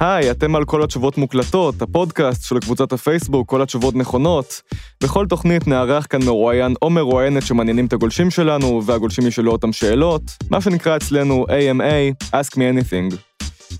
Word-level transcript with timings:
היי, 0.00 0.30
אתם 0.30 0.56
על 0.56 0.64
כל 0.64 0.82
התשובות 0.82 1.18
מוקלטות, 1.18 1.82
הפודקאסט 1.82 2.44
של 2.44 2.58
קבוצת 2.58 2.92
הפייסבוק, 2.92 3.48
כל 3.48 3.62
התשובות 3.62 3.94
נכונות. 3.94 4.62
בכל 5.02 5.26
תוכנית 5.26 5.66
נארח 5.66 6.06
כאן 6.10 6.24
מרואיין 6.24 6.74
או 6.82 6.90
מרואיינת 6.90 7.46
שמעניינים 7.46 7.86
את 7.86 7.92
הגולשים 7.92 8.30
שלנו, 8.30 8.82
והגולשים 8.86 9.26
ישאלו 9.26 9.52
אותם 9.52 9.72
שאלות, 9.72 10.22
מה 10.50 10.60
שנקרא 10.60 10.96
אצלנו 10.96 11.46
AMA, 11.48 12.26
Ask 12.32 12.54
Me 12.54 12.58
Anything. 12.58 13.16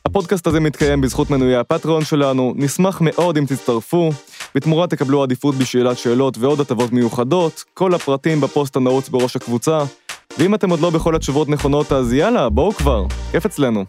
הפודקאסט 0.06 0.46
הזה 0.46 0.60
מתקיים 0.60 1.00
בזכות 1.00 1.30
מנויי 1.30 1.56
הפטריון 1.56 2.04
שלנו, 2.04 2.52
נשמח 2.56 2.98
מאוד 3.00 3.38
אם 3.38 3.44
תצטרפו. 3.46 4.10
בתמורה 4.54 4.86
תקבלו 4.86 5.22
עדיפות 5.22 5.54
בשאלת 5.54 5.98
שאלות 5.98 6.38
ועוד 6.38 6.60
הטבות 6.60 6.92
מיוחדות, 6.92 7.64
כל 7.74 7.94
הפרטים 7.94 8.40
בפוסט 8.40 8.76
הנעוץ 8.76 9.08
בראש 9.08 9.36
הקבוצה. 9.36 9.78
ואם 10.38 10.54
אתם 10.54 10.70
עוד 10.70 10.80
לא 10.80 10.90
בכל 10.90 11.16
התשובות 11.16 11.48
נכונות, 11.48 11.92
אז 11.92 12.12
יאללה, 12.12 12.48
בואו 12.48 12.72
כבר, 12.72 13.04
כיף 13.32 13.46
אצלנו. 13.46 13.84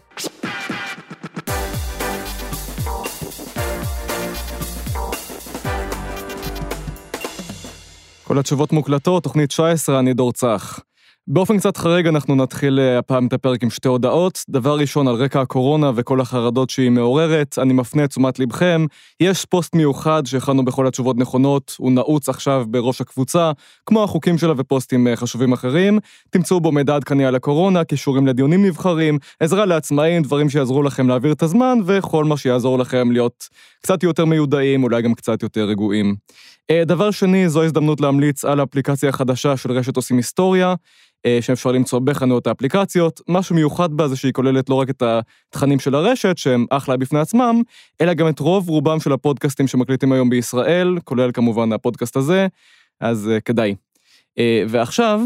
כל 8.36 8.40
התשובות 8.40 8.72
מוקלטות, 8.72 9.22
תוכנית 9.22 9.48
19, 9.50 9.98
אני 9.98 10.14
דור 10.14 10.32
צח. 10.32 10.80
באופן 11.28 11.58
קצת 11.58 11.76
חריג 11.76 12.06
אנחנו 12.06 12.34
נתחיל 12.34 12.80
אה, 12.80 12.98
הפעם 12.98 13.26
את 13.26 13.32
הפרק 13.32 13.62
עם 13.62 13.70
שתי 13.70 13.88
הודעות. 13.88 14.44
דבר 14.48 14.78
ראשון, 14.78 15.08
על 15.08 15.14
רקע 15.14 15.40
הקורונה 15.40 15.90
וכל 15.94 16.20
החרדות 16.20 16.70
שהיא 16.70 16.90
מעוררת, 16.90 17.58
אני 17.58 17.72
מפנה 17.72 18.04
את 18.04 18.10
תשומת 18.10 18.38
לבכם. 18.38 18.86
יש 19.20 19.44
פוסט 19.44 19.74
מיוחד 19.74 20.26
שהכנו 20.26 20.64
בכל 20.64 20.86
התשובות 20.86 21.16
נכונות, 21.16 21.76
הוא 21.78 21.92
נעוץ 21.92 22.28
עכשיו 22.28 22.64
בראש 22.68 23.00
הקבוצה, 23.00 23.52
כמו 23.86 24.04
החוקים 24.04 24.38
שלה 24.38 24.52
ופוסטים 24.56 25.06
אה, 25.06 25.16
חשובים 25.16 25.52
אחרים. 25.52 25.98
תמצאו 26.30 26.60
בו 26.60 26.72
מידע 26.72 26.96
עדכני 26.96 27.26
על 27.26 27.34
הקורונה, 27.34 27.84
קישורים 27.84 28.26
לדיונים 28.26 28.66
נבחרים, 28.66 29.18
עזרה 29.40 29.66
לעצמאים, 29.66 30.22
דברים 30.22 30.50
שיעזרו 30.50 30.82
לכם 30.82 31.08
להעביר 31.08 31.32
את 31.32 31.42
הזמן, 31.42 31.78
וכל 31.86 32.24
מה 32.24 32.36
שיעזור 32.36 32.78
לכם 32.78 33.12
להיות 33.12 33.48
קצת 33.82 34.02
יותר 34.02 34.24
מיודעים, 34.24 34.84
אולי 34.84 35.02
גם 35.02 35.14
קצת 35.14 35.42
יותר 35.42 35.64
רגועים. 35.64 36.16
אה, 36.70 36.84
דבר 36.84 37.10
שני, 37.10 37.48
זו 37.48 37.62
הזדמנות 37.62 38.00
להמליץ 38.00 38.44
על 38.44 38.60
האפליקציה 38.60 39.08
החדשה 39.08 39.56
של 39.56 39.72
רשת 39.72 39.96
עושים 39.96 40.16
היסטוריה. 40.16 40.74
אה, 41.26 41.38
שאפשר 41.40 41.72
למצוא 41.72 41.98
בחנויות 41.98 42.46
האפליקציות. 42.46 43.20
משהו 43.28 43.54
מיוחד 43.54 43.92
בה 43.92 44.08
זה 44.08 44.16
שהיא 44.16 44.32
כוללת 44.32 44.68
לא 44.68 44.74
רק 44.74 44.90
את 44.90 45.02
התכנים 45.02 45.78
של 45.78 45.94
הרשת, 45.94 46.38
שהם 46.38 46.66
אחלה 46.70 46.96
בפני 46.96 47.18
עצמם, 47.18 47.62
אלא 48.00 48.14
גם 48.14 48.28
את 48.28 48.38
רוב 48.38 48.68
רובם 48.68 49.00
של 49.00 49.12
הפודקאסטים 49.12 49.66
שמקליטים 49.66 50.12
היום 50.12 50.30
בישראל, 50.30 50.98
כולל 51.04 51.30
כמובן 51.32 51.72
הפודקאסט 51.72 52.16
הזה, 52.16 52.46
אז 53.00 53.30
uh, 53.36 53.40
כדאי. 53.40 53.74
ועכשיו... 54.68 55.20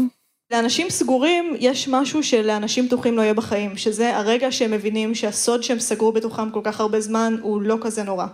לאנשים 0.51 0.89
סגורים 0.89 1.55
יש 1.59 1.87
משהו 1.87 2.23
שלאנשים 2.23 2.87
פתוחים 2.87 3.17
לא 3.17 3.21
יהיה 3.21 3.33
בחיים, 3.33 3.77
שזה 3.77 4.17
הרגע 4.17 4.51
שהם 4.51 4.71
מבינים 4.71 5.15
שהסוד 5.15 5.63
שהם 5.63 5.79
סגרו 5.79 6.11
בתוכם 6.11 6.49
כל 6.49 6.61
כך 6.63 6.79
הרבה 6.79 7.01
זמן 7.01 7.35
הוא 7.41 7.61
לא 7.61 7.77
כזה 7.81 8.03
נורא. 8.03 8.25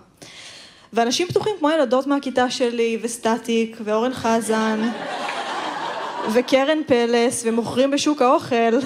ואנשים 0.93 1.27
פתוחים 1.27 1.53
כמו 1.59 1.69
ילדות 1.69 2.07
מהכיתה 2.07 2.49
שלי, 2.49 2.99
וסטטיק, 3.01 3.77
ואורן 3.83 4.13
חזן, 4.13 4.89
וקרן 6.33 6.79
פלס, 6.87 7.43
ומוכרים 7.45 7.91
בשוק 7.91 8.21
האוכל, 8.21 8.79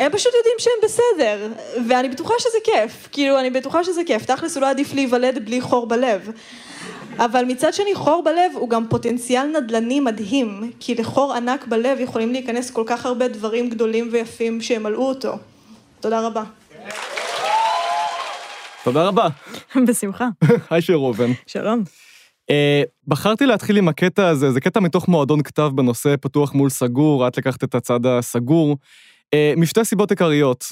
הם 0.00 0.12
פשוט 0.12 0.32
יודעים 0.34 0.54
שהם 0.58 0.72
בסדר, 0.82 1.48
ואני 1.88 2.08
בטוחה 2.08 2.34
שזה 2.38 2.58
כיף, 2.64 3.08
כאילו 3.12 3.38
אני 3.38 3.50
בטוחה 3.50 3.84
שזה 3.84 4.00
כיף, 4.06 4.24
תכלס 4.24 4.56
הוא 4.56 4.60
לא 4.62 4.70
עדיף 4.70 4.94
להיוולד 4.94 5.44
בלי 5.44 5.60
חור 5.60 5.86
בלב. 5.86 6.30
אבל 7.18 7.44
מצד 7.44 7.74
שני 7.74 7.94
חור 7.94 8.22
בלב 8.24 8.52
הוא 8.54 8.68
גם 8.68 8.88
פוטנציאל 8.88 9.46
נדל"ני 9.46 10.00
מדהים, 10.00 10.70
כי 10.80 10.94
לחור 10.94 11.32
ענק 11.32 11.66
בלב 11.66 12.00
יכולים 12.00 12.32
להיכנס 12.32 12.70
כל 12.70 12.82
כך 12.86 13.06
הרבה 13.06 13.28
דברים 13.28 13.70
גדולים 13.70 14.08
ויפים 14.12 14.60
שימלאו 14.60 15.08
אותו. 15.08 15.32
תודה 16.00 16.20
רבה. 16.20 16.42
תודה 18.84 19.08
רבה. 19.08 19.28
בשמחה. 19.88 20.28
היי 20.70 20.82
שיר 20.82 20.96
ראובן. 20.96 21.30
שלום. 21.46 21.82
Uh, 22.50 22.52
בחרתי 23.06 23.46
להתחיל 23.46 23.76
עם 23.76 23.88
הקטע 23.88 24.28
הזה, 24.28 24.52
זה 24.52 24.60
קטע 24.60 24.80
מתוך 24.80 25.08
מועדון 25.08 25.42
כתב 25.42 25.70
בנושא 25.74 26.14
פתוח 26.20 26.54
מול 26.54 26.70
סגור, 26.70 27.28
את 27.28 27.38
לקחת 27.38 27.64
את 27.64 27.74
הצד 27.74 28.06
הסגור, 28.06 28.76
uh, 29.34 29.60
משתי 29.60 29.84
סיבות 29.84 30.10
עיקריות. 30.10 30.64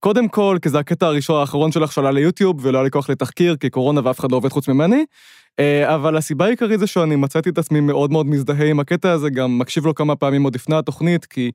קודם 0.00 0.28
כל, 0.28 0.58
כי 0.62 0.68
זה 0.68 0.78
הקטע 0.78 1.06
הראשון 1.06 1.40
האחרון 1.40 1.72
שלך 1.72 1.92
שעלה 1.92 2.10
ליוטיוב, 2.10 2.56
ולא 2.62 2.78
היה 2.78 2.84
לי 2.84 2.90
כוח 2.90 3.10
לתחקיר, 3.10 3.56
כי 3.56 3.70
קורונה 3.70 4.00
ואף 4.04 4.20
אחד 4.20 4.32
לא 4.32 4.36
עובד 4.36 4.50
חוץ 4.50 4.68
ממני, 4.68 5.04
uh, 5.04 5.94
אבל 5.94 6.16
הסיבה 6.16 6.44
העיקרית 6.44 6.80
זה 6.80 6.86
שאני 6.86 7.16
מצאתי 7.16 7.50
את 7.50 7.58
עצמי 7.58 7.80
מאוד 7.80 8.10
מאוד 8.10 8.26
מזדהה 8.26 8.66
עם 8.66 8.80
הקטע 8.80 9.12
הזה, 9.12 9.30
גם 9.30 9.58
מקשיב 9.58 9.86
לו 9.86 9.94
כמה 9.94 10.16
פעמים 10.16 10.42
עוד 10.42 10.54
לפני 10.54 10.76
התוכנית, 10.76 11.24
כי 11.24 11.50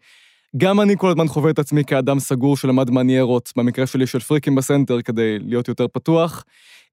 גם 0.58 0.82
אני 0.82 0.96
כל 0.98 1.10
הזמן 1.10 1.28
חווה 1.28 1.52
את 1.52 1.60
עצמי 1.60 1.86
כאדם 1.86 2.20
סגור 2.20 2.58
שלמד 2.58 2.92
מניירות, 2.92 3.52
במקרה 3.56 3.88
שלי 3.88 4.08
של 4.08 4.20
פריקים 4.20 4.56
בסנטר, 4.56 5.02
כדי 5.02 5.40
להיות 5.40 5.68
יותר 5.68 5.88
פתוח. 5.88 6.44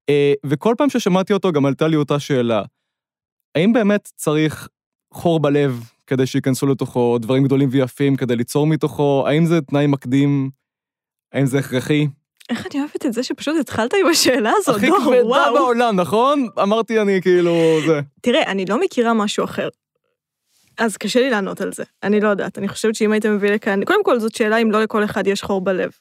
אה, 0.09 0.33
וכל 0.45 0.75
פעם 0.77 0.89
ששמעתי 0.89 1.33
אותו 1.33 1.51
גם 1.51 1.65
עלתה 1.65 1.87
לי 1.87 1.95
אותה 1.95 2.19
שאלה, 2.19 2.63
האם 3.55 3.73
באמת 3.73 4.11
צריך 4.15 4.67
חור 5.13 5.39
בלב 5.39 5.83
כדי 6.07 6.25
שייכנסו 6.25 6.67
לתוכו 6.67 7.17
דברים 7.17 7.43
גדולים 7.43 7.69
ויפים 7.71 8.15
כדי 8.15 8.35
ליצור 8.35 8.67
מתוכו? 8.67 9.23
האם 9.27 9.45
זה 9.45 9.61
תנאי 9.61 9.87
מקדים? 9.87 10.49
האם 11.33 11.45
זה 11.45 11.59
הכרחי? 11.59 12.07
איך 12.49 12.67
אני 12.71 12.81
אוהבת 12.81 13.05
את 13.05 13.13
זה 13.13 13.23
שפשוט 13.23 13.55
התחלת 13.59 13.93
עם 13.93 14.07
השאלה 14.11 14.51
הזאת, 14.55 14.75
הכי 14.75 14.87
כבדה 14.87 15.51
בעולם, 15.53 15.99
נכון? 15.99 16.47
אמרתי 16.61 17.01
אני 17.01 17.21
כאילו, 17.21 17.53
זה. 17.87 17.99
תראה, 18.21 18.51
אני 18.51 18.65
לא 18.65 18.79
מכירה 18.79 19.13
משהו 19.13 19.43
אחר. 19.43 19.69
אז 20.77 20.97
קשה 20.97 21.19
לי 21.19 21.29
לענות 21.29 21.61
על 21.61 21.73
זה, 21.73 21.83
אני 22.03 22.19
לא 22.19 22.27
יודעת. 22.27 22.57
אני 22.57 22.67
חושבת 22.67 22.95
שאם 22.95 23.11
היית 23.11 23.25
מביא 23.25 23.51
לכאן, 23.51 23.83
קודם 23.85 24.03
כל 24.03 24.19
זאת 24.19 24.35
שאלה 24.35 24.57
אם 24.57 24.71
לא 24.71 24.83
לכל 24.83 25.03
אחד 25.03 25.27
יש 25.27 25.43
חור 25.43 25.61
בלב. 25.61 25.91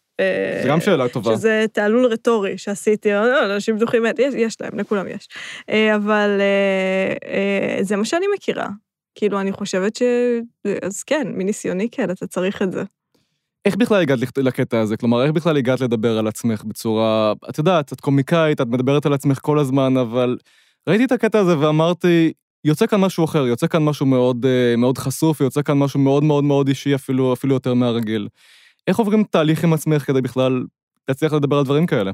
זה 0.62 0.69
גם 0.69 0.81
שאלה 0.81 1.09
טובה. 1.09 1.37
שזה 1.37 1.64
תעלול 1.72 2.06
רטורי 2.06 2.59
שעשיתי, 2.59 3.10
לא, 3.10 3.54
אנשים 3.54 3.76
בטוחים, 3.76 4.04
יש, 4.19 4.34
יש 4.34 4.56
להם, 4.60 4.78
לכולם 4.78 5.09
יש. 5.09 5.28
אה, 5.70 5.97
אבל 5.97 6.41
אה, 6.41 7.15
אה, 7.31 7.82
זה 7.82 7.97
מה 7.97 8.04
שאני 8.04 8.26
מכירה. 8.34 8.69
כאילו, 9.15 9.41
אני 9.41 9.53
חושבת 9.53 9.97
ש... 9.97 10.03
אז 10.82 11.03
כן, 11.03 11.26
מניסיוני 11.34 11.88
כן, 11.91 12.10
אתה 12.10 12.26
צריך 12.26 12.62
את 12.62 12.72
זה. 12.72 12.82
איך 13.65 13.76
בכלל 13.76 14.00
הגעת 14.00 14.19
לקטע 14.38 14.81
הזה? 14.81 14.97
כלומר, 14.97 15.25
איך 15.25 15.32
בכלל 15.32 15.56
הגעת 15.56 15.81
לדבר 15.81 16.19
על 16.19 16.26
עצמך 16.26 16.65
בצורה... 16.65 17.32
את 17.50 17.59
יודעת, 17.59 17.92
את 17.92 18.00
קומיקאית, 18.00 18.60
את 18.60 18.66
מדברת 18.66 19.06
על 19.06 19.12
עצמך 19.12 19.38
כל 19.42 19.59
הזמן, 19.59 19.97
אבל 19.97 20.36
ראיתי 20.88 21.04
את 21.04 21.12
הקטע 21.12 21.38
הזה 21.38 21.59
ואמרתי, 21.59 22.32
יוצא 22.64 22.86
כאן 22.86 23.00
משהו 23.00 23.24
אחר, 23.24 23.46
יוצא 23.46 23.66
כאן 23.66 23.84
משהו 23.84 24.06
מאוד, 24.06 24.46
מאוד 24.78 24.98
חשוף, 24.98 25.40
יוצא 25.40 25.62
כאן 25.62 25.78
משהו 25.78 26.00
מאוד 26.00 26.24
מאוד 26.24 26.44
מאוד 26.44 26.68
אישי, 26.68 26.94
אפילו, 26.94 27.32
אפילו 27.32 27.54
יותר 27.54 27.74
מהרגיל. 27.74 28.28
איך 28.86 28.98
עוברים 28.98 29.24
תהליך 29.24 29.64
עם 29.64 29.72
עצמך 29.72 30.02
כדי 30.02 30.20
בכלל 30.20 30.64
להצליח 31.08 31.32
לדבר 31.32 31.58
על 31.58 31.64
דברים 31.64 31.86
כאלה? 31.86 32.12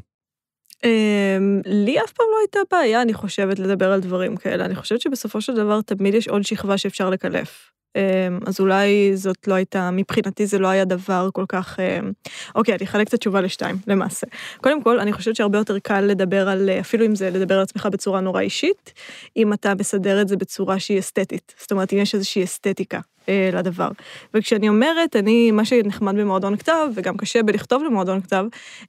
אמ, 0.84 1.60
לי 1.66 2.00
אף 2.04 2.12
פעם 2.12 2.26
לא 2.32 2.38
הייתה 2.42 2.58
בעיה, 2.70 3.02
אני 3.02 3.14
חושבת, 3.14 3.58
לדבר 3.58 3.92
על 3.92 4.00
דברים 4.00 4.36
כאלה. 4.36 4.64
אני 4.64 4.74
חושבת 4.74 5.00
שבסופו 5.00 5.40
של 5.40 5.54
דבר 5.54 5.80
תמיד 5.80 6.14
יש 6.14 6.28
עוד 6.28 6.42
שכבה 6.42 6.78
שאפשר 6.78 7.10
לקלף. 7.10 7.70
אמ, 7.96 8.38
אז 8.46 8.60
אולי 8.60 9.16
זאת 9.16 9.48
לא 9.48 9.54
הייתה, 9.54 9.90
מבחינתי 9.90 10.46
זה 10.46 10.58
לא 10.58 10.68
היה 10.68 10.84
דבר 10.84 11.28
כל 11.32 11.44
כך... 11.48 11.80
אמ, 11.80 12.12
אוקיי, 12.54 12.74
אני 12.74 12.84
אחלק 12.84 13.08
את 13.08 13.14
התשובה 13.14 13.40
לשתיים, 13.40 13.76
למעשה. 13.86 14.26
קודם 14.60 14.82
כל, 14.82 15.00
אני 15.00 15.12
חושבת 15.12 15.36
שהרבה 15.36 15.58
יותר 15.58 15.78
קל 15.78 16.00
לדבר 16.00 16.48
על, 16.48 16.70
אפילו 16.80 17.06
אם 17.06 17.14
זה 17.14 17.30
לדבר 17.30 17.54
על 17.54 17.62
עצמך 17.62 17.88
בצורה 17.92 18.20
נורא 18.20 18.40
אישית, 18.40 18.92
אם 19.36 19.52
אתה 19.52 19.74
מסדר 19.74 20.22
את 20.22 20.28
זה 20.28 20.36
בצורה 20.36 20.78
שהיא 20.78 20.98
אסתטית. 20.98 21.54
זאת 21.60 21.72
אומרת, 21.72 21.92
אם 21.92 21.98
יש 21.98 22.14
איזושהי 22.14 22.44
אסתטיקה. 22.44 23.00
אה, 23.28 23.50
לדבר. 23.52 23.88
וכשאני 24.34 24.68
אומרת, 24.68 25.16
אני, 25.16 25.50
מה 25.50 25.64
שנחמד 25.64 26.16
במועדון 26.16 26.56
כתב, 26.56 26.88
וגם 26.94 27.16
קשה 27.16 27.42
בלכתוב 27.42 27.82
למועדון 27.82 28.20
כתב, 28.20 28.44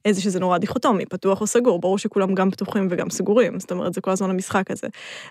אה, 0.06 0.12
זה 0.12 0.20
שזה 0.20 0.40
נורא 0.40 0.58
דיכוטומי, 0.58 1.06
פתוח 1.06 1.40
או 1.40 1.46
סגור, 1.46 1.80
ברור 1.80 1.98
שכולם 1.98 2.34
גם 2.34 2.50
פתוחים 2.50 2.88
וגם 2.90 3.10
סגורים, 3.10 3.60
זאת 3.60 3.72
אומרת, 3.72 3.94
זה 3.94 4.00
כל 4.00 4.10
הזמן 4.10 4.30
המשחק 4.30 4.70
הזה. 4.70 4.86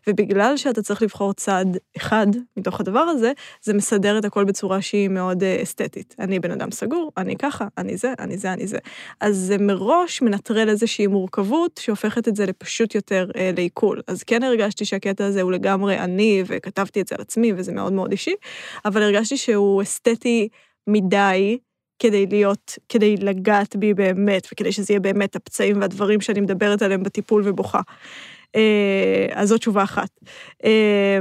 ובגלל 0.08 0.58
שאתה 0.58 0.81
צריך 0.81 1.02
לבחור 1.02 1.34
צד 1.34 1.66
אחד 1.97 2.28
מתוך 2.58 2.80
הדבר 2.80 3.00
הזה, 3.00 3.31
זה 3.62 3.74
מסדר 3.74 4.18
את 4.18 4.25
הכל 4.25 4.44
בצורה 4.44 4.81
שהיא 4.81 5.09
מאוד 5.09 5.44
אה, 5.44 5.59
אסתטית. 5.64 6.16
אני 6.20 6.40
בן 6.40 6.52
אדם 6.52 6.72
סגור, 6.72 7.12
אני 7.18 7.35
ככה, 7.35 7.68
אני 7.78 7.97
זה, 7.97 8.14
אני 8.20 8.38
זה, 8.38 8.53
אני 8.53 8.68
זה. 8.68 8.78
אז 9.22 9.38
זה 9.38 9.58
מראש 9.58 10.22
מנטרל 10.22 10.70
איזושהי 10.70 11.08
מורכבות 11.08 11.79
שהופכת 11.84 12.28
את 12.28 12.35
זה 12.35 12.46
לפשוט 12.46 12.96
יותר 12.96 13.28
אה, 13.35 13.52
לעיכול. 13.58 14.02
אז 14.08 14.23
כן 14.23 14.44
הרגשתי 14.44 14.85
שהקטע 14.85 15.26
הזה 15.26 15.41
הוא 15.41 15.52
לגמרי 15.52 16.00
אני, 16.00 16.44
וכתבתי 16.47 17.02
את 17.02 17.08
זה 17.08 17.16
על 17.16 17.22
עצמי, 17.22 17.53
וזה 17.55 17.72
מאוד 17.72 17.94
מאוד 17.94 18.11
אישי, 18.11 18.34
אבל 18.93 19.03
הרגשתי 19.03 19.37
שהוא 19.37 19.81
אסתטי 19.81 20.47
מדי 20.87 21.57
כדי 21.99 22.25
להיות, 22.25 22.78
כדי 22.90 23.17
לגעת 23.17 23.75
בי 23.75 23.93
באמת, 23.93 24.47
וכדי 24.51 24.72
שזה 24.72 24.93
יהיה 24.93 24.99
באמת 24.99 25.35
הפצעים 25.35 25.81
והדברים 25.81 26.22
שאני 26.22 26.41
מדברת 26.41 26.81
עליהם 26.81 27.03
בטיפול 27.03 27.41
ובוכה. 27.45 27.81
אה, 28.55 29.28
אז 29.32 29.50
זו 29.50 29.58
תשובה 29.58 29.84
אחת. 29.84 30.09
אה, 30.66 31.20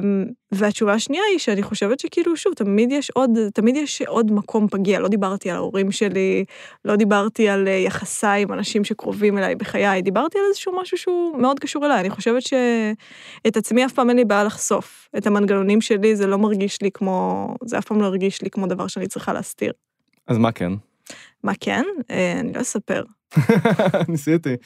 והתשובה 0.52 0.92
השנייה 0.92 1.22
היא 1.30 1.38
שאני 1.38 1.62
חושבת 1.62 2.00
שכאילו, 2.00 2.36
שוב, 2.36 2.54
תמיד 2.54 2.92
יש 2.92 3.10
עוד, 3.10 3.30
תמיד 3.54 3.76
יש 3.76 4.02
עוד 4.02 4.32
מקום 4.32 4.68
פגיע. 4.68 5.00
לא 5.00 5.08
דיברתי 5.08 5.50
על 5.50 5.56
ההורים 5.56 5.92
שלי, 5.92 6.44
לא 6.84 6.96
דיברתי 6.96 7.48
על 7.48 7.68
אה, 7.68 7.72
יחסיי 7.72 8.42
עם 8.42 8.52
אנשים 8.52 8.84
שקרובים 8.84 9.38
אליי 9.38 9.54
בחיי, 9.54 10.02
דיברתי 10.02 10.38
על 10.38 10.44
איזשהו 10.48 10.80
משהו 10.80 10.98
שהוא 10.98 11.38
מאוד 11.38 11.60
קשור 11.60 11.86
אליי. 11.86 12.00
אני 12.00 12.10
חושבת 12.10 12.42
שאת 12.42 13.56
עצמי 13.56 13.84
אף 13.84 13.92
פעם 13.92 14.08
אין 14.08 14.16
לי 14.16 14.24
בעיה 14.24 14.44
לחשוף. 14.44 15.08
את 15.18 15.26
המנגנונים 15.26 15.80
שלי 15.80 16.16
זה 16.16 16.26
לא 16.26 16.38
מרגיש 16.38 16.82
לי 16.82 16.90
כמו, 16.94 17.48
זה 17.64 17.78
אף 17.78 17.84
פעם 17.84 18.00
לא 18.00 18.06
הרגיש 18.06 18.42
לי 18.42 18.50
כמו 18.50 18.66
דבר 18.66 18.86
שאני 18.86 19.06
צריכה 19.06 19.32
להסתיר. 19.32 19.72
אז 20.26 20.38
מה 20.38 20.52
כן? 20.52 20.72
מה 21.44 21.52
כן? 21.60 21.84
אני 22.40 22.52
לא 22.52 22.60
אספר. 22.60 23.04
ניסיתי. 24.08 24.56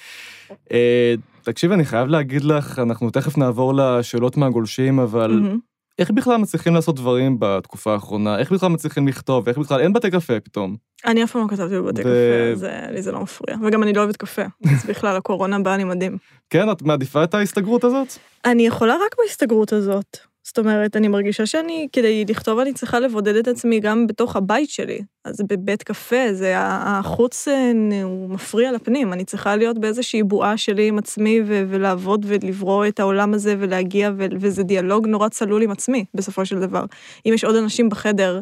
תקשיב, 1.46 1.72
אני 1.72 1.84
חייב 1.84 2.08
להגיד 2.08 2.44
לך, 2.44 2.78
אנחנו 2.78 3.10
תכף 3.10 3.38
נעבור 3.38 3.74
לשאלות 3.74 4.36
מהגולשים, 4.36 4.98
אבל 4.98 5.30
מהמם. 5.30 5.58
איך 5.98 6.10
בכלל 6.10 6.36
מצליחים 6.36 6.74
לעשות 6.74 6.96
דברים 6.96 7.36
בתקופה 7.38 7.92
האחרונה? 7.92 8.38
איך 8.38 8.52
בכלל 8.52 8.68
מצליחים 8.68 9.08
לכתוב? 9.08 9.48
איך 9.48 9.58
בכלל, 9.58 9.80
אין 9.80 9.92
בתי 9.92 10.10
קפה 10.10 10.40
פתאום. 10.40 10.76
אני 11.06 11.24
אף 11.24 11.32
פעם 11.32 11.42
לא 11.42 11.48
כתבתי 11.48 11.74
בבתי 11.74 12.00
ו- 12.00 12.04
קפה, 12.04 12.52
אז 12.52 12.64
אה, 12.64 12.90
לי 12.90 13.02
זה 13.02 13.12
לא 13.12 13.20
מפריע. 13.20 13.56
וגם 13.62 13.82
אני 13.82 13.92
לא 13.92 14.00
אוהבת 14.00 14.16
קפה, 14.16 14.42
אז 14.42 14.86
בכלל 14.90 15.16
הקורונה 15.16 15.58
באה 15.58 15.76
לי 15.76 15.84
מדהים. 15.84 16.16
כן, 16.50 16.70
את 16.70 16.82
מעדיפה 16.82 17.24
את 17.24 17.34
ההסתגרות 17.34 17.84
הזאת? 17.84 18.08
אני 18.44 18.66
יכולה 18.66 18.94
רק 18.94 19.14
בהסתגרות 19.18 19.72
הזאת. 19.72 20.16
זאת 20.46 20.58
אומרת, 20.58 20.96
אני 20.96 21.08
מרגישה 21.08 21.46
שאני, 21.46 21.88
כדי 21.92 22.24
לכתוב, 22.28 22.58
אני 22.58 22.72
צריכה 22.72 23.00
לבודד 23.00 23.36
את 23.36 23.48
עצמי 23.48 23.80
גם 23.80 24.06
בתוך 24.06 24.36
הבית 24.36 24.70
שלי. 24.70 25.00
אז 25.24 25.40
בבית 25.48 25.82
קפה, 25.82 26.32
זה 26.32 26.54
החוץ, 26.58 27.48
אה, 27.48 27.72
הוא 28.02 28.30
מפריע 28.30 28.72
לפנים. 28.72 29.12
אני 29.12 29.24
צריכה 29.24 29.56
להיות 29.56 29.78
באיזושהי 29.78 30.22
בועה 30.22 30.56
שלי 30.56 30.88
עם 30.88 30.98
עצמי, 30.98 31.40
ו- 31.46 31.64
ולעבוד 31.68 32.26
ולברוא 32.28 32.86
את 32.86 33.00
העולם 33.00 33.34
הזה 33.34 33.54
ולהגיע, 33.58 34.10
ו- 34.18 34.26
וזה 34.40 34.62
דיאלוג 34.62 35.06
נורא 35.06 35.28
צלול 35.28 35.62
עם 35.62 35.70
עצמי, 35.70 36.04
בסופו 36.14 36.46
של 36.46 36.60
דבר. 36.60 36.84
אם 37.26 37.32
יש 37.34 37.44
עוד 37.44 37.56
אנשים 37.56 37.88
בחדר, 37.88 38.40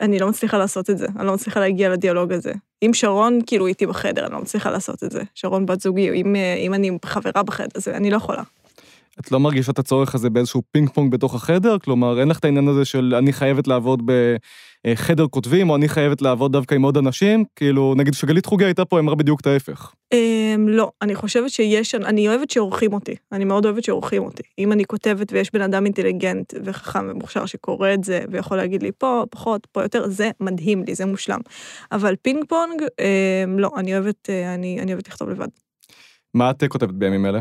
אני 0.00 0.18
לא 0.18 0.28
מצליחה 0.28 0.58
לעשות 0.58 0.90
את 0.90 0.98
זה, 0.98 1.06
אני 1.18 1.26
לא 1.26 1.34
מצליחה 1.34 1.60
להגיע 1.60 1.88
לדיאלוג 1.88 2.32
הזה. 2.32 2.52
אם 2.82 2.90
שרון 2.94 3.38
כאילו 3.46 3.66
איתי 3.66 3.86
בחדר, 3.86 4.24
אני 4.26 4.32
לא 4.32 4.40
מצליחה 4.40 4.70
לעשות 4.70 5.04
את 5.04 5.10
זה. 5.10 5.22
שרון 5.34 5.66
בת 5.66 5.80
זוגי, 5.80 6.10
אם, 6.10 6.36
אה, 6.36 6.54
אם 6.54 6.74
אני 6.74 6.90
חברה 7.04 7.42
בחדר, 7.42 7.80
זה, 7.80 7.96
אני 7.96 8.10
לא 8.10 8.16
יכולה. 8.16 8.42
את 9.20 9.32
לא 9.32 9.40
מרגישה 9.40 9.72
את 9.72 9.78
הצורך 9.78 10.14
הזה 10.14 10.30
באיזשהו 10.30 10.62
פינג 10.70 10.90
פונג 10.90 11.12
בתוך 11.12 11.34
החדר? 11.34 11.78
כלומר, 11.78 12.20
אין 12.20 12.28
לך 12.28 12.38
את 12.38 12.44
העניין 12.44 12.68
הזה 12.68 12.84
של 12.84 13.14
אני 13.18 13.32
חייבת 13.32 13.66
לעבוד 13.68 14.02
בחדר 14.86 15.26
כותבים, 15.28 15.70
או 15.70 15.76
אני 15.76 15.88
חייבת 15.88 16.22
לעבוד 16.22 16.52
דווקא 16.52 16.74
עם 16.74 16.82
עוד 16.82 16.96
אנשים? 16.96 17.44
כאילו, 17.56 17.94
נגיד 17.96 18.14
שגלית 18.14 18.46
חוגי 18.46 18.64
הייתה 18.64 18.84
פה, 18.84 18.98
אמרה 18.98 19.14
בדיוק 19.14 19.40
את 19.40 19.46
ההפך. 19.46 19.92
אמ, 20.12 20.68
לא, 20.68 20.90
אני 21.02 21.14
חושבת 21.14 21.50
שיש, 21.50 21.94
אני 21.94 22.28
אוהבת 22.28 22.50
שעורכים 22.50 22.92
אותי, 22.92 23.14
אני 23.32 23.44
מאוד 23.44 23.64
אוהבת 23.64 23.84
שעורכים 23.84 24.22
אותי. 24.22 24.42
אם 24.58 24.72
אני 24.72 24.84
כותבת 24.84 25.32
ויש 25.32 25.52
בן 25.52 25.62
אדם 25.62 25.84
אינטליגנט 25.84 26.54
וחכם 26.64 27.06
ומוכשר 27.10 27.46
שקורא 27.46 27.94
את 27.94 28.04
זה 28.04 28.24
ויכול 28.30 28.56
להגיד 28.56 28.82
לי 28.82 28.90
פה, 28.98 29.24
פחות, 29.30 29.66
פה 29.72 29.82
יותר, 29.82 30.08
זה 30.08 30.30
מדהים 30.40 30.84
לי, 30.84 30.94
זה 30.94 31.06
מושלם. 31.06 31.40
אבל 31.92 32.14
פינג 32.22 32.44
פונג, 32.48 32.82
אמ, 33.00 33.58
לא, 33.58 33.70
אני 33.76 33.94
אוהבת, 33.94 34.30
אה, 34.30 34.54
אני, 34.54 34.80
אני 34.80 34.92
אוהבת 34.92 35.08
לכתוב 35.08 35.28
לבד. 35.28 35.48
מה 36.34 36.50
את 36.50 36.64
כותבת 36.68 36.94
בימים 36.94 37.26
אלה? 37.26 37.40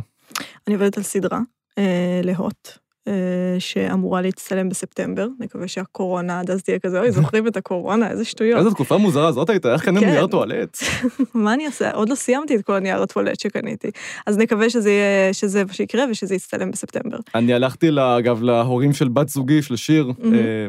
אני 0.68 0.76
עובדת 0.76 0.98
על 0.98 1.04
סדרה, 1.04 1.38
אה, 1.38 1.42
להוט, 2.24 2.78
אה, 3.08 3.60
שאמורה 3.60 4.22
להצטלם 4.22 4.70
בספטמבר, 4.70 5.28
נקווה 5.40 5.68
שהקורונה 5.68 6.40
עד 6.40 6.52
אז 6.52 6.64
תהיה 6.64 6.80
כזה, 6.80 7.00
אוי, 7.00 7.12
זוכרים 7.22 7.48
את 7.48 7.58
הקורונה, 7.58 8.10
איזה 8.10 8.26
שטויות. 8.26 8.60
איזו 8.60 8.72
תקופה 8.72 8.98
מוזרה 8.98 9.32
זאת 9.32 9.50
הייתה, 9.50 9.74
איך 9.74 9.86
קנינו 9.86 10.02
כן. 10.02 10.10
נייר 10.10 10.28
טואלט? 10.28 10.78
מה 11.34 11.54
אני 11.54 11.66
אעשה? 11.66 11.92
עוד 11.92 12.10
לא 12.10 12.16
סיימתי 12.16 12.56
את 12.56 12.62
כל 12.62 12.74
הנייר 12.74 13.02
הטואלט 13.02 13.40
שקניתי. 13.40 13.92
אז 14.28 14.38
נקווה 14.38 14.70
שזה 14.70 14.90
יהיה, 14.90 15.34
שזה 15.34 15.66
מה 15.66 15.74
שיקרה 15.74 16.06
ושזה 16.12 16.36
יצטלם 16.36 16.72
בספטמבר. 16.72 17.18
אני 17.36 17.54
הלכתי, 17.54 17.90
אגב, 18.18 18.44
להורים 18.44 18.94
של 18.94 19.08
בת 19.08 19.30
זוגי, 19.30 19.62
של 19.62 19.76
שיר. 19.76 20.12
אה, 20.24 20.68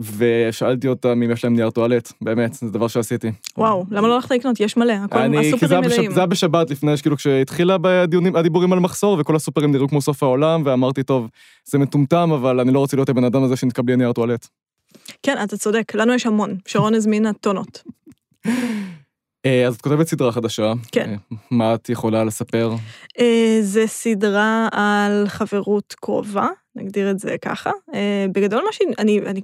ושאלתי 0.00 0.88
אותם 0.88 1.22
אם 1.22 1.30
יש 1.30 1.44
להם 1.44 1.56
נייר 1.56 1.70
טואלט, 1.70 2.12
באמת, 2.20 2.54
זה 2.54 2.70
דבר 2.70 2.88
שעשיתי. 2.88 3.32
וואו, 3.58 3.84
למה 3.90 4.08
לא 4.08 4.14
הלכת 4.14 4.30
לקנות? 4.30 4.60
יש 4.60 4.76
מלא, 4.76 4.92
הכל, 4.92 5.18
אני, 5.18 5.48
הסופרים. 5.48 5.80
מלאים. 5.80 6.10
זה 6.10 6.20
היה 6.20 6.26
בשבת 6.26 6.70
לפני, 6.70 6.92
כאילו 7.02 7.16
כשהתחילה 7.16 7.76
בדיונים, 7.80 8.36
הדיבורים 8.36 8.72
על 8.72 8.78
מחסור, 8.80 9.16
וכל 9.20 9.36
הסופרים 9.36 9.72
נראו 9.72 9.88
כמו 9.88 10.00
סוף 10.02 10.22
העולם, 10.22 10.62
ואמרתי, 10.64 11.02
טוב, 11.02 11.28
זה 11.64 11.78
מטומטם, 11.78 12.30
אבל 12.34 12.60
אני 12.60 12.72
לא 12.72 12.78
רוצה 12.78 12.96
להיות 12.96 13.08
הבן 13.08 13.24
אדם 13.24 13.42
הזה 13.42 13.56
שנתקע 13.56 13.82
בלי 13.82 13.96
נייר 13.96 14.12
טואלט. 14.12 14.46
כן, 15.22 15.36
אתה 15.44 15.56
צודק, 15.56 15.92
לנו 15.94 16.12
יש 16.14 16.26
המון. 16.26 16.56
שרון 16.66 16.94
הזמינה 16.94 17.32
טונות. 17.32 17.82
אה, 19.46 19.66
אז 19.66 19.74
את 19.74 19.80
כותבת 19.80 20.08
סדרה 20.08 20.32
חדשה. 20.32 20.72
כן. 20.92 21.10
אה, 21.10 21.36
מה 21.50 21.74
את 21.74 21.88
יכולה 21.88 22.24
לספר? 22.24 22.74
אה, 23.20 23.58
זה 23.62 23.86
סדרה 23.86 24.68
על 24.72 25.24
חברות 25.28 25.94
קרובה, 26.00 26.48
נגדיר 26.76 27.10
את 27.10 27.18
זה 27.18 27.36
ככה. 27.42 27.70
בגדול 28.32 28.62
מה 28.66 28.72
שאני, 28.72 28.92
אני, 28.98 29.20
זה- 29.24 29.40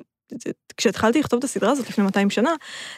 כשהתחלתי 0.77 1.21
לכתוב 1.21 1.39
את 1.39 1.45
הסדרה 1.45 1.71
הזאת 1.71 1.89
לפני 1.89 2.05
200 2.05 2.31
שנה, 2.31 2.51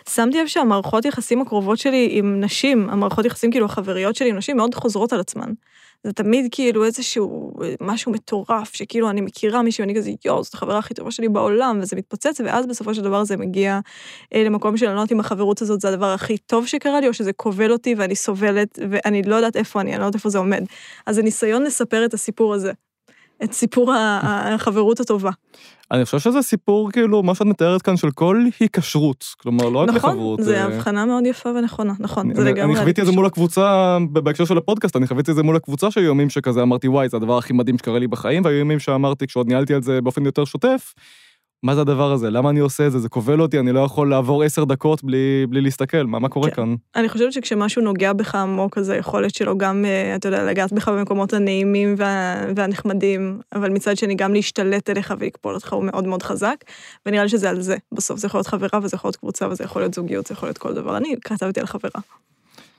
שמתי 0.08 0.40
לב 0.40 0.46
שהמערכות 0.46 1.04
יחסים 1.04 1.40
הקרובות 1.40 1.78
שלי 1.78 2.08
עם 2.10 2.40
נשים, 2.40 2.90
המערכות 2.90 3.24
יחסים 3.24 3.50
כאילו 3.50 3.66
החבריות 3.66 4.16
שלי 4.16 4.28
עם 4.30 4.36
נשים 4.36 4.56
מאוד 4.56 4.74
חוזרות 4.74 5.12
על 5.12 5.20
עצמן. 5.20 5.52
זה 6.04 6.12
תמיד 6.12 6.48
כאילו 6.50 6.84
איזשהו 6.84 7.52
משהו 7.80 8.12
מטורף, 8.12 8.74
שכאילו 8.74 9.10
אני 9.10 9.20
מכירה 9.20 9.62
מישהו, 9.62 9.84
אני 9.84 9.94
כזה 9.94 10.10
יואו, 10.24 10.42
זאת 10.42 10.54
החברה 10.54 10.78
הכי 10.78 10.94
טובה 10.94 11.10
שלי 11.10 11.28
בעולם, 11.28 11.78
וזה 11.82 11.96
מתפוצץ, 11.96 12.40
ואז 12.44 12.66
בסופו 12.66 12.94
של 12.94 13.02
דבר 13.02 13.24
זה 13.24 13.36
מגיע 13.36 13.80
אה, 14.34 14.44
למקום 14.44 14.76
של 14.76 14.86
אני 14.86 14.94
לא 14.94 15.00
יודעת 15.00 15.12
אם 15.12 15.20
החברות 15.20 15.62
הזאת 15.62 15.80
זה 15.80 15.88
הדבר 15.88 16.06
הכי 16.12 16.38
טוב 16.38 16.66
שקרה 16.66 17.00
לי, 17.00 17.08
או 17.08 17.14
שזה 17.14 17.32
כובל 17.32 17.72
אותי 17.72 17.94
ואני 17.94 18.16
סובלת, 18.16 18.78
ואני 18.90 19.22
לא 19.22 19.36
יודעת 19.36 19.56
איפה 19.56 19.80
אני, 19.80 19.90
אני 19.90 20.00
לא 20.00 20.04
יודעת 20.04 20.14
איפה 20.14 20.28
זה 20.28 20.38
עומד. 20.38 20.64
אז 21.06 21.14
זה 21.14 21.22
ניסיון 21.22 21.62
לספר 21.62 22.04
את 22.04 22.14
הסיפור 22.14 22.54
הזה, 22.54 22.72
את 23.44 23.52
סיפור 23.52 23.92
החברות 23.96 25.00
הטובה. 25.00 25.30
אני 25.90 26.04
חושב 26.04 26.18
שזה 26.18 26.42
סיפור, 26.42 26.90
כאילו, 26.90 27.22
מה 27.22 27.34
שאת 27.34 27.46
מתארת 27.46 27.82
כאן, 27.82 27.96
של 27.96 28.10
כל 28.10 28.44
היקשרות. 28.60 29.24
כלומר, 29.38 29.68
לא 29.68 29.78
רק 29.78 29.88
נכון, 29.88 30.10
לחברות. 30.10 30.42
זה 30.42 30.56
אה, 30.56 30.64
הבחנה 30.64 31.04
מאוד 31.04 31.26
יפה 31.26 31.48
ונכונה, 31.48 31.92
נכון, 32.00 32.34
זה 32.34 32.42
אני, 32.42 32.50
לגמרי... 32.50 32.72
אני 32.72 32.80
חוויתי 32.80 33.00
את 33.00 33.06
זה 33.06 33.12
מול 33.12 33.26
הקבוצה, 33.26 33.98
בהקשר 34.12 34.44
של 34.44 34.58
הפודקאסט, 34.58 34.96
אני 34.96 35.06
חוויתי 35.06 35.30
את 35.30 35.36
זה 35.36 35.42
מול 35.42 35.56
הקבוצה 35.56 35.90
שהיו 35.90 36.10
ימים 36.10 36.30
שכזה 36.30 36.62
אמרתי, 36.62 36.88
וואי, 36.88 37.08
זה 37.08 37.16
הדבר 37.16 37.38
הכי 37.38 37.52
מדהים 37.52 37.78
שקרה 37.78 37.98
לי 37.98 38.06
בחיים, 38.06 38.44
והיו 38.44 38.58
ימים 38.58 38.78
שאמרתי, 38.78 39.26
כשעוד 39.26 39.48
ניהלתי 39.48 39.74
על 39.74 39.82
זה 39.82 40.00
באופן 40.00 40.24
יותר 40.24 40.44
שוטף, 40.44 40.94
מה 41.64 41.74
זה 41.74 41.80
הדבר 41.80 42.12
הזה? 42.12 42.30
למה 42.30 42.50
אני 42.50 42.60
עושה 42.60 42.86
את 42.86 42.92
זה? 42.92 42.98
זה 42.98 43.08
כובל 43.08 43.40
אותי, 43.40 43.58
אני 43.58 43.72
לא 43.72 43.80
יכול 43.80 44.10
לעבור 44.10 44.42
עשר 44.42 44.64
דקות 44.64 45.04
בלי, 45.04 45.46
בלי 45.48 45.60
להסתכל, 45.60 46.02
מה, 46.06 46.18
מה 46.18 46.28
קורה 46.28 46.50
כן. 46.50 46.56
כאן? 46.56 46.74
אני 46.96 47.08
חושבת 47.08 47.32
שכשמשהו 47.32 47.82
נוגע 47.82 48.12
בך 48.12 48.34
עמוק, 48.34 48.78
אז 48.78 48.88
היכולת 48.88 49.34
שלו 49.34 49.58
גם, 49.58 49.84
אה, 49.84 50.16
אתה 50.16 50.28
יודע, 50.28 50.44
לגעת 50.44 50.72
בך 50.72 50.88
במקומות 50.88 51.32
הנעימים 51.32 51.94
וה, 51.98 52.44
והנחמדים, 52.56 53.40
אבל 53.54 53.70
מצד 53.70 53.96
שני 53.96 54.14
גם 54.14 54.32
להשתלט 54.32 54.90
אליך 54.90 55.14
ולקפול 55.18 55.54
אותך 55.54 55.72
הוא 55.72 55.84
מאוד 55.84 56.06
מאוד 56.06 56.22
חזק, 56.22 56.56
ונראה 57.06 57.22
לי 57.22 57.28
שזה 57.28 57.50
על 57.50 57.60
זה. 57.60 57.76
בסוף 57.92 58.18
זה 58.20 58.26
יכול 58.26 58.38
להיות 58.38 58.46
חברה 58.46 58.80
וזה 58.82 58.94
יכול 58.94 59.08
להיות 59.08 59.16
קבוצה 59.16 59.48
וזה 59.48 59.64
יכול 59.64 59.82
להיות 59.82 59.94
זוגיות, 59.94 60.26
זה 60.26 60.32
יכול 60.32 60.46
להיות 60.46 60.58
כל 60.58 60.74
דבר. 60.74 60.96
אני 60.96 61.14
כתבתי 61.24 61.60
על 61.60 61.66
חברה. 61.66 62.00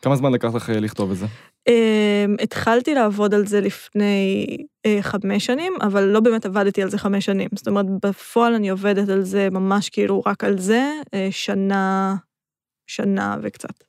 כמה 0.06 0.16
זמן 0.16 0.32
לקח 0.32 0.56
לך 0.56 0.70
אה, 0.70 0.80
לכתוב 0.80 1.12
את 1.12 1.18
זה? 1.18 1.26
Um, 1.70 2.44
התחלתי 2.44 2.94
לעבוד 2.94 3.34
על 3.34 3.48
זה 3.48 3.62
לפני 3.62 4.46
uh, 4.88 5.02
חמש 5.02 5.46
שנים, 5.46 5.74
אבל 5.82 6.04
לא 6.04 6.20
באמת 6.20 6.46
עבדתי 6.46 6.84
על 6.84 6.90
זה 6.90 6.98
חמש 6.98 7.26
שנים. 7.26 7.50
זאת 7.56 7.68
אומרת, 7.68 7.86
בפועל 8.04 8.54
אני 8.54 8.70
עובדת 8.70 9.10
על 9.10 9.22
זה 9.22 9.48
ממש 9.52 9.90
כאילו 9.90 10.22
רק 10.26 10.44
על 10.44 10.58
זה, 10.58 10.92
uh, 11.06 11.10
שנה, 11.32 12.16
שנה 12.88 13.38
וקצת. 13.42 13.84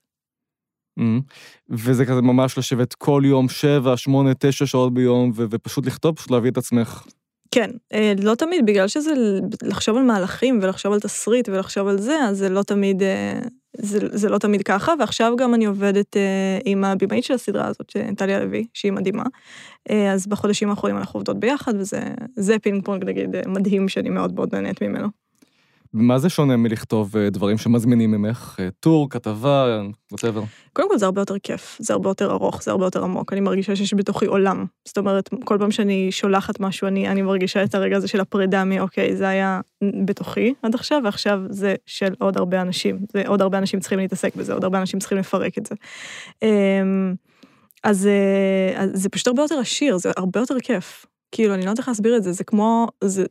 וזה 1.71 2.07
כזה 2.07 2.23
ממש 2.23 2.59
לשבת 2.59 2.95
כל 2.95 3.23
יום, 3.25 3.49
שבע, 3.49 3.97
שמונה, 3.97 4.31
תשע 4.39 4.67
שעות 4.67 4.95
ביום, 4.95 5.33
ופשוט 5.35 5.87
לכתוב, 5.87 6.17
פשוט 6.17 6.31
להביא 6.31 6.51
את 6.51 6.57
עצמך. 6.57 7.07
כן, 7.51 7.71
אה, 7.93 8.13
לא 8.23 8.35
תמיד, 8.35 8.67
בגלל 8.67 8.89
שזה 8.89 9.11
לחשוב 9.63 9.97
על 9.97 10.03
מהלכים 10.03 10.59
ולחשוב 10.63 10.93
על 10.93 11.01
תסריט 11.01 11.49
ולחשוב 11.49 11.89
על 11.89 11.99
זה, 11.99 12.19
אז 12.25 12.39
זה 12.39 12.49
לא 12.49 12.63
תמיד, 12.63 13.03
אה, 13.03 13.41
זה, 13.79 13.99
זה 14.13 14.29
לא 14.29 14.39
תמיד 14.39 14.63
ככה, 14.63 14.93
ועכשיו 15.01 15.37
גם 15.39 15.55
אני 15.55 15.65
עובדת 15.65 16.17
אה, 16.17 16.59
עם 16.65 16.85
הבמאית 16.85 17.25
של 17.25 17.35
הסדרה 17.35 17.67
הזאת, 17.67 17.91
ש- 17.91 17.97
טליה 18.17 18.41
לוי, 18.45 18.67
שהיא 18.75 18.93
מדהימה. 18.93 19.25
אה, 19.91 20.13
אז 20.13 20.27
בחודשים 20.27 20.71
האחרונים 20.71 20.97
אנחנו 20.97 21.19
עובדות 21.19 21.41
ביחד, 21.41 21.75
וזה 21.79 22.01
זה 22.37 22.59
פינג 22.59 22.85
פונג, 22.85 23.05
נגיד, 23.05 23.37
אה, 23.37 23.43
מדהים, 23.47 23.89
שאני 23.89 24.11
מאוד 24.11 24.35
מאוד 24.35 24.55
נהנית 24.55 24.83
ממנו. 24.83 25.26
מה 25.93 26.19
זה 26.19 26.29
שונה 26.29 26.57
מלכתוב 26.57 27.17
אה, 27.17 27.31
דברים 27.31 27.59
שמזמינים 27.59 28.11
ממך? 28.11 28.57
אה, 28.61 28.69
טור, 28.81 29.11
כתבה, 29.11 29.83
whatever. 30.13 30.43
קודם 30.73 30.89
כל 30.89 30.99
זה 30.99 31.05
הרבה 31.05 31.21
יותר 31.21 31.39
כיף, 31.39 31.77
זה 31.81 31.93
הרבה 31.93 32.11
יותר 32.11 32.31
ארוך, 32.31 32.63
זה 32.63 32.71
הרבה 32.71 32.87
יותר 32.87 33.05
עמוק, 33.05 33.33
אני 33.33 33.41
מרגישה 33.41 33.77
שיש 33.77 33.95
בתוכי 33.95 34.27
עולם. 34.27 34.65
זאת 34.85 34.99
אומרת, 34.99 35.29
כל 35.45 35.57
פעם 35.59 35.71
שאני 35.71 36.13
שולחת 36.13 36.61
משהו, 36.61 36.89
אני, 36.89 37.09
אני 37.09 37.23
מרגישה 37.23 37.65
את 37.65 37.75
הרגע 37.75 37.97
הזה 37.97 38.09
של 38.09 38.21
הפרידה 38.21 38.65
מאוקיי, 38.65 39.17
זה 39.17 39.29
היה 39.29 39.61
בתוכי 40.05 40.55
עד 40.63 40.75
עכשיו, 40.75 41.01
ועכשיו 41.05 41.39
זה 41.51 41.75
של 41.87 42.15
עוד 42.19 42.37
הרבה 42.37 42.63
אנשים. 42.63 42.99
זה 43.13 43.23
עוד 43.27 43.43
הרבה 43.43 43.59
אנשים 43.59 43.81
צריכים 43.81 43.99
להתעסק 43.99 44.37
בזה, 44.37 44.53
עוד 44.53 44.65
הרבה 44.65 44.79
אנשים 44.79 45.01
צריכים 45.01 45.19
לפרק 45.19 45.59
את 45.59 45.67
זה. 45.67 45.75
אמ, 46.43 47.15
אז, 47.85 48.07
אה, 48.07 48.83
אז 48.83 48.91
זה 48.95 49.09
פשוט 49.09 49.27
הרבה 49.27 49.43
יותר 49.43 49.59
עשיר, 49.59 49.99
זה 49.99 50.11
הרבה 50.17 50.41
יותר 50.41 50.61
כיף. 50.61 51.07
כאילו, 51.33 51.55
אני 51.55 51.65
לא 51.65 51.71
יודעת 51.71 51.79
איך 51.79 51.89
להסביר 51.89 52.17
את 52.17 52.23
זה, 52.23 52.33
זה 52.33 52.45
כמו... 52.45 52.87
זה, 53.05 53.25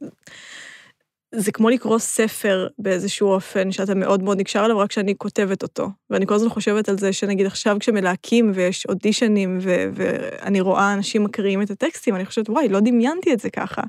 זה 1.38 1.52
כמו 1.52 1.70
לקרוא 1.70 2.00
ספר 2.00 2.68
באיזשהו 2.80 3.28
אופן 3.28 3.72
שאתה 3.72 3.96
מאוד 3.96 4.24
מאוד 4.24 4.40
נקשר 4.40 4.66
אליו, 4.66 4.78
רק 4.78 4.92
שאני 4.92 5.14
כותבת 5.18 5.64
אותו. 5.64 5.90
ואני 6.10 6.28
כל 6.28 6.34
הזמן 6.34 6.50
חושבת 6.50 6.90
על 6.90 6.98
זה 6.98 7.14
שנגיד 7.14 7.46
עכשיו 7.46 7.78
כשמלהקים 7.80 8.52
ויש 8.56 8.86
אודישנים 8.86 9.58
ו- 9.62 9.86
ואני 9.94 10.62
רואה 10.62 10.94
אנשים 10.94 11.24
מקריאים 11.24 11.62
את 11.62 11.70
הטקסטים, 11.70 12.16
אני 12.16 12.26
חושבת, 12.26 12.50
וואי, 12.50 12.70
לא 12.70 12.80
דמיינתי 12.80 13.34
את 13.34 13.40
זה 13.40 13.50
ככה. 13.50 13.82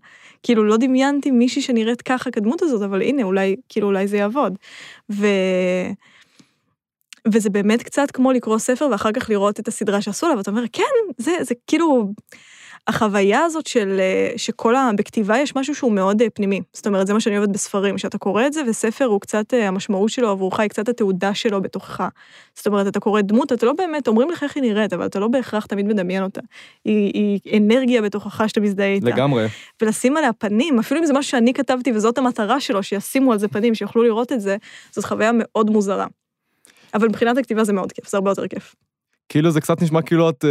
כאילו, 0.43 0.65
לא 0.65 0.77
דמיינתי 0.77 1.31
מישהי 1.31 1.63
שנראית 1.63 2.03
ככה 2.03 2.31
כדמות 2.31 2.63
הזאת, 2.63 2.83
אבל 2.83 3.03
הנה, 3.03 3.23
אולי, 3.23 3.57
כאילו, 3.69 3.87
אולי 3.87 4.07
זה 4.07 4.17
יעבוד. 4.17 4.59
ו... 5.13 5.27
וזה 7.33 7.51
באמת 7.51 7.83
קצת 7.83 8.11
כמו 8.11 8.33
לקרוא 8.33 8.59
ספר 8.59 8.89
ואחר 8.91 9.13
כך 9.13 9.31
לראות 9.31 9.61
את 9.61 9.69
הסדרה 9.69 10.03
שעשו 10.03 10.29
לה, 10.29 10.37
ואתה 10.37 10.51
אומר, 10.51 10.65
כן, 10.73 10.83
זה, 11.19 11.33
זה 11.41 11.55
כאילו... 11.67 12.13
החוויה 12.89 13.45
הזאת 13.45 13.67
של 13.67 13.97
אה, 14.01 14.33
שכל 14.37 14.77
ה... 14.77 14.91
בכתיבה 14.97 15.39
יש 15.39 15.57
משהו 15.57 15.75
שהוא 15.75 15.93
מאוד 15.93 16.23
אה, 16.23 16.31
פנימי. 16.31 16.61
זאת 16.73 16.87
אומרת, 16.87 17.07
זה 17.07 17.15
מה 17.15 17.21
שאני 17.21 17.39
אוהבת 17.39 17.53
בספרים, 17.53 17.99
שאתה 17.99 18.19
קורא 18.19 18.47
את 18.47 18.53
זה, 18.53 18.63
וספר 18.69 19.05
הוא 19.05 19.21
קצת, 19.21 19.55
אה, 19.55 19.69
המשמעות 19.69 20.11
שלו 20.11 20.31
עבורך 20.31 20.61
היא 20.61 20.69
קצת 20.69 20.89
התעודה 20.89 21.35
שלו 21.35 21.63
בתוכך. 21.63 22.09
זאת 22.55 22.67
אומרת, 22.67 22.87
אתה 22.87 23.01
קורא 23.01 23.21
דמות, 23.21 23.53
אתה 23.53 23.67
לא 23.67 23.73
באמת, 23.73 24.09
אומרים 24.09 24.31
לך 24.31 24.43
איך 24.43 24.57
היא 24.57 24.63
נראית, 24.63 24.93
אבל 24.93 25.07
אתה 25.07 25.19
לא 25.19 25.29
בהכרח 25.29 25.67
תמיד 25.67 25.87
מדמיין 25.87 26.23
אותה. 26.23 26.41
היא, 26.85 27.13
היא 27.45 27.59
אנרגיה 27.59 28.03
בתוכך 28.03 28.49
שאתה 28.49 28.61
מזדהה 28.61 28.87
איתה. 28.93 29.07
לגמרי. 29.07 29.47
ולשים 29.83 30.17
עליה 30.17 30.33
פנים, 30.33 30.79
אפילו 30.79 31.01
אם 31.01 31.07
זה 31.07 31.13
משהו 31.13 31.31
שאני 31.31 31.55
כתבתי 31.55 31.93
וזאת 31.93 32.19
המטרה 32.19 32.61
שלו, 32.61 32.83
שישימו 32.83 33.33
על 33.33 33.39
זה 33.39 33.49
פנים, 33.49 33.75
שיוכלו 33.75 34.03
לראות 34.03 34.33
את 34.33 34.41
זה, 34.41 34.57
זאת 34.91 35.05
חוויה 35.05 35.31
מאוד 35.35 35.71
מוזרה. 35.71 36.07
אבל 36.95 37.09
מבחינת 37.09 37.39
הכתיבה 37.39 37.65
זה 37.65 37.73
מאוד 37.73 37.93
כיף, 37.93 38.09
זה 38.09 38.17
הרבה 38.17 38.31
יותר 38.31 38.49
כיף. 38.49 38.75
כאילו 39.29 39.51
זה 39.51 39.61
קצת 39.61 39.83
נשמע 39.83 40.03
כאילו 40.03 40.31
את 40.31 40.45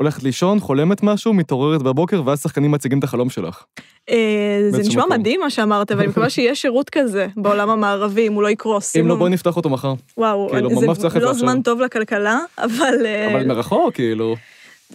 הולכת 0.00 0.22
לישון, 0.22 0.60
חולמת 0.60 1.02
משהו, 1.02 1.34
מתעוררת 1.34 1.82
בבוקר, 1.82 2.22
ואז 2.26 2.42
שחקנים 2.42 2.70
מציגים 2.70 2.98
את 2.98 3.04
החלום 3.04 3.30
שלך. 3.30 3.64
אה, 4.10 4.68
זה 4.70 4.78
נשמע 4.78 5.04
מקום. 5.04 5.18
מדהים 5.18 5.40
מה 5.40 5.50
שאמרת, 5.50 5.90
ואני 5.90 6.06
מקווה 6.06 6.30
שיהיה 6.30 6.54
שירות 6.54 6.90
כזה 6.90 7.26
בעולם 7.36 7.70
המערבי, 7.70 8.26
אם 8.26 8.32
הוא 8.32 8.42
לא 8.42 8.50
יקרוס. 8.50 8.96
אם 8.96 9.08
לא, 9.08 9.14
בואי 9.14 9.30
נפתח 9.30 9.56
אותו 9.56 9.70
מחר. 9.70 9.94
וואו, 10.16 10.48
כאילו, 10.50 10.80
זה 10.94 11.20
לא. 11.20 11.32
זמן 11.32 11.62
טוב 11.62 11.80
לכלכלה, 11.80 12.38
אבל 12.58 13.06
אה, 13.06 13.30
אבל 13.30 13.46
מרחוק, 13.46 13.94
כאילו. 13.94 14.36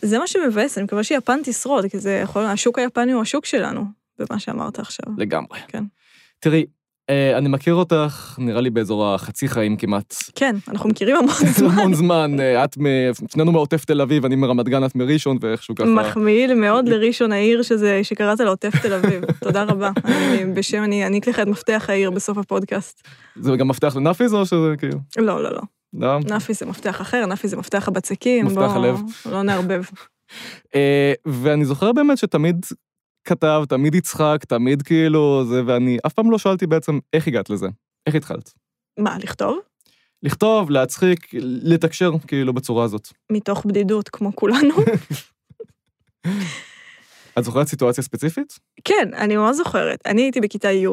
זה 0.02 0.20
מה 0.20 0.28
שמבאס, 0.28 0.78
אני 0.78 0.84
מקווה 0.84 1.04
שיפן 1.04 1.40
תשרוד, 1.44 1.86
כי 1.86 2.00
זה 2.00 2.20
יכול, 2.24 2.44
השוק 2.44 2.80
היפני 2.80 3.12
הוא 3.12 3.22
השוק 3.22 3.46
שלנו, 3.46 3.86
במה 4.20 4.40
שאמרת 4.40 4.80
עכשיו. 4.80 5.14
לגמרי. 5.18 5.60
כן. 5.68 5.84
תראי, 6.40 6.66
אה, 7.10 7.38
אני 7.38 7.50
מכיר 7.50 7.74
אותך, 7.74 8.36
נראה 8.38 8.62
לי 8.62 8.70
באזור 8.70 9.06
החצי 9.14 9.48
חיים 9.48 9.78
כמעט. 9.78 10.16
כן, 10.36 10.56
אנחנו 10.68 10.90
מכירים 10.90 11.16
המון 11.16 11.30
זמן. 11.58 11.70
המון 11.70 11.94
זמן, 11.94 12.40
אה, 12.40 12.64
את, 12.64 12.78
מ- 12.78 12.88
שנינו 13.32 13.52
מעוטף 13.52 13.86
תל 13.86 14.02
אביב, 14.02 14.26
אני 14.26 14.36
מרמת 14.36 14.66
גן, 14.70 14.86
את 14.86 14.96
מראשון, 14.96 15.38
ואיכשהו 15.42 15.76
ככה. 15.76 15.86
מחמיא 15.88 16.54
מאוד 16.54 16.88
לראשון 16.92 17.32
העיר 17.32 17.62
שזה, 17.62 18.00
שקראת 18.04 18.40
לעוטף 18.40 18.82
תל 18.82 18.94
אביב. 18.94 19.22
תודה 19.44 19.64
רבה. 19.64 19.92
אני, 20.06 20.46
בשם, 20.54 20.84
אני 20.84 21.04
אעניק 21.04 21.28
לך 21.28 21.40
את 21.40 21.48
מפתח 21.48 21.86
העיר 21.90 22.12
בסוף 22.12 22.38
הפודקאסט. 22.38 23.08
זה 23.36 23.56
גם 23.58 23.68
מפתח 23.68 23.96
לנאפיז 23.96 24.34
או 24.34 24.46
שזה 24.46 24.74
כאילו? 24.78 24.98
לא, 25.18 25.44
לא, 25.44 25.52
לא. 25.54 25.62
לא? 25.94 26.20
נאפי 26.30 26.54
זה 26.54 26.66
מפתח 26.66 27.02
אחר, 27.02 27.26
נאפי 27.26 27.48
זה 27.48 27.58
מפתח 27.58 27.88
הבצקים. 27.88 28.46
מפתח 28.46 28.56
בוא- 28.58 28.66
הלב. 28.86 29.00
לא 29.32 29.42
נערבב. 29.42 29.84
אה, 30.76 31.14
ואני 31.28 31.66
זוכר 31.66 31.92
באמת 31.92 32.18
שתמיד 32.18 32.66
כתב, 33.26 33.64
תמיד 33.70 33.96
יצחק, 33.96 34.38
תמיד 34.48 34.82
כאילו 34.82 35.46
זה, 35.46 35.62
ואני 35.66 35.98
אף 36.06 36.14
פעם 36.14 36.32
לא 36.32 36.38
שאלתי 36.38 36.68
בעצם 36.68 37.00
איך 37.14 37.28
הגעת 37.28 37.50
לזה, 37.50 37.68
איך 38.08 38.16
התחלת. 38.16 38.54
מה, 39.00 39.18
לכתוב? 39.18 39.60
לכתוב, 40.24 40.70
להצחיק, 40.72 41.28
לתקשר, 41.64 42.12
כאילו, 42.28 42.54
בצורה 42.54 42.84
הזאת. 42.84 43.08
מתוך 43.32 43.66
בדידות, 43.66 44.10
כמו 44.10 44.36
כולנו. 44.36 44.76
את 47.40 47.44
זוכרת 47.44 47.68
סיטואציה 47.68 48.04
ספציפית? 48.04 48.60
כן, 48.84 49.10
אני 49.14 49.38
ממש 49.38 49.56
זוכרת. 49.56 50.00
אני 50.06 50.22
הייתי 50.22 50.42
בכיתה 50.42 50.72
י', 50.72 50.88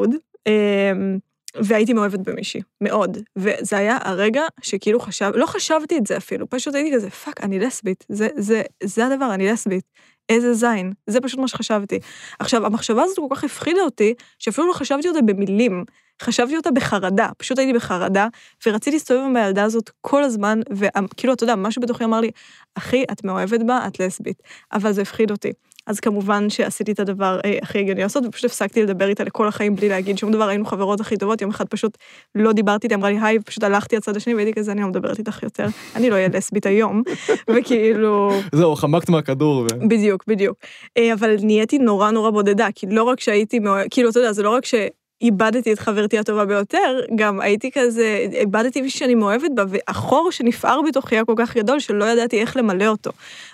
אמ, 0.47 1.17
והייתי 1.55 1.93
מאוהבת 1.93 2.19
במישהי, 2.19 2.61
מאוד. 2.81 3.17
וזה 3.35 3.77
היה 3.77 3.97
הרגע 4.01 4.41
שכאילו 4.61 4.99
חשב, 4.99 5.31
לא 5.35 5.45
חשבתי 5.45 5.97
את 5.97 6.07
זה 6.07 6.17
אפילו, 6.17 6.49
פשוט 6.49 6.75
הייתי 6.75 6.95
כזה, 6.95 7.09
fuck, 7.09 7.43
אני 7.43 7.59
לסבית. 7.59 8.05
זה, 8.09 8.27
זה, 8.35 8.61
זה 8.83 9.05
הדבר, 9.05 9.33
אני 9.33 9.47
לסבית. 9.47 9.83
איזה 10.29 10.53
זין. 10.53 10.93
זה 11.07 11.21
פשוט 11.21 11.39
מה 11.39 11.47
שחשבתי. 11.47 11.99
עכשיו, 12.39 12.65
המחשבה 12.65 13.03
הזאת 13.03 13.17
כל 13.29 13.35
כך 13.35 13.43
הפחידה 13.43 13.81
אותי, 13.81 14.13
שאפילו 14.39 14.67
לא 14.67 14.73
חשבתי 14.73 15.07
אותה 15.07 15.21
במילים. 15.21 15.83
חשבתי 16.21 16.57
אותה 16.57 16.71
בחרדה, 16.71 17.27
פשוט 17.37 17.59
הייתי 17.59 17.73
בחרדה, 17.73 18.27
ורציתי 18.65 18.91
להסתובב 18.91 19.19
עם 19.19 19.35
הילדה 19.35 19.63
הזאת 19.63 19.89
כל 20.01 20.23
הזמן, 20.23 20.59
וכאילו, 20.71 21.33
אתה 21.33 21.43
יודע, 21.43 21.55
משהו 21.55 21.81
בתוכי 21.81 22.03
אמר 22.03 22.19
לי, 22.19 22.31
אחי, 22.75 23.03
את 23.11 23.23
מאוהבת 23.23 23.59
בה, 23.65 23.87
את 23.87 23.99
לסבית. 23.99 24.43
אבל 24.73 24.93
זה 24.93 25.01
הפחיד 25.01 25.31
אותי. 25.31 25.51
אז 25.87 25.99
כמובן 25.99 26.49
שעשיתי 26.49 26.91
את 26.91 26.99
הדבר 26.99 27.39
אה, 27.45 27.57
הכי 27.61 27.79
הגיוני 27.79 28.01
לעשות, 28.01 28.25
ופשוט 28.25 28.45
הפסקתי 28.45 28.83
לדבר 28.83 29.07
איתה 29.07 29.23
לכל 29.23 29.47
החיים 29.47 29.75
בלי 29.75 29.89
להגיד 29.89 30.17
שום 30.17 30.31
דבר, 30.31 30.47
היינו 30.47 30.65
חברות 30.65 31.01
הכי 31.01 31.17
טובות, 31.17 31.41
יום 31.41 31.49
אחד 31.49 31.67
פשוט 31.67 31.97
לא 32.35 32.51
דיברתי 32.51 32.87
איתה, 32.87 32.95
אמרה 32.95 33.09
לי 33.09 33.19
היי, 33.21 33.37
ופשוט 33.41 33.63
הלכתי 33.63 33.95
לצד 33.95 34.17
השני 34.17 34.35
והייתי 34.35 34.53
כזה, 34.53 34.71
אני 34.71 34.81
לא 34.81 34.87
מדברת 34.87 35.19
איתך 35.19 35.43
יותר, 35.43 35.67
אני 35.95 36.09
לא 36.09 36.15
אהיה 36.15 36.27
לסבית 36.33 36.65
היום, 36.65 37.03
וכאילו, 37.55 38.31
זהו, 38.51 38.75
חמקת 38.75 39.09
מהכדור, 39.09 39.57
ו... 39.57 39.87
בדיוק, 39.87 40.23
בדיוק. 40.27 40.57
אה, 40.97 41.13
אבל 41.13 41.35
נהייתי 41.41 41.77
נורא 41.77 42.11
נורא 42.11 42.29
בודדה, 42.29 42.67
כי 42.75 42.87
לא 42.89 43.03
רק 43.03 43.19
שהייתי, 43.19 43.59
כאילו, 43.91 44.09
אתה 44.09 44.19
יודע, 44.19 44.33
זה 44.33 44.43
לא 44.43 44.49
רק 44.49 44.65
ש... 44.65 44.75
איבדתי 45.21 45.73
את 45.73 45.79
חברתי 45.79 46.19
הטובה 46.19 46.45
ביותר, 46.45 46.99
גם 47.15 47.41
הייתי 47.41 47.71
כזה, 47.73 48.25
איבדתי 48.33 48.81
מישהי 48.81 48.99
שאני 48.99 49.15
מאוהבת 49.15 49.51
בה, 49.55 49.63
והחור 49.67 50.31
שנפער 50.31 50.81
בתוכי 50.81 51.15
היה 51.15 51.25
כל 51.25 51.33
כך 51.37 51.57
גדול, 51.57 51.79
שלא 51.79 52.05
ידעתי 52.05 52.41
איך 52.41 52.57
למלא 52.57 52.87
אותו. 52.87 53.11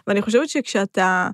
ואני 0.07 0.21
חושבת 0.21 0.49
שכשאתה 0.49 1.29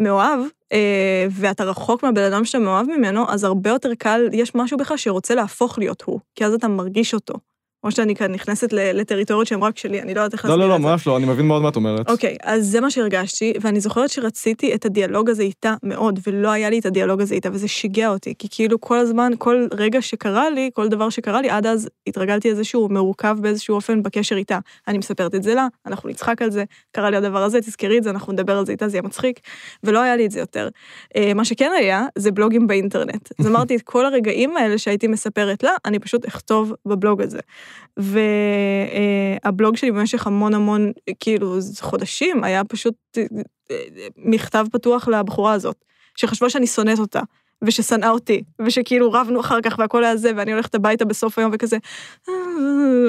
מאוהב, 0.00 0.40
אה, 0.72 1.26
ואתה 1.30 1.64
רחוק 1.64 2.02
מהבן 2.02 2.22
אדם 2.22 2.44
שאתה 2.44 2.58
מאוהב 2.58 2.86
ממנו, 2.86 3.24
אז 3.28 3.44
הרבה 3.44 3.70
יותר 3.70 3.94
קל, 3.94 4.28
יש 4.32 4.54
משהו 4.54 4.78
בך 4.78 4.92
שרוצה 4.96 5.34
להפוך 5.34 5.78
להיות 5.78 6.02
הוא, 6.02 6.20
כי 6.34 6.44
אז 6.44 6.54
אתה 6.54 6.68
מרגיש 6.68 7.14
אותו. 7.14 7.34
או 7.84 7.90
שאני 7.90 8.14
כאן 8.14 8.32
נכנסת 8.32 8.72
לטריטוריות 8.72 9.46
שהן 9.46 9.62
רק 9.62 9.78
שלי, 9.78 10.02
אני 10.02 10.14
לא 10.14 10.20
יודעת 10.20 10.32
איך 10.32 10.44
לא, 10.44 10.50
להסביר 10.50 10.66
לא, 10.66 10.74
את 10.74 10.80
לא, 10.80 10.86
זה. 10.86 10.92
ממש 10.92 11.06
לא, 11.06 11.16
אני 11.16 11.26
מבין 11.26 11.46
מאוד 11.46 11.62
מה 11.62 11.68
את 11.68 11.76
אומרת. 11.76 12.10
אוקיי, 12.10 12.36
אז 12.42 12.66
זה 12.66 12.80
מה 12.80 12.90
שהרגשתי, 12.90 13.52
ואני 13.60 13.80
זוכרת 13.80 14.10
שרציתי 14.10 14.74
את 14.74 14.84
הדיאלוג 14.84 15.30
הזה 15.30 15.42
איתה 15.42 15.74
מאוד, 15.82 16.20
ולא 16.26 16.50
היה 16.50 16.70
לי 16.70 16.78
את 16.78 16.86
הדיאלוג 16.86 17.20
הזה 17.20 17.34
איתה, 17.34 17.48
וזה 17.52 17.68
שיגע 17.68 18.08
אותי, 18.08 18.34
כי 18.38 18.48
כאילו 18.50 18.80
כל 18.80 18.98
הזמן, 18.98 19.32
כל 19.38 19.66
רגע 19.72 20.02
שקרה 20.02 20.50
לי, 20.50 20.70
כל 20.74 20.88
דבר 20.88 21.10
שקרה 21.10 21.40
לי, 21.40 21.50
עד 21.50 21.66
אז 21.66 21.88
התרגלתי 22.06 22.50
איזשהו 22.50 22.88
מורכב 22.88 23.36
באיזשהו 23.40 23.74
אופן 23.74 24.02
בקשר 24.02 24.36
איתה. 24.36 24.58
אני 24.88 24.98
מספרת 24.98 25.34
את 25.34 25.42
זה 25.42 25.54
לה, 25.54 25.66
אנחנו 25.86 26.08
נצחק 26.08 26.42
על 26.42 26.50
זה, 26.50 26.64
קרה 26.92 27.10
לי 27.10 27.16
הדבר 27.16 27.42
הזה, 27.42 27.60
תזכרי 27.60 27.98
את 27.98 28.02
זה, 28.02 28.10
אנחנו 28.10 28.32
נדבר 28.32 28.58
על 28.58 28.66
זה 28.66 28.72
איתה, 28.72 28.88
זה 28.88 28.96
יהיה 28.96 29.02
מצחיק, 29.02 29.40
ולא 29.84 29.98
היה 30.02 30.16
לי 30.16 30.26
את 30.26 30.30
זה 30.30 30.40
יותר. 30.40 30.68
אה, 31.16 31.34
מה 31.34 31.44
שכן 31.44 31.70
היה, 31.78 32.06
זה 32.18 32.30
בלוגים 32.30 32.66
באינטרנט. 32.66 33.28
אז 33.38 33.46
אמרתי, 33.46 33.76
את 33.76 33.82
כל 33.82 34.06
הרגעים 34.06 34.56
האלה 34.56 34.78
שהייתי 34.78 35.06
מספרת 35.06 35.62
לה, 35.62 35.72
אני 35.84 35.98
פשוט 35.98 36.24
אכתוב 36.24 36.72
בבלוג 36.86 37.22
הזה. 37.22 37.38
והבלוג 37.96 39.76
שלי 39.76 39.92
במשך 39.92 40.26
המון 40.26 40.54
המון, 40.54 40.92
כאילו, 41.20 41.58
חודשים, 41.80 42.44
היה 42.44 42.64
פשוט 42.64 42.94
אה, 43.18 43.22
אה, 43.70 43.76
מכתב 44.16 44.66
פתוח 44.72 45.08
לבחורה 45.08 45.52
הזאת, 45.52 45.84
שחשבה 46.16 46.50
שאני 46.50 46.66
שונאת 46.66 46.98
אותה. 46.98 47.20
וששנאה 47.64 48.10
אותי, 48.10 48.42
ושכאילו 48.66 49.12
רבנו 49.12 49.40
אחר 49.40 49.60
כך 49.60 49.78
והכל 49.78 50.04
היה 50.04 50.16
זה, 50.16 50.32
ואני 50.36 50.52
הולכת 50.52 50.74
הביתה 50.74 51.04
בסוף 51.04 51.38
היום 51.38 51.50
וכזה, 51.54 51.76
"אה, 52.28 52.34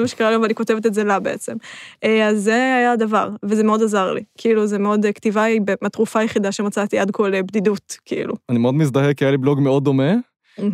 מה 0.02 0.08
שקרה 0.08 0.30
לי, 0.30 0.36
ואני 0.36 0.54
כותבת 0.54 0.86
את 0.86 0.94
זה 0.94 1.04
לה 1.04 1.20
בעצם. 1.20 1.56
אז 2.02 2.42
זה 2.42 2.54
היה 2.54 2.92
הדבר, 2.92 3.28
וזה 3.42 3.64
מאוד 3.64 3.82
עזר 3.82 4.12
לי. 4.12 4.22
כאילו, 4.38 4.66
זה 4.66 4.78
מאוד, 4.78 5.06
כתיבה 5.14 5.42
היא 5.42 5.60
התרופה 5.82 6.20
היחידה 6.20 6.52
שמצאתי 6.52 6.98
עד 6.98 7.10
כה 7.10 7.28
לבדידות, 7.28 7.96
כאילו. 8.04 8.34
אני 8.48 8.58
מאוד 8.58 8.74
מזדהה, 8.74 9.14
כי 9.14 9.24
היה 9.24 9.30
לי 9.30 9.38
בלוג 9.38 9.60
מאוד 9.60 9.84
דומה. 9.84 10.12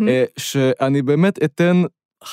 אה, 0.08 0.24
שאני 0.36 1.02
באמת 1.02 1.42
אתן 1.44 1.82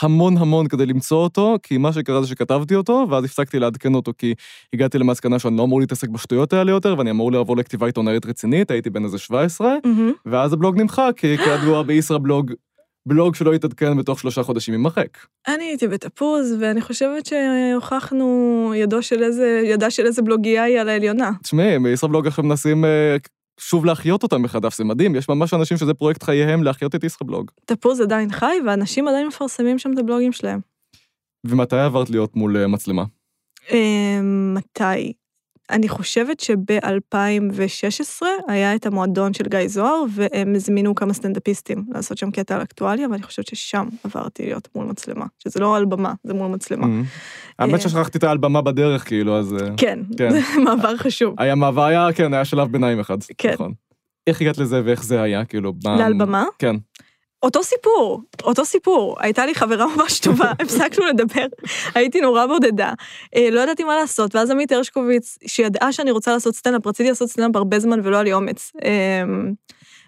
המון 0.02 0.38
המון 0.38 0.68
כדי 0.68 0.86
למצוא 0.86 1.18
אותו, 1.18 1.58
כי 1.64 1.78
מה 1.78 1.94
שקרה 1.94 2.22
זה 2.22 2.28
שכתבתי 2.28 2.76
אותו, 2.76 3.08
ואז 3.10 3.24
הפסקתי 3.24 3.60
לעדכן 3.60 3.96
אותו, 3.96 4.12
כי 4.18 4.34
הגעתי 4.74 4.98
למסקנה 4.98 5.40
שאני 5.40 5.58
לא 5.58 5.64
אמור 5.64 5.80
להתעסק 5.80 6.10
בשטויות 6.10 6.54
האלה 6.54 6.72
יותר, 6.72 6.96
ואני 6.98 7.12
אמור 7.12 7.32
לעבור 7.32 7.58
לכתיבה 7.58 7.86
עיתונאית 7.86 8.26
רצינית, 8.26 8.72
הייתי 8.72 8.90
בן 8.90 9.04
איזה 9.04 9.18
17, 9.18 9.76
מהמם. 9.86 10.12
ואז 10.26 10.54
הבלוג 10.54 10.82
נמחק, 10.82 11.14
כי 11.18 11.38
כידוע 11.38 11.84
בישראבלוג, 11.88 12.52
בלוג 13.08 13.36
שלא 13.36 13.56
יתעדכן 13.56 13.98
בתוך 13.98 14.20
שלושה 14.20 14.44
חודשים 14.44 14.74
יימחק. 14.74 15.18
אני 15.48 15.64
הייתי 15.64 15.88
בתפוז, 15.88 16.56
ואני 16.60 16.82
חושבת 16.82 17.26
שהוכחנו 17.26 18.72
ידו 18.76 19.02
של 19.02 19.24
איזה, 19.24 19.62
ידה 19.66 19.90
של 19.90 20.06
איזה 20.06 20.22
בלוגייה 20.22 20.64
היא 20.64 20.80
על 20.80 20.90
העליונה. 20.90 21.32
תשמעי, 21.44 21.80
בישראבלוג 21.80 22.28
עכשיו 22.28 22.44
מנסים 22.44 22.86
אה, 22.86 23.18
שוב 23.60 23.86
להחיות 23.86 24.24
אותם 24.24 24.42
מחדש, 24.42 24.78
זה 24.78 24.84
מדהים, 24.84 25.16
יש 25.16 25.30
ממש 25.30 25.54
אנשים 25.54 25.78
שזה 25.78 25.94
פרויקט 25.94 26.24
חייהם 26.24 26.64
להחיות 26.64 26.96
את 26.96 27.04
ישראבלוג. 27.04 27.52
תפוז 27.66 28.02
עדיין 28.02 28.32
חי, 28.32 28.56
ואנשים 28.66 29.08
עדיין 29.08 29.28
מפרסמים 29.28 29.80
שם 29.80 29.94
את 29.94 29.98
הבלוגים 30.00 30.32
שלהם. 30.32 30.60
ומתי 31.46 31.76
עברת 31.76 32.10
להיות 32.10 32.36
מול 32.36 32.58
אה, 32.58 32.68
מצלמה? 32.68 33.04
אה, 33.72 34.20
מתי? 34.56 35.14
אני 35.70 35.90
חושבת 35.90 36.40
שב-2016 36.40 38.26
היה 38.48 38.76
את 38.76 38.86
המועדון 38.86 39.34
של 39.34 39.44
גיא 39.48 39.68
זוהר, 39.68 40.04
והם 40.16 40.56
הזמינו 40.56 40.96
כמה 40.96 41.14
סטנדאפיסטים 41.14 41.86
לעשות 41.94 42.18
שם 42.18 42.32
קטע 42.32 42.56
על 42.56 42.62
אקטואליה, 42.62 43.08
ואני 43.12 43.24
חושבת 43.24 43.48
ששם 43.48 43.88
עברתי 44.04 44.46
להיות 44.46 44.68
מול 44.76 44.86
מצלמה, 44.86 45.26
שזה 45.40 45.60
לא 45.60 45.78
על 45.78 45.86
במה, 45.86 46.14
זה 46.24 46.34
מול 46.34 46.48
מצלמה. 46.48 46.86
Mhm. 46.86 47.06
האמת 47.60 47.82
ששכחתי 47.82 48.18
את 48.18 48.24
האלבמה 48.24 48.62
בדרך, 48.62 49.08
כאילו, 49.08 49.38
אז... 49.40 49.54
אה, 49.54 49.70
כן, 49.78 50.00
כן. 50.18 50.30
זה 50.36 50.40
מעבר 50.64 50.98
חשוב. 50.98 51.36
היה 51.38 51.56
מעבר, 51.56 51.84
היה, 51.84 52.08
כן, 52.14 52.34
היה 52.34 52.46
שלב 52.46 52.72
ביניים 52.72 53.00
אחד. 53.00 53.18
כן. 53.38 53.54
נכון. 53.54 53.74
איך 54.28 54.42
הגעת 54.42 54.58
לזה 54.58 54.82
ואיך 54.86 55.04
זה 55.04 55.22
היה, 55.22 55.46
כאילו, 55.46 55.74
מה... 55.84 55.96
לבמה? 55.96 56.44
כן. 56.60 56.76
אותו 57.46 57.64
סיפור, 57.64 58.22
אותו 58.44 58.66
סיפור. 58.66 59.16
הייתה 59.20 59.46
לי 59.46 59.56
חברה 59.56 59.86
ממש 59.96 60.20
טובה, 60.20 60.52
הפסקנו 60.62 61.06
לדבר, 61.06 61.46
הייתי 61.96 62.22
נורא 62.22 62.46
בודדה, 62.46 62.94
אה, 63.36 63.50
לא 63.52 63.60
ידעתי 63.60 63.84
מה 63.84 63.96
לעשות, 63.96 64.36
ואז 64.36 64.52
עמית 64.52 64.72
הרשקוביץ, 64.72 65.38
שידעה 65.48 65.92
שאני 65.92 66.12
רוצה 66.12 66.32
לעשות 66.34 66.56
סטנדאפ, 66.56 66.88
רציתי 66.88 67.10
לעשות 67.10 67.30
סטנדאפ 67.30 67.56
הרבה 67.56 67.80
זמן 67.80 68.00
ולא 68.04 68.16
היה 68.16 68.24
לי 68.24 68.34
אומץ. 68.34 68.72
אה, 68.86 69.24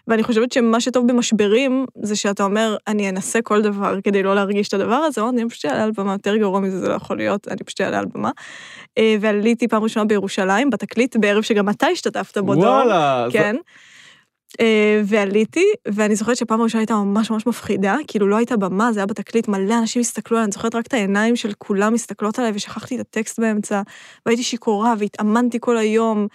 ואני 0.08 0.24
חושבת 0.24 0.52
שמה 0.52 0.82
שטוב 0.82 1.08
במשברים, 1.08 1.86
זה 2.04 2.16
שאתה 2.16 2.44
אומר, 2.44 2.76
אני 2.88 3.10
אנסה 3.10 3.42
כל 3.42 3.62
דבר 3.62 4.02
כדי 4.04 4.24
לא 4.24 4.36
להרגיש 4.36 4.68
את 4.68 4.74
הדבר 4.74 4.96
הזה, 4.96 5.22
אמרתי, 5.22 5.42
אני 5.42 5.50
פשוט 5.50 5.66
אעלה 5.66 5.84
על 5.84 5.92
במה, 5.98 6.12
יותר 6.12 6.38
גרוע 6.38 6.60
מזה 6.60 6.80
זה 6.80 6.90
לא 6.90 6.94
יכול 6.94 7.18
להיות, 7.18 7.48
אני 7.48 7.58
פשוט 7.58 7.82
אעלה 7.82 8.00
על 8.00 8.06
במה. 8.14 8.32
אה, 8.98 9.16
ועליתי 9.22 9.68
פעם 9.68 9.84
ראשונה 9.84 10.06
בירושלים, 10.06 10.70
בתקליט, 10.70 11.16
בערב 11.16 11.42
שגם 11.42 11.70
אתה 11.70 11.88
השתתפת 11.88 12.38
בו, 12.38 12.56
דור. 12.56 12.64
וואלה. 12.64 13.28
כן. 13.32 13.56
אה, 13.56 13.62
ועליתי, 15.06 15.66
ואני 15.88 16.16
זוכרת 16.16 16.38
שפעם 16.38 16.62
ראשונה 16.62 16.82
הייתה 16.82 16.96
ממש 16.96 17.32
ממש 17.32 17.48
מפחידה, 17.48 17.96
כאילו 18.08 18.28
לא 18.28 18.36
הייתה 18.36 18.58
במה, 18.58 18.94
זה 18.94 19.00
היה 19.00 19.06
בתקליט, 19.06 19.48
מלא 19.48 19.80
אנשים 19.80 20.00
הסתכלו 20.00 20.38
עליי, 20.38 20.46
אני 20.46 20.52
זוכרת 20.52 20.76
רק 20.76 20.88
את 20.88 20.94
העיניים 20.94 21.36
של 21.36 21.52
כולם 21.58 21.94
מסתכלות 21.94 22.40
עליי, 22.40 22.52
ושכחתי 22.56 22.96
את 22.96 23.00
הטקסט 23.00 23.40
באמצע, 23.40 23.82
והייתי 24.26 24.44
שיכורה, 24.44 24.94
והתאמנתי 25.00 25.58
כל 25.62 25.78
היום, 25.78 26.28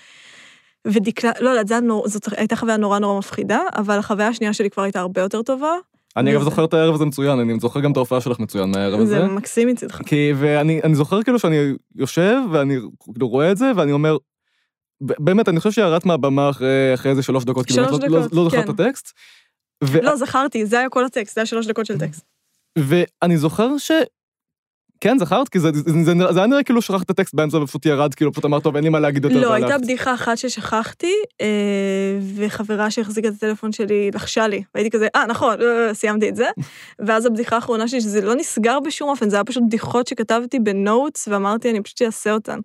ודקלה, 0.87 1.31
לא 1.41 1.51
יודעת. 1.51 1.83
זאת 2.05 2.29
הייתה 2.37 2.57
חוויה 2.57 2.77
נורא 2.77 2.99
נורא 2.99 3.19
מפחידה, 3.19 3.61
אבל 3.77 3.99
החוויה 3.99 4.29
השנייה 4.29 4.53
שלי 4.53 4.71
כבר 4.71 4.83
הייתה 4.83 5.01
הרבה 5.01 5.21
יותר 5.21 5.43
טובה. 5.43 5.73
אני 6.17 6.33
אגב 6.33 6.43
זוכר 6.43 6.65
את 6.65 6.75
הערב 6.75 6.95
הזה 6.95 7.05
מצוין, 7.05 7.39
אני 7.39 7.61
זוכר 7.61 7.81
גם 7.81 7.93
את 7.93 7.97
ההופעה 7.97 8.21
שלך 8.21 8.39
מצוין 8.39 8.71
מהערב 8.71 9.01
הזה. 9.01 9.19
זה 9.19 9.27
מקסים 9.27 9.69
מצדך. 9.69 10.01
כי, 10.07 10.33
ואני 10.37 10.81
אני 10.85 10.95
זוכר 10.95 11.23
כאילו 11.23 11.39
שאני 11.39 11.57
יושב 11.97 12.39
ואני 12.53 12.79
כאילו 13.13 13.29
רואה 13.29 13.53
את 13.53 13.57
זה 13.57 13.73
ואני 13.77 13.93
אומר, 13.93 14.17
באמת, 15.03 15.49
אני 15.49 15.59
חושב 15.59 15.71
שירדת 15.73 16.07
מהבמה 16.07 16.51
אחרי, 16.51 16.95
אחרי 16.95 17.11
איזה 17.11 17.23
שלוש 17.23 17.45
דקות, 17.45 17.67
כאילו, 17.67 17.85
שלוש 17.85 17.99
באמת 17.99 18.11
לא- 18.11 18.21
דקות, 18.21 18.33
לא, 18.33 18.39
לא 18.39 18.45
זוכר 18.45 18.63
כן. 18.63 18.71
את 18.71 18.81
הטקסט. 18.81 19.13
ו, 19.85 20.01
לא, 20.03 20.17
זכרתי, 20.17 20.67
זה 20.67 20.79
היה 20.79 20.89
כל 20.89 21.05
הטקסט, 21.05 21.35
זה 21.35 21.41
היה 21.41 21.47
שלוש 21.47 21.67
דקות 21.67 21.87
של 21.87 21.99
טקסט. 21.99 22.25
ואני 22.79 23.37
זוכר 23.37 23.79
ש... 23.79 23.91
כן, 25.03 25.19
זכרת? 25.19 25.49
כי 25.49 25.61
זה, 25.61 25.69
זה, 25.73 25.83
זה, 26.05 26.13
זה 26.31 26.39
היה 26.39 26.47
נראה 26.47 26.63
כאילו 26.63 26.83
שכחת 26.83 27.03
את 27.03 27.11
הטקסט 27.11 27.35
באמצע 27.35 27.57
ופשוט 27.59 27.87
ירד, 27.87 28.15
כאילו 28.15 28.33
פשוט 28.33 28.45
אמרת, 28.45 28.63
טוב, 28.63 28.75
אין 28.77 28.85
לי 28.85 28.91
מה 28.91 29.01
להגיד 29.01 29.25
יותר. 29.25 29.41
לא, 29.41 29.53
הייתה 29.53 29.69
והלכת." 29.69 29.85
בדיחה 29.85 30.15
אחת 30.15 30.39
ששכחתי, 30.39 31.13
אה, 31.41 32.19
וחברה 32.37 32.91
שהחזיקה 32.91 33.29
את 33.29 33.33
הטלפון 33.33 33.73
שלי 33.73 34.11
לחשה 34.15 34.49
לי, 34.49 34.63
והייתי 34.75 34.91
כזה, 34.91 35.09
אה, 35.17 35.27
נכון, 35.27 35.63
אה, 35.63 35.95
סיימתי 35.95 36.29
את 36.29 36.37
זה. 36.37 36.47
ואז 37.07 37.27
הבדיחה 37.27 37.57
האחרונה 37.57 37.89
שלי, 37.89 38.01
שזה 38.01 38.21
לא 38.21 38.35
נסגר 38.35 38.81
בשום 38.81 39.09
אופן, 39.09 39.31
זה 39.31 39.37
היה 39.37 39.45
פשוט 39.45 39.63
בדיחות 39.67 40.07
שכתבתי 40.07 40.59
בנוטס, 40.59 41.29
ואמרתי, 41.29 41.71
אני 41.71 41.83
פשוט 41.83 42.03
אעשה 42.03 42.33
אותן. 42.33 42.59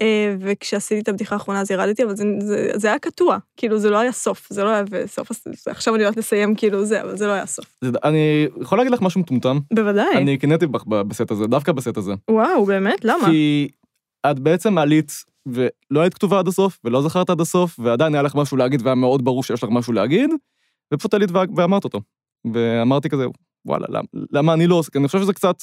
אה, 0.00 0.34
וכשעשיתי 0.40 1.00
את 1.00 1.08
הבדיחה 1.08 1.34
האחרונה 1.34 1.60
אז 1.60 1.70
ירדתי, 1.70 2.04
אבל 2.04 2.16
זה, 2.16 2.24
זה, 2.40 2.70
זה 2.74 2.88
היה 2.88 2.98
קטוע, 2.98 3.38
כאילו 3.56 3.78
זה 3.78 3.90
לא 3.90 3.98
היה 3.98 4.12
סוף, 4.12 4.46
זה 4.50 4.64
לא 4.64 4.68
היה 4.68 4.82
בסוף, 4.90 5.30
הס- 5.30 5.68
עכשיו 5.68 5.94
אני 5.94 6.02
הולכת 6.04 6.18
לסיים 6.18 6.54
כאילו 6.54 6.84
זה, 6.84 7.02
אבל 7.02 7.16
זה 7.16 7.26
לא 7.26 7.32
היה 7.32 7.46
סוף. 7.46 7.64
זה- 7.84 7.90
אני 8.04 8.46
יכול 8.60 8.78
להגיד 8.78 8.92
לך 8.92 9.02
משהו 9.02 9.20
מטומטם? 9.20 9.58
בוודאי. 9.74 10.16
אני 10.16 10.38
קינאתי 10.38 10.66
בך 10.66 10.84
בסט 10.86 11.30
הזה, 11.30 11.46
דווקא 11.46 11.72
בסט 11.72 11.96
הזה. 11.96 12.12
וואו, 12.30 12.64
באמת? 12.66 13.04
למה? 13.04 13.26
כי 13.30 13.68
את 14.30 14.38
בעצם 14.38 14.78
עלית 14.78 15.12
ולא 15.46 16.00
היית 16.00 16.14
כתובה 16.14 16.38
עד 16.38 16.48
הסוף, 16.48 16.78
ולא 16.84 17.02
זכרת 17.02 17.30
עד 17.30 17.40
הסוף, 17.40 17.80
ועדיין 17.80 18.14
היה 18.14 18.22
לך 18.22 18.34
משהו 18.34 18.56
להגיד 18.56 18.82
והיה 18.82 18.94
מאוד 18.94 19.24
ברור 19.24 19.42
שיש 19.42 19.62
לך 19.62 19.68
משהו 19.72 19.92
להגיד, 19.92 20.30
ופשוט 20.94 21.14
עלית 21.14 21.30
ואמרת 21.56 21.84
אותו. 21.84 22.00
ואמרתי 22.54 23.08
כזה, 23.08 23.24
וואלה, 23.66 23.86
למה, 23.88 24.06
למה 24.32 24.52
אני 24.52 24.66
לא 24.66 24.74
עושה? 24.74 24.90
כי 24.90 24.98
אני 24.98 25.06
חושב 25.06 25.20
שזה 25.20 25.32
קצת, 25.32 25.56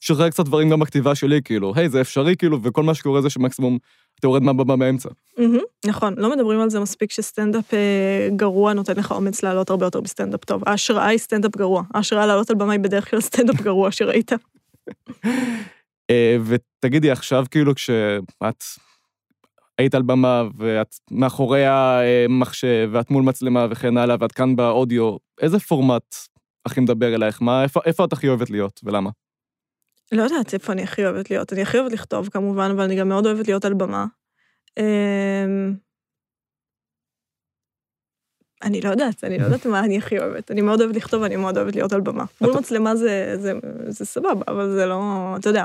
שחרר 0.00 0.30
קצת 0.30 0.44
דברים 0.44 0.70
גם 0.70 0.80
בכתיבה 0.80 1.14
שלי, 1.14 1.40
כאילו, 1.44 1.72
היי, 1.76 1.88
זה 1.88 2.00
אפשרי, 2.00 2.36
כאילו, 2.36 2.62
וכל 2.62 2.82
מה 2.82 2.94
שקורה 2.94 3.22
זה 3.22 3.30
שמקסימום 3.30 3.78
אתה 4.18 4.26
יורד 4.26 4.42
מהבמה 4.42 4.76
באמצע. 4.76 5.08
מהמם, 5.38 5.58
נכון, 5.86 6.14
לא 6.16 6.30
מדברים 6.36 6.60
על 6.60 6.70
זה 6.70 6.80
מספיק 6.80 7.12
שסטנדאפ 7.12 7.74
אה, 7.74 8.28
גרוע 8.36 8.72
נותן 8.72 8.96
לך 8.96 9.12
אומץ 9.12 9.42
לעלות 9.42 9.70
הרבה 9.70 9.86
יותר 9.86 10.00
בסטנדאפ 10.00 10.44
טוב. 10.44 10.62
ההשראה 10.66 11.06
היא 11.06 11.18
סטנדאפ 11.18 11.56
גרוע. 11.56 11.82
ההשראה 11.94 12.26
לעלות 12.26 12.50
על 12.50 12.56
במה 12.56 12.72
היא 12.72 12.80
בדרך 12.80 13.10
כלל 13.10 13.20
סטנדאפ 13.20 13.60
גרוע 13.60 13.92
שראית. 13.92 14.32
אה, 16.10 16.36
ותגידי, 16.44 17.10
עכשיו, 17.10 17.44
כאילו, 17.50 17.74
כשאת 17.74 18.64
היית 19.78 19.94
על 19.94 20.02
במה, 20.02 20.42
ואת 20.56 20.94
מאחורי 21.10 21.66
המחשב, 21.66 22.90
ואת 22.92 23.10
מול 23.10 23.22
מצלמה 23.22 23.66
וכן 23.70 23.96
הלאה, 23.96 24.16
ואת 24.20 24.32
כאן 24.32 24.56
באודיו, 24.56 25.16
איזה 25.40 25.58
פורמט 25.58 26.14
הכי 26.66 26.80
מדבר 26.80 27.14
אלייך? 27.14 27.42
מה, 27.42 27.62
איפה, 27.62 27.80
איפה 27.84 28.04
את 28.04 28.12
הכי 28.12 28.28
אוהבת 28.28 28.50
להיות, 28.50 28.80
ולמה? 28.84 29.10
לא 30.12 30.22
יודעת 30.22 30.54
איפה 30.54 30.72
אני 30.72 30.82
הכי 30.82 31.04
אוהבת 31.06 31.30
להיות. 31.30 31.52
אני 31.52 31.62
הכי 31.62 31.78
אוהבת 31.78 31.92
לכתוב 31.92 32.28
כמובן, 32.28 32.70
אבל 32.70 32.84
אני 32.84 32.96
גם 32.96 33.08
מאוד 33.08 33.26
אוהבת 33.26 33.48
להיות 33.48 33.64
על 33.64 33.74
במה. 33.74 34.06
אמ, 34.78 35.74
אני 38.62 38.80
לא 38.80 38.88
יודעת, 38.88 39.24
אני 39.24 39.38
לא 39.38 39.44
יודעת 39.44 39.66
מה 39.66 39.80
אני 39.80 39.98
הכי 39.98 40.18
אוהבת. 40.18 40.50
אני 40.50 40.60
מאוד 40.60 40.80
אוהבת 40.80 40.96
לכתוב, 40.96 41.22
אני 41.22 41.36
מאוד 41.36 41.56
אוהבת 41.56 41.74
להיות 41.74 41.92
על 41.92 42.00
במה. 42.00 42.24
מול 42.40 42.52
מצלמה 42.58 42.96
זה, 42.96 43.34
זה, 43.40 43.52
זה 43.88 44.04
סבבה, 44.04 44.42
אבל 44.48 44.70
זה 44.70 44.86
לא, 44.86 45.34
אתה 45.40 45.48
יודע. 45.48 45.64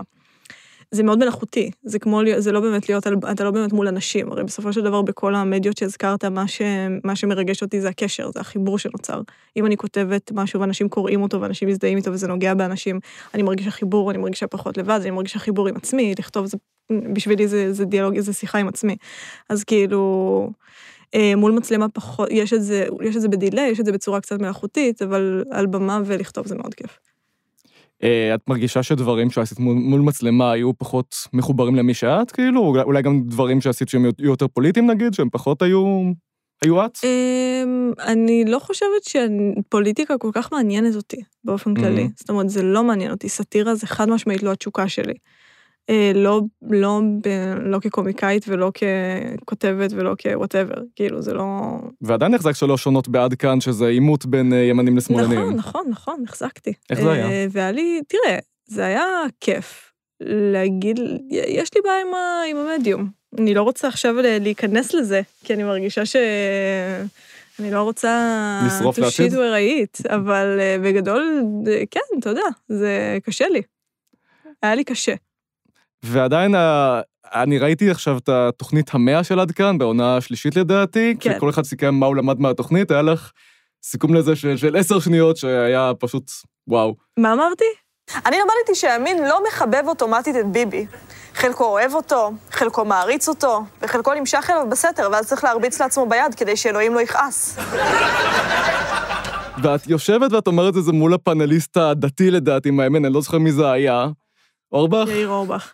זה 0.92 1.04
מאוד 1.04 1.20
מלאכותי, 1.20 1.72
זה 1.84 2.00
כמו, 2.00 2.22
זה 2.38 2.52
לא 2.52 2.60
באמת 2.60 2.90
להיות, 2.90 3.08
אתה 3.32 3.44
לא 3.44 3.52
באמת 3.52 3.74
מול 3.74 3.88
אנשים, 3.88 4.32
הרי 4.32 4.44
בסופו 4.44 4.74
של 4.74 4.82
דבר 4.82 5.02
בכל 5.02 5.36
המדיות 5.36 5.78
שהזכרת, 5.78 6.26
מה, 6.26 6.48
ש, 6.48 6.62
מה 7.04 7.16
שמרגש 7.16 7.62
אותי 7.62 7.82
זה 7.82 7.90
הקשר, 7.90 8.32
זה 8.34 8.40
החיבור 8.40 8.80
שנוצר. 8.80 9.22
אם 9.58 9.66
אני 9.66 9.78
כותבת 9.78 10.32
משהו 10.32 10.62
ואנשים 10.62 10.90
קוראים 10.90 11.22
אותו 11.22 11.42
ואנשים 11.42 11.68
מזדהים 11.68 11.98
איתו 11.98 12.12
וזה 12.12 12.28
נוגע 12.28 12.54
באנשים, 12.54 13.00
אני 13.34 13.44
מרגישה 13.44 13.72
חיבור, 13.72 14.12
אני 14.12 14.18
מרגישה 14.18 14.48
פחות 14.48 14.78
לבד, 14.78 15.00
אני 15.02 15.12
מרגישה 15.12 15.40
חיבור 15.40 15.68
עם 15.68 15.76
עצמי, 15.76 16.14
לכתוב 16.20 16.46
זה, 16.46 16.58
בשבילי 17.14 17.48
זה, 17.48 17.74
זה 17.74 17.86
דיאלוג, 17.86 18.20
זה 18.20 18.34
שיחה 18.34 18.58
עם 18.58 18.68
עצמי. 18.68 18.96
אז 19.50 19.64
כאילו, 19.64 20.50
אה, 21.16 21.34
מול 21.36 21.52
מצלמה 21.52 21.90
פחות, 21.90 22.28
יש 22.32 22.54
את 22.54 22.64
זה, 22.64 22.86
יש 23.02 23.16
את 23.16 23.22
זה 23.22 23.28
בדיליי, 23.28 23.70
יש 23.70 23.80
את 23.80 23.86
זה 23.86 23.92
בצורה 23.92 24.22
קצת 24.22 24.42
מלאכותית, 24.42 25.02
אבל 25.02 25.44
על 25.52 25.66
במה 25.66 26.02
ולכתוב 26.06 26.48
זה 26.48 26.56
מאוד 26.56 26.74
כיף. 26.74 27.00
אה, 28.04 28.36
את 28.36 28.40
מרגישה 28.48 28.84
שדברים 28.84 29.30
שעשית 29.30 29.60
מול, 29.60 29.76
מול 29.76 30.02
מצלמה 30.02 30.52
היו 30.52 30.78
פחות 30.78 31.16
מחוברים 31.34 31.76
למי 31.76 31.94
שאת, 31.94 32.32
כאילו? 32.32 32.62
אולי, 32.62 33.02
גם 33.02 33.22
דברים 33.26 33.62
שעשית 33.62 33.90
שהם 33.90 34.06
יהיו 34.06 34.12
יותר 34.20 34.48
פוליטיים, 34.48 34.92
נגיד, 34.92 35.14
שהם 35.14 35.30
פחות 35.32 35.62
היו, 35.62 36.12
היו 36.62 36.86
את? 36.86 36.98
אמ, 37.04 37.92
אני 38.00 38.46
לא 38.46 38.60
חושבת 38.60 39.04
שפוליטיקה 39.04 40.18
כל 40.18 40.30
כך 40.34 40.52
מעניינת 40.54 40.96
אותי 40.96 41.22
באופן 41.44 41.76
כללי. 41.76 42.02
מהמם. 42.02 42.10
זאת 42.16 42.30
אומרת, 42.30 42.50
זה 42.50 42.64
לא 42.64 42.84
מעניין 42.84 43.12
אותי. 43.12 43.30
סאטירה 43.30 43.76
זה 43.76 43.88
חד 43.88 44.10
משמעית 44.10 44.44
לא 44.44 44.52
התשוקה 44.52 44.90
שלי. 44.90 45.14
אה, 45.90 46.12
לא, 46.16 46.42
לא, 46.70 47.02
לא 47.64 47.80
כקומיקאית 47.80 48.46
ולא 48.48 48.72
ככותבת 49.42 49.94
ולא 49.94 50.16
כוואטאבר. 50.22 50.82
כאילו, 50.96 51.22
זה 51.22 51.34
לא... 51.34 51.78
ועדיין 52.02 52.34
החזקת 52.34 52.56
שלוש 52.56 52.84
שונות 52.84 53.08
בעד 53.08 53.34
כאן, 53.34 53.62
שזה 53.62 53.88
עימות 53.88 54.26
בין 54.26 54.54
אה, 54.54 54.58
ימנים 54.58 54.98
לשמאלנים. 54.98 55.40
נכון, 55.40 55.56
נכון, 55.56 55.86
נכון, 55.90 56.24
החזקתי. 56.28 56.74
איך 56.90 57.02
זה 57.02 57.12
היה? 57.12 57.30
אה, 57.30 57.46
והיה 57.52 57.72
לי, 57.72 58.02
תראה, 58.08 58.40
זה 58.66 58.86
היה 58.86 59.06
כיף 59.40 59.92
להגיד, 60.22 61.00
יש 61.32 61.70
לי 61.76 61.82
בעיה 61.84 62.02
עם, 62.02 62.14
ה, 62.14 62.42
עם 62.50 62.58
המדיום. 62.58 63.10
אני 63.38 63.54
לא 63.54 63.64
רוצה 63.64 63.88
עכשיו 63.88 64.16
להיכנס 64.22 64.94
לזה, 64.94 65.22
כי 65.44 65.54
אני 65.54 65.64
מרגישה 65.64 66.06
ש... 66.06 66.16
אני 67.60 67.72
לא 67.72 67.82
רוצה... 67.82 68.62
לשרוף 68.68 68.98
לעתיד? 68.98 69.34
I 69.34 69.38
eat, 69.38 70.16
אבל 70.16 70.58
אה, 70.60 70.76
בגדול, 70.84 71.44
אה, 71.68 71.84
כן, 71.92 72.20
אתה 72.20 72.30
יודע, 72.30 72.46
זה 72.70 73.18
קשה 73.24 73.48
לי. 73.48 73.62
היה 74.64 74.76
לי 74.76 74.84
קשה. 74.84 75.14
ועדיין, 76.06 76.56
ה- 76.56 77.02
אני 77.34 77.58
ראיתי 77.60 77.92
עכשיו 77.92 78.18
את 78.18 78.30
התוכנית 78.30 78.94
המאה 78.94 79.24
של 79.24 79.40
עד 79.40 79.52
כאן, 79.52 79.78
בעונה 79.78 80.18
השלישית 80.18 80.56
לדעתי, 80.56 81.16
כן. 81.20 81.34
כשכל 81.34 81.50
אחד 81.50 81.64
סיכם 81.64 81.96
מה 81.96 82.06
הוא 82.06 82.16
למד 82.16 82.40
מהתוכנית, 82.40 82.92
היה 82.92 83.02
לך 83.02 83.32
סיכום 83.84 84.14
לזה 84.14 84.36
של, 84.36 84.58
של 84.58 84.76
עשר 84.76 85.00
שניות 85.00 85.38
שהיה 85.38 85.92
פשוט 86.00 86.32
וואו. 86.68 86.96
מה 87.20 87.34
אמרתי? 87.34 87.66
אני 88.26 88.38
למדתי 88.38 88.76
שהימין 88.76 89.24
לא 89.28 89.44
מחבב 89.48 89.84
אוטומטית 89.88 90.36
את 90.36 90.46
ביבי. 90.46 90.86
חלקו 91.34 91.66
אוהב 91.66 91.94
אותו, 91.94 92.32
חלקו 92.52 92.86
מעריץ 92.86 93.30
אותו, 93.30 93.62
וחלקו 93.82 94.14
נמשך 94.14 94.50
אליו 94.50 94.66
בסתר, 94.72 95.10
ואז 95.12 95.28
צריך 95.28 95.44
להרביץ 95.44 95.82
לעצמו 95.82 96.10
ביד 96.10 96.36
כדי 96.38 96.56
שאלוהים 96.56 96.94
לא 96.94 97.02
יכעס. 97.02 97.60
ואת 99.64 99.88
יושבת 99.88 100.34
ואת 100.34 100.48
אומרת 100.48 100.78
את 100.78 100.84
זה 100.84 100.92
מול 100.92 101.14
הפאנליסט 101.14 101.78
הדתי 101.78 102.32
לדעתי 102.32 102.72
מהימין, 102.72 103.06
אני 103.06 103.14
לא 103.14 103.22
זוכר 103.22 103.38
מי 103.38 103.52
זה 103.52 103.72
היה. 103.72 104.08
אורבך, 104.72 105.08
יאיר 105.10 105.30
אורבך. 105.30 105.74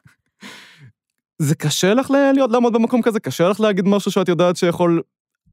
זה 1.39 1.55
קשה 1.55 1.93
לך 1.93 2.11
להיות, 2.33 2.51
לעמוד 2.51 2.73
במקום 2.73 3.01
כזה? 3.01 3.19
קשה 3.19 3.49
לך 3.49 3.59
להגיד 3.59 3.87
משהו 3.87 4.11
שאת 4.11 4.27
יודעת 4.27 4.55
שיכול 4.55 5.01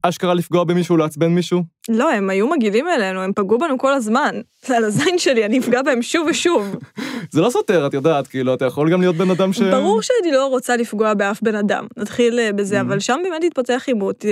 אשכרה 0.03 0.33
לפגוע 0.33 0.63
במישהו, 0.63 0.97
לעצבן 0.97 1.27
מישהו? 1.27 1.63
לא, 1.89 2.11
הם 2.11 2.29
היו 2.29 2.47
מגעילים 2.47 2.87
אלינו, 2.87 3.21
הם 3.21 3.31
פגעו 3.35 3.57
בנו 3.57 3.77
כל 3.77 3.93
הזמן. 3.93 4.35
זה 4.65 4.77
על 4.77 4.85
הזין 4.85 5.17
שלי, 5.17 5.45
אני 5.45 5.59
אפגע 5.59 5.81
בהם 5.81 6.01
שוב 6.01 6.27
ושוב. 6.29 6.75
זה 7.33 7.41
לא 7.41 7.49
סותר, 7.49 7.87
את 7.87 7.93
יודעת, 7.93 8.27
כאילו, 8.27 8.53
אתה 8.53 8.65
יכול 8.65 8.91
גם 8.91 9.01
להיות 9.01 9.15
בן 9.15 9.29
אדם 9.29 9.53
ש... 9.53 9.61
ברור 9.61 10.01
שאני 10.01 10.31
לא 10.31 10.47
רוצה 10.47 10.77
לפגוע 10.77 11.13
באף 11.13 11.41
בן 11.41 11.55
אדם, 11.55 11.87
נתחיל 11.97 12.39
אה, 12.39 12.53
בזה, 12.53 12.81
אבל 12.81 12.99
שם 12.99 13.19
באמת 13.23 13.43
התפתח 13.43 13.83
עימות. 13.87 14.25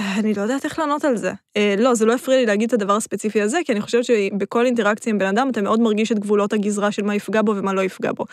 אני 0.00 0.34
לא 0.34 0.42
יודעת 0.42 0.64
איך 0.64 0.78
לענות 0.78 1.04
על 1.04 1.16
זה. 1.16 1.32
אה, 1.56 1.74
לא, 1.78 1.94
זה 1.94 2.06
לא 2.06 2.14
הפריע 2.14 2.38
לי 2.38 2.46
להגיד 2.46 2.68
את 2.68 2.72
הדבר 2.72 2.96
הספציפי 2.96 3.42
הזה, 3.42 3.58
כי 3.64 3.72
אני 3.72 3.80
חושבת 3.80 4.04
שבכל 4.04 4.66
אינטראקציה 4.66 5.10
עם 5.10 5.18
בן 5.18 5.26
אדם 5.26 5.48
אתה 5.50 5.62
מאוד 5.62 5.80
מרגיש 5.80 6.12
את 6.12 6.18
גבולות 6.18 6.52
הגזרה 6.52 6.92
של 6.92 7.02
מה 7.02 7.14
יפגע 7.14 7.42
בו 7.42 7.56
ומה 7.56 7.72
לא 7.72 7.80
יפגע 7.80 8.12
בו. 8.12 8.24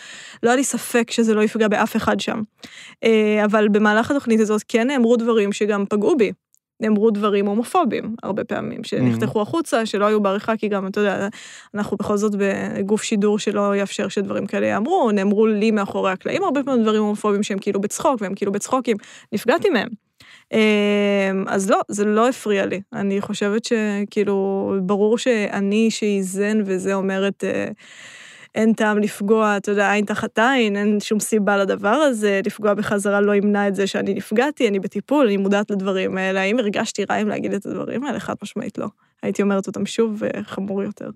לא 0.44 0.50
היה 0.50 0.56
לי 0.56 0.64
ספק 0.64 1.12
שזה 1.12 1.34
לא 1.34 1.44
יפגע 1.44 1.68
באף 1.68 1.96
אחד 1.96 2.20
שם. 2.20 2.42
אה, 3.04 3.46
אבל 3.46 3.68
במהלך 3.68 4.12
התוכנית 4.12 4.40
הזאת 4.40 4.64
כן 4.68 4.88
נאמרו 4.88 5.18
דברים 5.18 5.54
שגם 5.54 5.86
פגעו 5.90 6.18
בי. 6.18 6.32
נאמרו 6.80 7.12
דברים 7.12 7.46
הומופובים 7.46 8.16
הרבה 8.24 8.44
פעמים, 8.44 8.84
שנחתכו 8.84 9.42
החוצה, 9.42 9.86
שלא 9.86 10.06
היו 10.06 10.22
בעריכה, 10.22 10.58
כי 10.58 10.68
גם, 10.68 10.88
אתה 10.88 11.00
יודע, 11.00 11.28
אנחנו 11.76 11.98
בכל 11.98 12.18
זאת 12.18 12.36
בגוף 12.38 13.04
שידור 13.04 13.40
שלא 13.40 13.76
יאפשר 13.76 14.08
שדברים 14.08 14.46
כאלה 14.46 14.68
יאמרו, 14.68 15.12
נאמרו 15.12 15.48
לי 15.48 15.72
מאחורי 15.72 16.12
הקלעים 16.12 16.44
הרבה 16.44 16.64
פעמים 16.64 16.84
דברים 16.84 17.02
הומופובים 17.02 17.44
שהם 17.44 17.60
כאילו 17.60 17.82
בצחוק, 17.82 18.22
והם 18.22 18.36
כאילו 18.36 18.52
בצחוקים, 18.52 18.98
נפגעתי 19.32 19.70
מהם. 19.70 20.07
אמ, 20.54 21.46
אז 21.48 21.70
לא, 21.70 21.80
זה 21.88 22.06
לא 22.06 22.30
הפריע 22.30 22.66
לי. 22.66 22.82
אני 22.94 23.22
חושבת 23.22 23.62
שכאילו, 23.66 24.74
ברור 24.82 25.18
שאני 25.18 25.92
שאיזן 25.92 26.62
וזה 26.66 26.94
אומרת, 26.94 27.44
אה, 27.44 27.68
אין 28.56 28.74
טעם 28.74 28.98
לפגוע, 28.98 29.58
אתה 29.58 29.72
יודע, 29.72 29.92
עין 29.92 30.06
תחת 30.06 30.40
עין, 30.40 30.76
אין 30.76 31.00
שום 31.00 31.20
סיבה 31.20 31.58
לדבר 31.58 31.90
הזה, 31.90 32.42
לפגוע 32.46 32.74
בחזרה 32.74 33.22
לא 33.22 33.36
ימנע 33.36 33.68
את 33.68 33.76
זה 33.76 33.88
שאני 33.88 34.14
נפגעתי, 34.14 34.68
אני 34.68 34.80
בטיפול, 34.80 35.26
אני 35.26 35.38
מודעת 35.38 35.72
לדברים 35.72 36.18
האלה. 36.18 36.42
האם 36.42 36.60
הרגשתי 36.60 37.06
רע 37.10 37.16
אם 37.16 37.28
להגיד 37.28 37.54
את 37.54 37.66
הדברים 37.66 38.04
האלה? 38.04 38.20
חד 38.20 38.36
משמעית 38.44 38.78
לא. 38.78 38.88
הייתי 39.24 39.42
אומרת 39.42 39.68
אותם 39.68 39.86
שוב, 39.86 40.22
וחמור 40.22 40.84
יותר. 40.84 41.10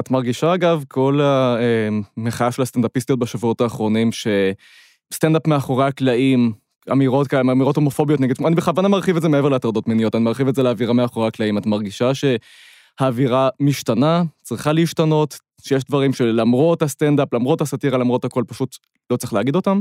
את 0.00 0.10
מרגישה, 0.10 0.54
אגב, 0.54 0.84
כל 0.88 1.20
המחאה 2.16 2.52
של 2.52 2.62
הסטנדאפיסטיות 2.62 3.18
בשבועות 3.18 3.60
האחרונים, 3.60 4.10
שסטנדאפ 4.12 5.46
מאחורי 5.46 5.84
הקלעים, 5.84 6.52
אמירות 6.92 7.28
כאלה, 7.28 7.40
אמירות 7.40 7.76
הומופוביות 7.76 8.20
נגד, 8.20 8.34
אני 8.46 8.54
בכוונה 8.54 8.88
מרחיב 8.88 9.16
את 9.16 9.22
זה 9.22 9.28
מעבר 9.28 9.48
להטרדות 9.48 9.88
מיניות, 9.88 10.14
אני 10.14 10.24
מרחיב 10.24 10.48
את 10.48 10.54
זה 10.54 10.62
לאווירה 10.62 10.92
מאחורי 10.92 11.28
הקלעים. 11.28 11.58
את 11.58 11.66
מרגישה 11.66 12.10
שהאווירה 12.14 13.48
משתנה, 13.60 14.22
צריכה 14.42 14.72
להשתנות, 14.72 15.38
שיש 15.60 15.84
דברים 15.84 16.12
שלמרות 16.12 16.82
הסטנדאפ, 16.82 17.34
למרות 17.34 17.60
הסאטירה, 17.60 17.98
למרות 17.98 18.24
הכל, 18.24 18.44
פשוט 18.46 18.76
לא 19.10 19.16
צריך 19.16 19.32
להגיד 19.32 19.56
אותם? 19.56 19.80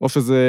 או 0.00 0.08
שזה 0.08 0.40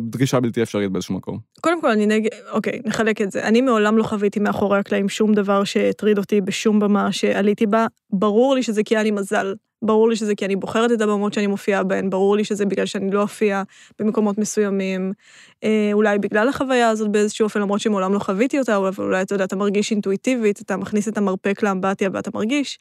דרישה 0.00 0.40
בלתי 0.40 0.62
אפשרית 0.62 0.90
באיזשהו 0.90 1.14
מקום? 1.14 1.38
קודם 1.60 1.80
כל, 1.80 1.90
אני 1.90 2.06
נגד, 2.06 2.30
אוקיי, 2.52 2.80
נחלק 2.84 3.20
את 3.20 3.30
זה. 3.30 3.48
אני 3.48 3.60
מעולם 3.60 3.98
לא 3.98 4.02
חוויתי 4.02 4.40
מאחורי 4.40 4.78
הקלעים 4.78 5.08
שום 5.08 5.34
דבר 5.34 5.64
שהטריד 5.64 6.18
אותי 6.18 6.40
בשום 6.40 6.80
במה 6.80 7.12
שעליתי 7.12 7.66
בה. 7.66 7.86
ברור 8.10 8.54
לי 8.54 8.62
שזה 8.62 8.82
כי 8.82 8.96
היה 8.96 9.02
לי 9.02 9.10
מזל. 9.10 9.54
ברור 9.82 10.08
לי 10.08 10.16
שזה 10.16 10.34
כי 10.34 10.44
אני 10.44 10.56
בוחרת 10.56 10.92
את 10.92 11.00
הבמות 11.00 11.32
שאני 11.32 11.46
מופיעה 11.46 11.82
בהן, 11.82 12.10
ברור 12.10 12.36
לי 12.36 12.44
שזה 12.44 12.66
בגלל 12.66 12.86
שאני 12.86 13.10
לא 13.10 13.22
אופיע 13.22 13.62
במקומות 13.98 14.38
מסוימים, 14.38 15.12
אה, 15.64 15.90
אולי 15.92 16.18
בגלל 16.18 16.48
החוויה 16.48 16.88
הזאת 16.88 17.10
באיזשהו 17.10 17.44
אופן, 17.44 17.60
למרות 17.60 17.80
שמעולם 17.80 18.14
לא 18.14 18.18
חוויתי 18.18 18.58
אותה, 18.58 18.76
אבל 18.76 18.92
אולי, 18.98 19.22
אתה 19.22 19.34
יודע, 19.34 19.44
אתה 19.44 19.56
מרגיש 19.56 19.90
אינטואיטיבית, 19.90 20.60
אתה 20.60 20.76
מכניס 20.76 21.08
את 21.08 21.18
המרפק 21.18 21.62
לאמבטיה 21.62 22.10
ואתה 22.12 22.30
מרגיש. 22.34 22.78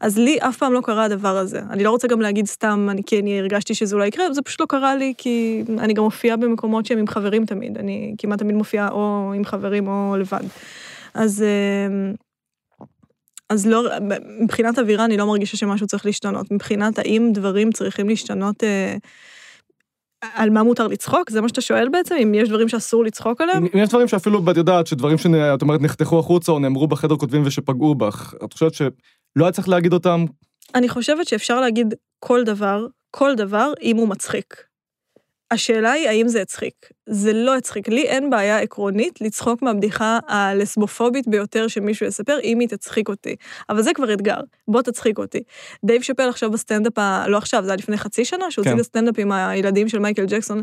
אז 0.00 0.18
לי 0.18 0.38
אף 0.40 0.56
פעם 0.56 0.72
לא 0.72 0.80
קרה 0.80 1.04
הדבר 1.04 1.36
הזה. 1.36 1.60
אני 1.70 1.84
לא 1.84 1.90
רוצה 1.90 2.08
גם 2.08 2.20
להגיד 2.20 2.46
סתם, 2.46 2.88
אני, 2.90 3.02
כי 3.06 3.20
אני 3.20 3.38
הרגשתי 3.38 3.74
שזה 3.74 3.94
אולי 3.94 4.08
יקרה, 4.08 4.32
זה 4.32 4.42
פשוט 4.42 4.60
לא 4.60 4.66
קרה 4.66 4.96
לי, 4.96 5.14
כי 5.18 5.64
אני 5.78 5.92
גם 5.92 6.04
מופיעה 6.04 6.36
במקומות 6.36 6.86
שהם 6.86 6.98
עם 6.98 7.06
חברים 7.06 7.46
תמיד. 7.46 7.78
אני 7.78 8.14
כמעט 8.18 8.38
תמיד 8.38 8.56
מופיעה 8.56 8.88
או 8.90 9.32
עם 9.36 9.44
חברים 9.44 9.88
או 9.88 10.16
לבד. 10.18 10.44
אז... 11.14 11.44
אז 13.50 13.66
לא, 13.66 13.84
מבחינת 14.40 14.78
אווירה 14.78 15.04
אני 15.04 15.16
לא 15.16 15.26
מרגישה 15.26 15.56
שמשהו 15.56 15.86
צריך 15.86 16.06
להשתנות. 16.06 16.50
מבחינת 16.50 16.98
האם 16.98 17.30
דברים 17.34 17.72
צריכים 17.72 18.08
להשתנות, 18.08 18.64
אה, 18.64 18.96
על 20.34 20.50
מה 20.50 20.62
מותר 20.62 20.86
לצחוק? 20.86 21.30
זה 21.30 21.40
מה 21.40 21.48
שאתה 21.48 21.60
שואל 21.60 21.88
בעצם? 21.88 22.14
אם 22.22 22.34
יש 22.34 22.48
דברים 22.48 22.68
שאסור 22.68 23.04
לצחוק 23.04 23.40
עליהם? 23.40 23.66
אם 23.74 23.78
יש 23.78 23.88
דברים 23.88 24.08
שאפילו, 24.08 24.42
את 24.50 24.56
יודעת, 24.56 24.86
שדברים 24.86 25.18
שאת 25.18 25.62
אומרת 25.62 25.80
נחתכו 25.80 26.18
החוצה 26.18 26.52
או 26.52 26.58
נאמרו 26.58 26.86
בחדר 26.86 27.16
כותבים 27.16 27.42
ושפגעו 27.44 27.94
בך, 27.94 28.34
את 28.44 28.52
חושבת 28.52 28.74
שלא 28.74 28.90
היה 29.44 29.52
צריך 29.52 29.68
להגיד 29.68 29.92
אותם? 29.92 30.24
אני 30.74 30.88
חושבת 30.88 31.28
שאפשר 31.28 31.60
להגיד 31.60 31.94
כל 32.18 32.44
דבר, 32.44 32.86
כל 33.10 33.34
דבר, 33.34 33.72
אם 33.82 33.96
הוא 33.96 34.08
מצחיק. 34.08 34.69
השאלה 35.50 35.92
היא 35.92 36.08
האם 36.08 36.28
זה 36.28 36.40
יצחיק. 36.40 36.74
זה 37.06 37.32
לא 37.32 37.56
יצחיק. 37.56 37.88
לי 37.88 38.02
אין 38.02 38.30
בעיה 38.30 38.58
עקרונית 38.58 39.20
לצחוק 39.20 39.62
מהבדיחה 39.62 40.18
הלסבופובית 40.28 41.28
ביותר 41.28 41.68
שמישהו 41.68 42.06
יספר, 42.06 42.38
אם 42.44 42.58
היא 42.58 42.68
תצחיק 42.68 43.08
אותי. 43.08 43.36
אבל 43.68 43.82
זה 43.82 43.90
כבר 43.94 44.12
אתגר, 44.12 44.40
בוא 44.68 44.82
תצחיק 44.82 45.18
אותי. 45.18 45.42
דייב 45.84 46.02
שאפל 46.02 46.28
עכשיו 46.28 46.50
בסטנדאפ, 46.50 46.98
ה... 46.98 47.24
לא 47.28 47.36
עכשיו, 47.36 47.64
זה 47.64 47.70
היה 47.70 47.76
לפני 47.76 47.96
חצי 47.96 48.24
שנה, 48.24 48.50
שהוא 48.50 48.62
הוציא 48.62 48.72
כן. 48.72 48.76
את 48.76 48.80
הסטנדאפ 48.80 49.14
עם 49.18 49.32
הילדים 49.32 49.88
של 49.88 49.98
מייקל 49.98 50.24
ג'קסון. 50.26 50.62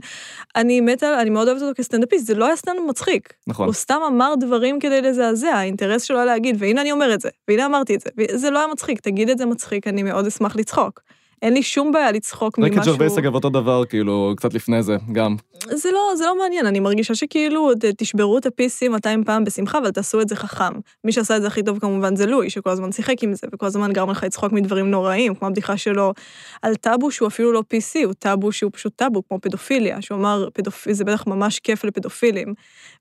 אני 0.55 0.81
מתה, 0.81 1.21
אני 1.21 1.29
מאוד 1.29 1.47
אוהבת 1.47 1.61
אותו 1.61 1.73
כסטנדאפיסט, 1.77 2.25
זה 2.25 2.33
לא 2.33 2.45
היה 2.45 2.55
סטנדאפ 2.55 2.83
מצחיק. 2.89 3.33
נכון. 3.47 3.65
הוא 3.65 3.73
סתם 3.73 3.99
אמר 4.07 4.33
דברים 4.39 4.79
כדי 4.79 5.01
לזעזע, 5.01 5.53
האינטרס 5.53 6.03
שלו 6.03 6.17
היה 6.17 6.25
להגיד, 6.25 6.55
והנה 6.59 6.81
אני 6.81 6.91
אומר 6.91 7.13
את 7.13 7.21
זה, 7.21 7.29
והנה 7.47 7.65
אמרתי 7.65 7.95
את 7.95 8.01
זה. 8.01 8.09
זה 8.37 8.49
לא 8.49 8.59
היה 8.59 8.67
מצחיק, 8.67 8.99
תגיד 9.01 9.29
את 9.29 9.37
זה 9.37 9.45
מצחיק, 9.45 9.87
אני 9.87 10.03
מאוד 10.03 10.27
אשמח 10.27 10.55
לצחוק. 10.55 11.01
אין 11.41 11.53
לי 11.53 11.63
שום 11.63 11.91
בעיה 11.91 12.11
לצחוק 12.11 12.57
ממשהו... 12.57 12.75
ריקי 12.75 12.89
ג'רווייס 12.89 13.17
אגב 13.17 13.35
אותו 13.35 13.49
דבר, 13.49 13.85
כאילו, 13.85 14.33
קצת 14.37 14.53
לפני 14.53 14.83
זה, 14.83 14.97
גם. 15.11 15.35
זה 15.69 15.89
לא, 15.91 16.15
זה 16.15 16.25
לא 16.25 16.37
מעניין, 16.37 16.65
אני 16.65 16.79
מרגישה 16.79 17.15
שכאילו, 17.15 17.71
תשברו 17.97 18.37
את 18.37 18.45
ה-PC 18.45 18.89
200 18.89 19.23
פעם 19.23 19.43
בשמחה, 19.43 19.77
אבל 19.77 19.91
תעשו 19.91 20.21
את 20.21 20.29
זה 20.29 20.35
חכם. 20.35 20.73
מי 21.03 21.11
שעשה 21.11 21.37
את 21.37 21.41
זה 21.41 21.47
הכי 21.47 21.63
טוב 21.63 21.79
כמובן 21.79 22.15
זה 22.15 22.25
לואי, 22.25 22.49
שכל 22.49 22.69
הזמן 22.69 22.91
שיחק 22.91 23.23
עם 23.23 23.33
זה, 23.33 23.47
וכל 23.53 23.65
הזמן 23.65 23.93
גרם 23.93 24.09
לך 24.09 24.23
לצחוק 24.23 24.51
מדברים 24.51 24.91
נוראים, 24.91 25.35
כמו 25.35 25.47
הבדיחה 25.47 25.77
שלו 25.77 26.13
על 26.61 26.75
טאבו 26.75 27.11
שהוא 27.11 27.27
אפילו 27.27 27.51
לא 27.51 27.63
PC, 27.73 28.05
הוא 28.05 28.13
טאבו 28.19 28.51
שהוא 28.51 28.71
פשוט 28.73 28.93
טאבו, 28.95 29.23
כמו 29.27 29.41
פדופיליה, 29.41 30.01
שהוא 30.01 30.17
אמר, 30.17 30.47
פדופ... 30.53 30.87
זה 30.91 31.03
בטח 31.03 31.27
ממש 31.27 31.59
כיף 31.59 31.83
לפדופילים. 31.83 32.53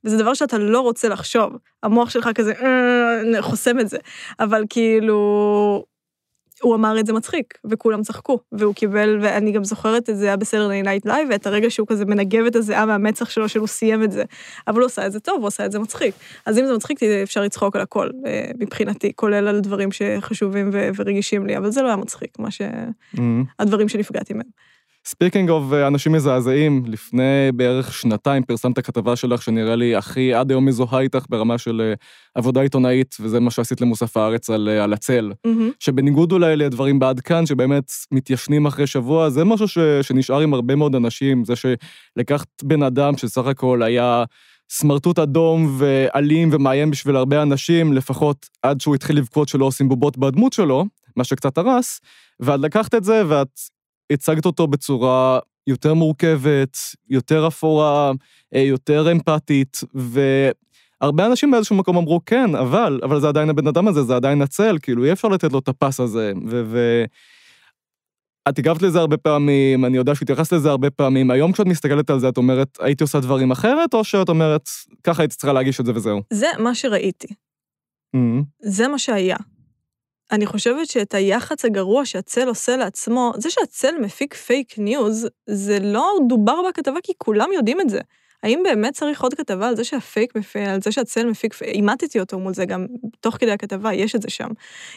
וזה 0.05 0.17
דבר 0.17 0.35
שאתה 0.35 0.59
לא 0.59 0.81
רוצה 0.81 1.09
לחשוב. 1.09 1.53
המוח 1.83 2.11
שלך 2.11 2.29
כזה, 2.35 2.53
אה, 2.53 3.43
חוסם 3.43 3.81
את 3.81 3.89
זה. 3.89 3.99
אבל 4.41 4.65
כאילו... 4.71 5.96
הוא 6.63 6.75
אמר 6.75 7.01
את 7.01 7.07
זה 7.07 7.13
מצחיק, 7.13 7.59
וכולם 7.71 8.03
צחקו, 8.03 8.39
והוא 8.53 8.75
קיבל, 8.75 9.19
ואני 9.23 9.53
גם 9.53 9.65
זוכרת 9.65 10.11
את 10.11 10.17
זה, 10.17 10.27
היה 10.27 10.37
בסאטרדיי 10.37 10.69
נייט 10.69 11.07
לייב, 11.07 11.29
ואת 11.31 11.47
הרגע 11.47 11.71
שהוא 11.71 11.87
כזה 11.87 12.05
מנגב 12.05 12.47
את 12.47 12.57
הזיעה 12.57 12.87
מהמצח 12.87 13.31
שלו, 13.31 13.49
שהוא 13.49 13.67
סיים 13.67 14.05
את 14.05 14.13
זה. 14.13 14.25
אבל 14.69 14.81
הוא 14.81 14.87
עשה 14.87 15.07
את 15.07 15.13
זה 15.13 15.21
טוב, 15.21 15.41
הוא 15.41 15.49
עשה 15.49 15.67
את 15.67 15.73
זה 15.73 15.79
מצחיק. 15.79 16.15
אז 16.47 16.59
אם 16.59 16.67
זה 16.67 16.75
מצחיק, 16.75 17.03
אפשר 17.03 17.43
לצחוק 17.43 17.77
על 17.77 17.83
הכל, 17.83 18.11
אה, 18.27 18.51
מבחינתי, 18.59 19.13
כולל 19.15 19.49
על 19.49 19.61
דברים 19.61 19.93
שחשובים 19.93 20.71
ורגישים 20.73 21.47
לי, 21.47 21.57
אבל 21.57 21.71
זה 21.71 21.83
לא 21.83 21.87
היה 21.87 21.97
מצחיק, 21.97 22.39
מה 22.39 22.51
ש... 22.51 22.61
Mm-hmm. 22.61 23.21
הדברים 23.59 23.89
שנפגעתי 23.89 24.35
מהם. 24.35 24.47
speaking 25.07 25.51
of 25.51 25.73
אה, 25.73 25.87
אנשים 25.87 26.13
מזעזעים, 26.13 26.83
לפני 26.87 27.53
בערך 27.55 27.95
שנתיים 27.95 28.43
פרסמת 28.43 28.79
כתבה 28.79 29.17
שלך 29.17 29.43
שנראה 29.43 29.77
לי 29.77 29.97
הכי 29.97 30.35
עד 30.35 30.51
היום 30.51 30.65
מזוהה 30.65 31.01
איתך 31.01 31.25
ברמה 31.29 31.59
של 31.59 31.81
אה, 31.81 31.95
עבודה 32.35 32.61
עיתונאית, 32.61 33.17
וזה 33.21 33.41
מה 33.41 33.51
שעשית 33.51 33.81
למוסף 33.81 34.17
הארץ 34.17 34.51
על, 34.51 34.69
אה, 34.69 34.85
על 34.85 34.93
הצל. 34.93 35.33
Mm-hmm. 35.47 35.75
שבניגוד 35.81 36.33
אולי 36.33 36.57
לדברים 36.57 36.99
בעד 36.99 37.21
כאן, 37.21 37.47
שבאמת 37.47 37.93
מתיישנים 38.13 38.67
אחרי 38.67 38.87
שבוע, 38.87 39.31
זה 39.31 39.45
משהו 39.45 39.69
ש, 39.69 39.79
שנשאר 40.03 40.41
עם 40.41 40.55
הרבה 40.55 40.75
מאוד 40.75 40.95
אנשים, 40.95 41.45
זה 41.45 41.55
שלקחת 41.57 42.49
בן 42.63 42.83
אדם 42.83 43.17
שסך 43.17 43.47
הכל 43.47 43.83
היה... 43.83 44.25
סמרטוט 44.71 45.19
אדום 45.19 45.77
ואלים 45.79 46.49
ומאיים 46.53 46.91
בשביל 46.91 47.17
הרבה 47.17 47.43
אנשים, 47.43 47.93
לפחות 47.93 48.47
עד 48.63 48.81
שהוא 48.81 48.95
התחיל 48.95 49.19
לבכות 49.19 49.49
שלא 49.49 49.65
עושים 49.65 49.89
בובות 49.89 50.19
בדמות 50.19 50.53
שלו, 50.53 50.85
מה 51.17 51.25
שקצת 51.25 51.59
הרס, 51.59 52.01
ואת 52.41 52.61
לקחת 52.61 52.95
את 52.95 53.05
זה 53.05 53.23
ואת 53.29 53.49
הצגת 54.13 54.47
אותו 54.47 54.67
בצורה 54.67 55.39
יותר 55.67 55.95
מורכבת, 55.95 56.77
יותר 57.09 57.47
אפורה, 57.47 58.13
אה, 58.55 58.61
יותר 58.61 59.13
אמפתית, 59.13 59.81
והרבה 59.95 61.27
אנשים 61.27 61.51
באיזשהו 61.51 61.77
מקום 61.77 61.97
אמרו, 61.97 62.21
כן, 62.27 62.55
אבל, 62.55 63.01
אבל 63.03 63.21
זה 63.21 63.29
עדיין 63.29 63.51
הבן 63.51 63.67
אדם 63.67 63.89
הזה, 63.89 64.03
זה 64.03 64.17
עדיין 64.17 64.43
הצל, 64.43 64.79
כאילו, 64.83 65.05
אי 65.05 65.13
אפשר 65.13 65.29
לתת 65.29 65.53
לו 65.53 65.59
את 65.59 65.69
ה 65.69 65.75
pass 65.75 66.01
הזה, 66.01 66.33
ו... 66.47 66.63
ו... 66.67 67.05
את 68.49 68.59
הגבת 68.59 68.83
לזה 68.83 68.99
הרבה 68.99 69.17
פעמים, 69.17 69.85
אני 69.85 69.97
יודע 69.97 70.15
שהתייחסת 70.15 70.53
לזה 70.53 70.71
הרבה 70.71 70.91
פעמים. 70.91 71.31
היום 71.31 71.53
כשאת 71.53 71.67
מסתכלת 71.67 72.11
על 72.11 72.19
זה, 72.19 72.29
את 72.29 72.37
אומרת, 72.37 72.79
הייתי 72.81 73.05
עושה 73.05 73.21
דברים 73.21 73.51
אחרת, 73.51 73.95
או 73.95 74.05
שאת 74.05 74.29
אומרת, 74.29 74.69
ככה 75.05 75.23
הייתי 75.23 75.37
צריכה 75.37 75.53
להגיש 75.53 75.81
את 75.81 75.87
זה 75.87 75.93
וזהו? 75.95 76.21
זה 76.33 76.47
מה 76.59 76.75
שראיתי. 76.75 77.27
Mm-hmm. 78.17 78.43
זה 78.61 78.89
מה 78.89 78.99
שהיה. 78.99 79.37
אני 80.33 80.47
חושבת 80.47 80.87
שאת 80.87 81.15
היח"צ 81.15 81.65
הגרוע 81.65 82.05
שהצל 82.05 82.49
עושה 82.49 82.77
לעצמו, 82.77 83.33
זה 83.37 83.51
שהצל 83.51 83.95
מפיק 84.01 84.35
פייק 84.35 84.79
ניוז, 84.79 85.29
זה 85.47 85.79
לא 85.81 86.13
דובר 86.29 86.55
בכתבה 86.69 87.01
כי 87.03 87.13
כולם 87.19 87.49
יודעים 87.53 87.81
את 87.81 87.91
זה. 87.91 88.01
האם 88.43 88.63
באמת 88.65 88.95
צריך 88.95 89.23
עוד 89.23 89.35
כתבה 89.35 89.69
על 89.69 89.77
זה 89.77 89.85
שהפייק, 89.85 90.33
על 90.69 90.83
זה 90.83 90.93
שהצל 90.93 91.27
מפיק, 91.27 91.55
אימטתי 91.63 92.21
אותו 92.21 92.39
מול 92.39 92.55
זה 92.55 92.65
גם, 92.65 92.87
תוך 93.21 93.37
כדי 93.37 93.51
הכתבה, 93.51 93.95
יש 93.95 94.15
את 94.15 94.23
זה 94.23 94.31
שם. 94.31 94.49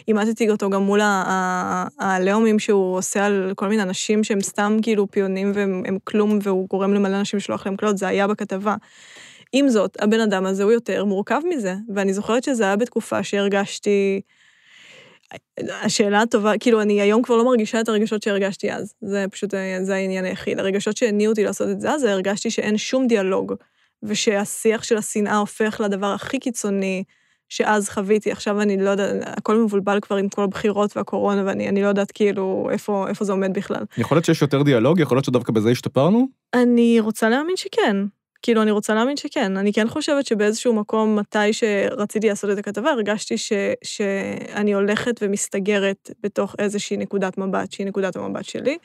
אימטתי 0.08 0.50
אותו 0.50 0.70
גם 0.70 0.82
מול 0.82 1.00
הלאומים 2.00 2.60
שהוא 2.60 2.98
עושה 2.98 3.26
על 3.26 3.54
כל 3.56 3.68
מיני 3.68 3.82
אנשים 3.82 4.24
שהם 4.24 4.42
סתם 4.42 4.78
כאילו 4.82 5.12
פיונים 5.12 5.52
והם 5.56 5.98
כלום, 6.04 6.40
והוא 6.44 6.68
גורם 6.70 6.94
למלא 6.94 7.20
אנשים 7.20 7.38
לשלוח 7.38 7.66
להם 7.66 7.76
קללות, 7.76 7.98
זה 7.98 8.08
היה 8.08 8.28
בכתבה. 8.28 8.76
עם 9.54 9.70
זאת, 9.70 10.02
הבן 10.02 10.20
אדם 10.20 10.46
הזה 10.46 10.64
הוא 10.64 10.72
יותר 10.72 11.06
מורכב 11.06 11.42
מזה, 11.50 11.76
ואני 11.96 12.14
זוכרת 12.14 12.44
שזה 12.44 12.64
היה 12.64 12.76
בתקופה 12.76 13.24
שהרגשתי... 13.24 14.22
השאלה 15.82 16.22
הטובה, 16.22 16.58
כאילו, 16.60 16.82
אני 16.82 17.02
היום 17.02 17.22
כבר 17.22 17.36
לא 17.38 17.46
מרגישה 17.46 17.82
את 17.82 17.90
הרגשות 17.90 18.24
שהרגשתי 18.24 18.72
אז. 18.72 18.94
זה 19.02 19.26
פשוט, 19.32 19.54
זה 19.82 19.96
העניין 19.96 20.26
היחיד. 20.26 20.60
הרגשות 20.60 20.98
שהניעו 20.98 21.32
אותי 21.32 21.44
לעשות 21.44 21.70
את 21.70 21.82
זה 21.82 21.92
אז, 21.92 22.04
הרגשתי 22.04 22.52
שאין 22.52 22.78
שום 22.78 23.08
דיאלוג, 23.08 23.54
ושהשיח 24.04 24.84
של 24.84 24.98
השנאה 24.98 25.38
הופך 25.38 25.82
לדבר 25.84 26.08
הכי 26.08 26.40
קיצוני 26.40 27.04
שאז 27.50 27.90
חוויתי. 27.90 28.32
עכשיו 28.32 28.62
אני 28.62 28.78
לא 28.78 28.90
יודעת, 28.90 29.16
הכל 29.26 29.58
מבולבל 29.58 30.00
כבר 30.00 30.16
עם 30.16 30.30
כל 30.30 30.44
הבחירות 30.44 30.98
והקורונה, 30.98 31.44
ואני 31.46 31.82
לא 31.82 31.88
יודעת 31.88 32.12
כאילו 32.12 32.70
איפה, 32.72 33.06
איפה 33.10 33.26
זה 33.26 33.32
עומד 33.32 33.54
בכלל. 33.54 33.84
יכול 33.98 34.16
להיות 34.16 34.26
שיש 34.26 34.42
יותר 34.42 34.64
דיאלוג? 34.64 35.00
יכול 35.00 35.18
להיות 35.18 35.26
שדווקא 35.26 35.52
בזה 35.54 35.70
השתפרנו? 35.70 36.28
אני 36.54 37.00
רוצה 37.00 37.30
להאמין 37.30 37.56
שכן. 37.56 37.98
כאילו, 38.42 38.62
אני 38.62 38.72
רוצה 38.72 38.94
להאמין 38.94 39.18
שכן. 39.18 39.58
אני 39.58 39.74
כן 39.74 39.88
חושבת 39.88 40.26
שבאיזשהו 40.26 40.74
מקום, 40.74 41.16
מתי 41.16 41.54
שרציתי 41.54 42.28
לעשות 42.28 42.50
את 42.50 42.58
הכתבה, 42.58 42.92
הרגשתי 42.92 43.38
ש, 43.38 43.54
שאני 43.84 44.74
הולכת 44.74 45.20
ומסתגרת 45.22 46.12
בתוך 46.24 46.56
איזושהי 46.60 46.98
נקודת 46.98 47.38
מבט, 47.38 47.72
שהיא 47.72 47.88
נקודת 47.88 48.16
המבט 48.16 48.46
שלי, 48.46 48.78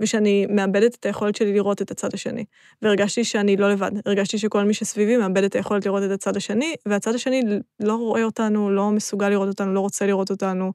ושאני 0.00 0.46
מאבדת 0.48 0.94
את 0.94 1.06
היכולת 1.06 1.36
שלי 1.36 1.52
לראות 1.52 1.82
את 1.82 1.90
הצד 1.90 2.14
השני. 2.14 2.44
והרגשתי 2.82 3.24
שאני 3.24 3.56
לא 3.56 3.70
לבד. 3.70 3.90
הרגשתי 4.06 4.38
שכל 4.38 4.64
מי 4.64 4.74
שסביבי 4.74 5.16
מאבד 5.16 5.44
את 5.44 5.54
היכולת 5.56 5.86
לראות 5.86 6.02
את 6.02 6.10
הצד 6.10 6.36
השני, 6.36 6.74
והצד 6.86 7.14
השני 7.14 7.42
לא 7.80 7.94
רואה 7.94 8.24
אותנו, 8.24 8.70
לא 8.70 8.90
מסוגל 8.90 9.28
לראות 9.28 9.48
אותנו, 9.48 9.74
לא 9.74 9.80
רוצה 9.80 10.06
לראות 10.06 10.30
אותנו, 10.30 10.72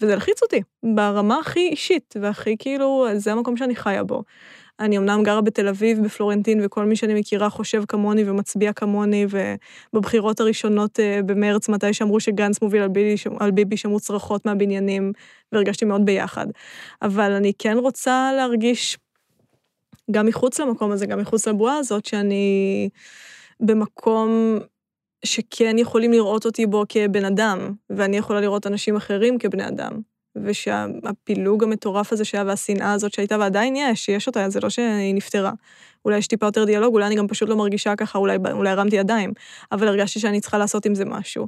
וזה 0.00 0.12
הלחיץ 0.12 0.42
אותי, 0.42 0.62
ברמה 0.94 1.38
הכי 1.38 1.68
אישית, 1.68 2.14
והכי 2.20 2.56
כאילו, 2.58 3.06
זה 3.16 3.32
המקום 3.32 3.56
שאני 3.56 3.76
חיה 3.76 4.04
בו. 4.04 4.22
אני 4.80 4.98
אמנם 4.98 5.22
גרה 5.22 5.40
בתל 5.40 5.68
אביב, 5.68 6.04
בפלורנטין, 6.04 6.60
וכל 6.64 6.84
מי 6.84 6.96
שאני 6.96 7.20
מכירה 7.20 7.50
חושב 7.50 7.84
כמוני 7.88 8.30
ומצביע 8.30 8.72
כמוני, 8.72 9.26
ובבחירות 9.92 10.40
הראשונות 10.40 11.00
אה, 11.00 11.20
במרץ, 11.26 11.68
מתי 11.68 11.92
שאמרו 11.92 12.20
שגנץ 12.20 12.62
מוביל 12.62 12.82
על 12.82 12.88
ביבי, 12.88 13.14
על 13.38 13.50
ביבי 13.50 13.76
שמעו 13.76 14.00
צרחות 14.00 14.46
מהבניינים, 14.46 15.12
והרגשתי 15.52 15.84
מאוד 15.84 16.04
ביחד. 16.04 16.46
אבל 17.02 17.32
אני 17.32 17.52
כן 17.58 17.78
רוצה 17.78 18.30
להרגיש, 18.36 18.98
גם 20.10 20.26
מחוץ 20.26 20.60
למקום 20.60 20.90
הזה, 20.90 21.06
גם 21.06 21.18
מחוץ 21.18 21.48
לבועה 21.48 21.76
הזאת, 21.76 22.06
שאני 22.06 22.88
במקום 23.60 24.58
שכן 25.24 25.78
יכולים 25.78 26.12
לראות 26.12 26.46
אותי 26.46 26.66
בו 26.66 26.84
כבן 26.88 27.24
אדם, 27.24 27.72
ואני 27.90 28.16
יכולה 28.16 28.40
לראות 28.40 28.66
אנשים 28.66 28.96
אחרים 28.96 29.38
כבני 29.38 29.68
אדם. 29.68 30.13
ושהפילוג 30.36 31.64
המטורף 31.64 32.12
הזה 32.12 32.24
שהיה 32.24 32.44
והשנאה 32.46 32.92
הזאת 32.92 33.14
שהייתה 33.14 33.38
ועדיין 33.38 33.76
יש, 33.76 34.08
יש 34.08 34.26
אותה, 34.26 34.48
זה 34.48 34.60
לא 34.60 34.70
שהיא 34.70 35.14
נפתרה. 35.14 35.52
אולי 36.04 36.18
יש 36.18 36.26
טיפה 36.26 36.46
יותר 36.46 36.64
דיאלוג, 36.64 36.94
אולי 36.94 37.06
אני 37.06 37.14
גם 37.14 37.28
פשוט 37.28 37.48
לא 37.48 37.56
מרגישה 37.56 37.96
ככה, 37.96 38.18
אולי, 38.18 38.36
אולי 38.52 38.70
הרמתי 38.70 38.96
ידיים, 38.96 39.32
אבל 39.72 39.88
הרגשתי 39.88 40.20
שאני 40.20 40.40
צריכה 40.40 40.58
לעשות 40.58 40.86
עם 40.86 40.94
זה 40.94 41.04
משהו. 41.04 41.46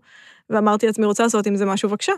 ואמרתי 0.51 0.87
לעצמי, 0.87 1.07
רוצה 1.07 1.23
לעשות 1.23 1.47
עם 1.47 1.57
זה 1.57 1.67
משהו, 1.67 1.89
בבקשה. 1.89 2.13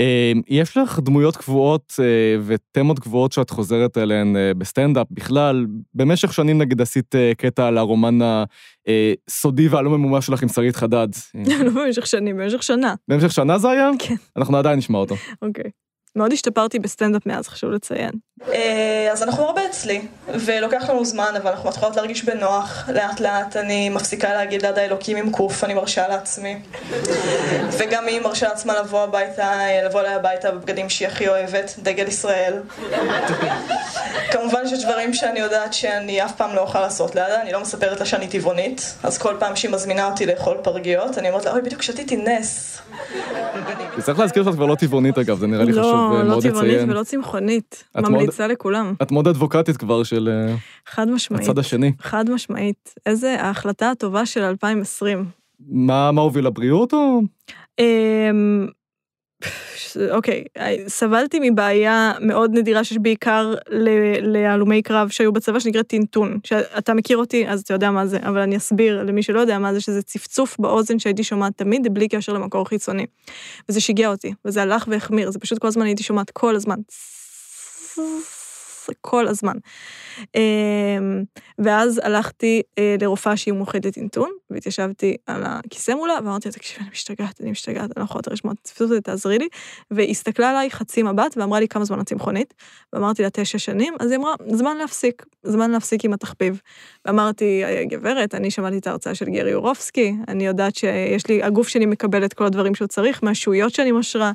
אמ, 0.00 0.40
יש 0.48 0.76
לך 0.76 0.98
דמויות 0.98 1.36
קבועות 1.36 1.94
אה, 2.00 2.04
ותמות 2.46 2.98
קבועות 2.98 3.32
שאת 3.32 3.50
חוזרת 3.50 3.98
אליהן 3.98 4.36
אה, 4.36 4.54
בסטנדאפ 4.54 5.06
בכלל. 5.10 5.66
במשך 5.94 6.32
שנים 6.32 6.58
נגיד 6.58 6.80
עשית 6.80 7.14
אה, 7.14 7.32
קטע 7.36 7.66
על 7.66 7.78
הרומן 7.78 8.18
הסודי 9.28 9.68
והלא 9.68 9.90
ממומש 9.90 10.26
שלך 10.26 10.42
עם 10.42 10.48
שרית 10.48 10.76
חדד. 10.76 11.08
לא 11.34 11.70
במשך 11.70 12.06
שנים, 12.06 12.36
במשך 12.36 12.62
שנה. 12.62 12.94
במשך 13.08 13.32
שנה 13.32 13.58
זה 13.58 13.70
היה? 13.70 13.90
כן. 13.98 14.14
אנחנו 14.36 14.56
עדיין 14.56 14.78
נשמע 14.78 14.98
אותו. 14.98 15.14
אוקיי. 15.42 15.70
מאוד 16.16 16.32
השתפרתי 16.32 16.78
בסטנדאפ 16.78 17.26
מאז, 17.26 17.48
חשוב 17.48 17.70
לציין. 17.70 18.10
אה, 18.52 19.08
אז 19.12 19.22
אנחנו 19.22 19.44
הרבה 19.44 19.66
אצלי, 19.66 20.02
ולוקח 20.28 20.90
לנו 20.90 21.04
זמן, 21.04 21.32
אבל 21.42 21.50
אנחנו 21.50 21.68
מתחילות 21.68 21.96
להרגיש 21.96 22.24
בנוח. 22.24 22.88
לאט 22.92 23.20
לאט 23.20 23.56
אני 23.56 23.88
מפסיקה 23.88 24.34
להגיד 24.34 24.62
ליד 24.62 24.78
האלוקים 24.78 25.16
עם 25.16 25.30
קוף, 25.30 25.64
אני 25.64 25.74
מרשה 25.74 26.08
לעצמי. 26.08 26.58
וגם 27.78 28.06
היא 28.06 28.20
מרשה 28.20 28.48
לעצמה 28.48 28.80
לבוא 28.80 29.02
הביתה, 29.02 29.50
לבוא 29.86 30.00
אליי 30.00 30.14
הביתה 30.14 30.50
בבגדים 30.50 30.88
שהיא 30.88 31.08
הכי 31.08 31.28
אוהבת, 31.28 31.74
דגל 31.78 32.08
ישראל. 32.08 32.54
כמובן 34.32 34.68
שיש 34.68 34.84
דברים 34.84 35.14
שאני 35.14 35.40
יודעת 35.40 35.74
שאני 35.74 36.24
אף 36.24 36.32
פעם 36.36 36.54
לא 36.54 36.60
אוכל 36.60 36.80
לעשות 36.80 37.14
לידה, 37.14 37.42
אני 37.42 37.52
לא 37.52 37.60
מספרת 37.60 38.00
לה 38.00 38.06
שאני 38.06 38.28
טבעונית, 38.28 38.94
אז 39.02 39.18
כל 39.18 39.36
פעם 39.38 39.56
שהיא 39.56 39.70
מזמינה 39.70 40.06
אותי 40.06 40.26
לאכול 40.26 40.56
פרגיות, 40.62 41.18
אני 41.18 41.28
אומרת 41.28 41.44
לה, 41.44 41.52
אוי, 41.52 41.62
בדיוק 41.62 41.82
שתיתי 41.82 42.16
נס. 42.16 42.78
צריך 44.02 44.18
להזכיר 44.18 44.44
שאת 44.44 44.54
כבר 44.54 44.66
לא 44.66 44.74
טבעונית 44.74 45.18
אגב, 45.18 45.38
זה 45.38 45.46
נראה 45.46 45.64
לי 45.64 45.72
חשוב 45.72 46.05
לא. 46.12 46.40
טבעונית 46.42 46.78
ולא 46.88 47.02
צמחונית. 47.02 47.84
את 47.90 48.00
מאוד- 48.02 48.12
ממליצה 48.12 48.46
לכולם. 48.46 48.94
את 49.02 49.12
מאוד 49.12 49.28
אדבוקטית 49.28 49.76
כבר 49.76 50.02
של 50.02 50.28
אה, 50.48 50.54
חד 50.86 51.08
משמעית. 51.08 51.42
הצד 51.42 51.58
השני. 51.58 51.92
חד 52.00 52.30
משמעית. 52.30 52.94
איזה 53.06 53.40
ההחלטה 53.42 53.90
הטובה 53.90 54.26
של 54.26 54.40
2020. 54.42 55.24
מה 55.68 56.12
מה 56.12 56.20
הוביל 56.20 56.46
לבריאות 56.46 56.92
או? 56.92 57.20
אוקיי, 60.10 60.44
סבלתי 60.88 61.38
מבעיה 61.50 62.12
מאוד 62.20 62.50
נדירה 62.54 62.84
שיש 62.84 62.98
בעיקר 62.98 63.54
להלומי 64.22 64.82
קרב 64.82 65.08
שהיו 65.08 65.32
בצבא 65.32 65.58
שנקראת 65.58 65.86
טינטון. 65.86 66.38
שאתה 66.44 66.94
מכיר 66.94 67.16
אותי, 67.16 67.48
אז 67.48 67.60
אתה 67.60 67.74
יודע 67.74 67.90
מה 67.90 68.06
זה, 68.06 68.18
אבל 68.22 68.38
אני 68.38 68.56
אסביר 68.56 69.02
למי 69.02 69.22
שלא 69.22 69.40
יודע 69.40 69.58
מה 69.58 69.74
זה, 69.74 69.80
שזה 69.80 70.02
צפצוף 70.02 70.56
באוזן 70.58 70.98
שהייתי 70.98 71.24
שומעת 71.24 71.52
תמיד, 71.56 71.94
בלי 71.94 72.08
קשר 72.08 72.32
למקור 72.32 72.68
חיצוני. 72.68 73.06
וזה 73.68 73.80
שיגע 73.80 74.08
אותי, 74.08 74.32
וזה 74.44 74.62
הלך 74.62 74.84
והחמיר, 74.88 75.30
זה 75.30 75.38
פשוט 75.38 75.58
כל 75.58 75.68
הזמן 75.68 75.86
הייתי 75.86 76.02
שומעת 76.02 76.30
כל 76.30 76.56
הזמן. 76.56 76.76
כל 79.00 79.28
הזמן. 79.28 79.56
אמ, 80.34 81.22
ואז 81.58 82.00
הלכתי 82.04 82.62
אה, 82.78 82.96
לרופאה 83.00 83.36
שהיא 83.36 83.54
מומחית 83.54 83.86
לטינטון, 83.86 84.30
והתיישבתי 84.50 85.16
על 85.26 85.42
הכיסא 85.46 85.92
מולה, 85.92 86.14
ואמרתי 86.14 86.48
לה, 86.48 86.52
תקשיבי, 86.52 86.80
אני 86.80 86.90
משתגעת, 86.90 87.40
אני 87.40 87.50
משתגעת, 87.50 87.84
אני 87.84 87.92
לא 87.96 88.04
יכולה 88.04 88.18
יותר 88.18 88.32
לשמוע, 88.32 88.54
את 88.82 88.88
זה, 88.88 89.00
תעזרי 89.00 89.38
לי. 89.38 89.48
והיא 89.90 90.10
הסתכלה 90.10 90.50
עליי 90.50 90.70
חצי 90.70 91.02
מבט, 91.02 91.36
ואמרה 91.36 91.60
לי 91.60 91.68
כמה 91.68 91.84
זמן 91.84 92.00
את 92.00 92.06
צמחונית, 92.06 92.54
ואמרתי 92.92 93.22
לה, 93.22 93.28
תשע 93.32 93.58
שנים, 93.58 93.94
אז 94.00 94.10
היא 94.10 94.18
אמרה, 94.18 94.34
זמן 94.52 94.76
להפסיק, 94.76 95.26
זמן 95.42 95.70
להפסיק 95.70 96.04
עם 96.04 96.12
התחביב. 96.12 96.60
ואמרתי, 97.04 97.62
גברת, 97.88 98.34
אני 98.34 98.50
שמעתי 98.50 98.78
את 98.78 98.86
ההרצאה 98.86 99.14
של 99.14 99.26
גרי 99.26 99.50
יורובסקי, 99.50 100.14
אני 100.28 100.46
יודעת 100.46 100.76
שיש 100.76 101.26
לי, 101.26 101.42
הגוף 101.42 101.68
שלי 101.68 101.86
מקבל 101.86 102.24
את 102.24 102.32
כל 102.32 102.44
הדברים 102.44 102.74
שהוא 102.74 102.88
צריך, 102.88 103.22
מהשהויות 103.22 103.74
שאני 103.74 103.92
משרה. 103.92 104.32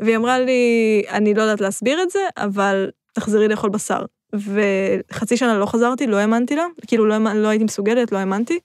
והיא 0.00 0.16
אמרה 0.16 0.38
לי, 0.38 1.02
אני 1.10 1.34
לא 1.34 1.42
יודעת 1.42 1.60
להסביר 1.60 2.02
את 2.02 2.10
זה, 2.10 2.20
אבל 2.36 2.90
תחזרי 3.20 3.48
לאכול 3.48 3.70
בשר. 3.70 4.04
וחצי 4.32 5.36
שנה 5.36 5.58
לא 5.58 5.66
חזרתי, 5.66 6.06
לא 6.06 6.16
האמנתי 6.16 6.56
לה, 6.56 6.66
כאילו 6.86 7.06
לא, 7.06 7.18
לא 7.34 7.48
הייתי 7.48 7.64
מסוגלת, 7.64 8.12
לא 8.12 8.18
האמנתי. 8.18 8.58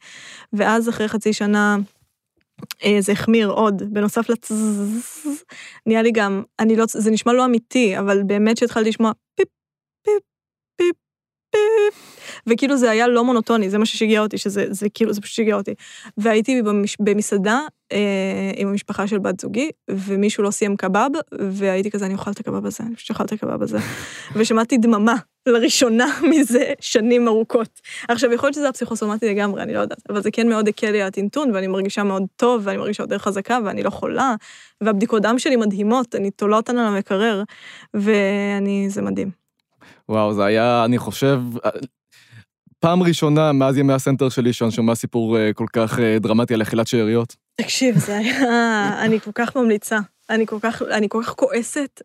ואז 0.54 0.89
אחרי 0.89 1.08
חצי 1.08 1.34
שנה 1.34 1.78
אה, 2.84 2.98
זה 3.00 3.12
החמיר 3.12 3.50
עוד, 3.50 3.94
בנוסף 3.94 4.30
לצזז, 4.30 5.44
נהיה 5.86 6.02
לי 6.02 6.12
גם, 6.12 6.44
אני 6.60 6.76
לא, 6.76 6.86
זה 6.88 7.12
נשמע 7.12 7.34
לא 7.34 7.46
אמיתי, 7.46 8.00
אבל 8.00 8.24
באמת 8.24 8.58
שהתחלתי 8.58 8.89
לשמוע 8.89 9.12
פיפ, 9.36 9.48
פיפ, 10.06 10.24
פיפ, 10.78 10.96
וכאילו 12.48 12.78
זה 12.78 12.92
היה 12.92 13.08
לא 13.08 13.24
מונוטוני, 13.24 13.70
זה 13.70 13.78
מה 13.78 13.86
ששיגע 13.86 14.20
אותי, 14.20 14.38
שזה 14.38 14.66
זה 14.70 14.88
כאילו, 14.94 15.13
זה 15.13 15.22
פשוט 15.22 15.36
שיגע 15.36 15.56
אותי. 15.56 15.74
והייתי 16.18 16.62
במש, 16.62 16.98
במסעדה 17.00 17.60
אה, 17.92 18.52
עם 18.56 18.68
המשפחה 18.68 19.08
של 19.08 19.20
בת 19.20 19.39
זוגי, 19.39 19.70
ומישהו 19.89 20.44
לא 20.44 20.52
סיים 20.52 20.76
קבב, 20.76 21.10
והייתי 21.39 21.92
כזה, 21.92 22.06
אני 22.06 22.13
אוכל 22.13 22.32
את 22.32 22.39
הקבב 22.39 22.66
הזה, 22.66 22.84
אני 22.84 22.96
פשוט 22.96 23.10
אוכל 23.10 23.24
את 23.24 23.32
הקבב 23.32 23.63
הזה. 23.63 23.78
ושמעתי 24.36 24.78
דממה, 24.78 25.16
לראשונה 25.46 26.08
מזה 26.32 26.74
שנים 26.80 27.28
ארוכות. 27.28 27.82
עכשיו, 28.10 28.34
יכול 28.34 28.48
להיות 28.48 28.56
שזה 28.56 28.70
הפסיכוסומטי 28.70 29.30
לגמרי, 29.30 29.63
אני 29.63 29.74
לא 29.74 29.80
יודעת, 29.80 30.02
אבל 30.10 30.22
זה 30.22 30.32
כן 30.32 30.50
מאוד 30.50 30.68
הקל 30.68 30.92
לי 30.92 31.04
הטינטון, 31.04 31.52
ואני 31.54 31.68
מרגישה 31.68 32.04
מאוד 32.04 32.24
טוב, 32.36 32.62
ואני 32.66 32.78
מרגישה 32.78 33.04
יותר 33.04 33.18
חזקה, 33.18 33.60
ואני 33.66 33.84
לא 33.84 33.89
חולה, 33.89 34.36
והבדיקות 34.82 35.22
דם 35.22 35.39
שלי 35.39 35.56
מדהימות, 35.56 36.16
אני 36.16 36.32
תולה 36.32 36.58
אותן 36.58 36.78
על 36.78 36.86
המקרר, 36.86 37.44
ואני, 37.94 38.86
זה 38.89 39.02
מדהים. 39.02 39.43
וואו, 40.10 40.34
זה 40.34 40.46
היה, 40.46 40.86
אני 40.86 40.98
חושב, 40.98 41.39
פעם 42.80 43.04
ראשונה 43.04 43.52
מאז 43.52 43.78
ימי 43.78 43.94
הסנטר 43.94 44.30
שלי 44.30 44.54
שאני 44.54 44.72
שומע 44.72 44.96
סיפור 44.96 45.38
אה, 45.38 45.54
כל 45.54 45.66
כך 45.74 46.00
אה, 46.00 46.18
דרמטי 46.20 46.54
על 46.54 46.62
אכילת 46.62 46.88
שאריות. 46.88 47.36
תקשיב, 47.56 47.98
זה 47.98 48.18
היה, 48.18 48.39
אני 49.06 49.20
כל 49.20 49.32
כך 49.36 49.56
ממליצה, 49.56 50.00
אני 50.30 50.48
כל 50.48 50.58
כך, 50.62 50.82
אני 50.82 51.10
כל 51.10 51.22
כך 51.24 51.34
כועסת 51.34 52.02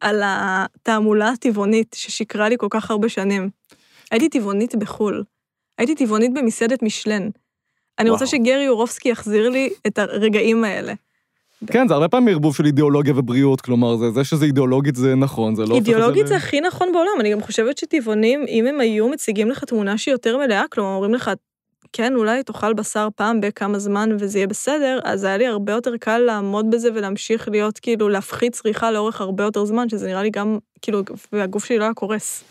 על 0.00 0.22
התעמולה 0.24 1.28
הטבעונית 1.28 1.96
ששיקרה 1.98 2.48
לי 2.48 2.56
כל 2.58 2.66
כך 2.70 2.90
הרבה 2.90 3.08
שנים. 3.08 3.50
הייתי 4.10 4.28
טבעונית 4.28 4.74
בחו"ל, 4.74 5.24
הייתי 5.78 5.94
טבעונית 5.94 6.34
במסעדת 6.34 6.82
משלן. 6.82 7.28
אני 7.98 8.10
רוצה 8.10 8.24
וואו. 8.24 8.36
שגרי 8.36 8.62
יורובסקי 8.62 9.08
יחזיר 9.08 9.48
לי 9.48 9.70
את 9.86 9.98
הרגעים 9.98 10.64
האלה. 10.64 10.92
כן, 11.66 11.88
זה 11.88 11.94
הרבה 11.94 12.08
פעמים 12.08 12.28
ערבוב 12.28 12.56
של 12.56 12.66
אידיאולוגיה 12.66 13.12
ובריאות, 13.16 13.60
כלומר, 13.60 13.96
זה, 13.96 14.10
זה 14.10 14.24
שזה 14.24 14.44
אידיאולוגית 14.44 14.96
זה 14.96 15.14
נכון, 15.14 15.54
זה 15.54 15.62
לא... 15.66 15.74
אידיאולוגית 15.74 16.24
ל- 16.24 16.26
זה 16.26 16.36
הכי 16.36 16.60
נכון 16.60 16.92
בעולם, 16.92 17.20
אני 17.20 17.32
גם 17.32 17.40
חושבת 17.40 17.78
שטבעונים, 17.78 18.44
אם 18.48 18.66
הם 18.66 18.80
היו 18.80 19.08
מציגים 19.08 19.50
לך 19.50 19.64
תמונה 19.64 19.98
שהיא 19.98 20.12
יותר 20.12 20.38
מלאה, 20.38 20.64
כלומר 20.70 20.94
אומרים 20.94 21.14
לך, 21.14 21.30
כן, 21.92 22.14
אולי 22.16 22.42
תאכל 22.42 22.74
בשר 22.74 23.08
פעם 23.16 23.40
בכמה 23.40 23.78
זמן 23.78 24.10
וזה 24.18 24.38
יהיה 24.38 24.46
בסדר, 24.46 24.98
אז 25.04 25.24
היה 25.24 25.36
לי 25.36 25.46
הרבה 25.46 25.72
יותר 25.72 25.96
קל 25.96 26.18
לעמוד 26.18 26.70
בזה 26.70 26.88
ולהמשיך 26.94 27.48
להיות, 27.48 27.78
כאילו, 27.78 28.08
להפחית 28.08 28.52
צריכה 28.52 28.90
לאורך 28.90 29.20
הרבה 29.20 29.44
יותר 29.44 29.64
זמן, 29.64 29.88
שזה 29.88 30.06
נראה 30.06 30.22
לי 30.22 30.30
גם, 30.30 30.58
כאילו, 30.82 31.02
והגוף 31.32 31.64
שלי 31.64 31.78
לא 31.78 31.84
היה 31.84 31.94
קורס. 31.94 32.44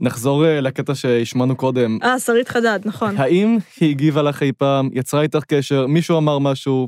נחזור 0.00 0.46
אה, 0.46 0.60
לקטע 0.60 0.94
שהשמענו 0.94 1.56
קודם. 1.56 1.98
אה, 2.02 2.18
שרית 2.18 2.48
חדד, 2.48 2.80
נכון. 2.84 3.16
האם 3.16 3.58
היא 3.80 3.90
הגיבה 3.90 4.22
לך 4.22 4.42
אי 4.42 4.52
פעם, 4.52 4.88
יצרה 4.92 5.22
איתך 5.22 5.44
קשר, 5.48 5.86
מישהו 5.86 6.18
אמר 6.18 6.38
משהו, 6.38 6.86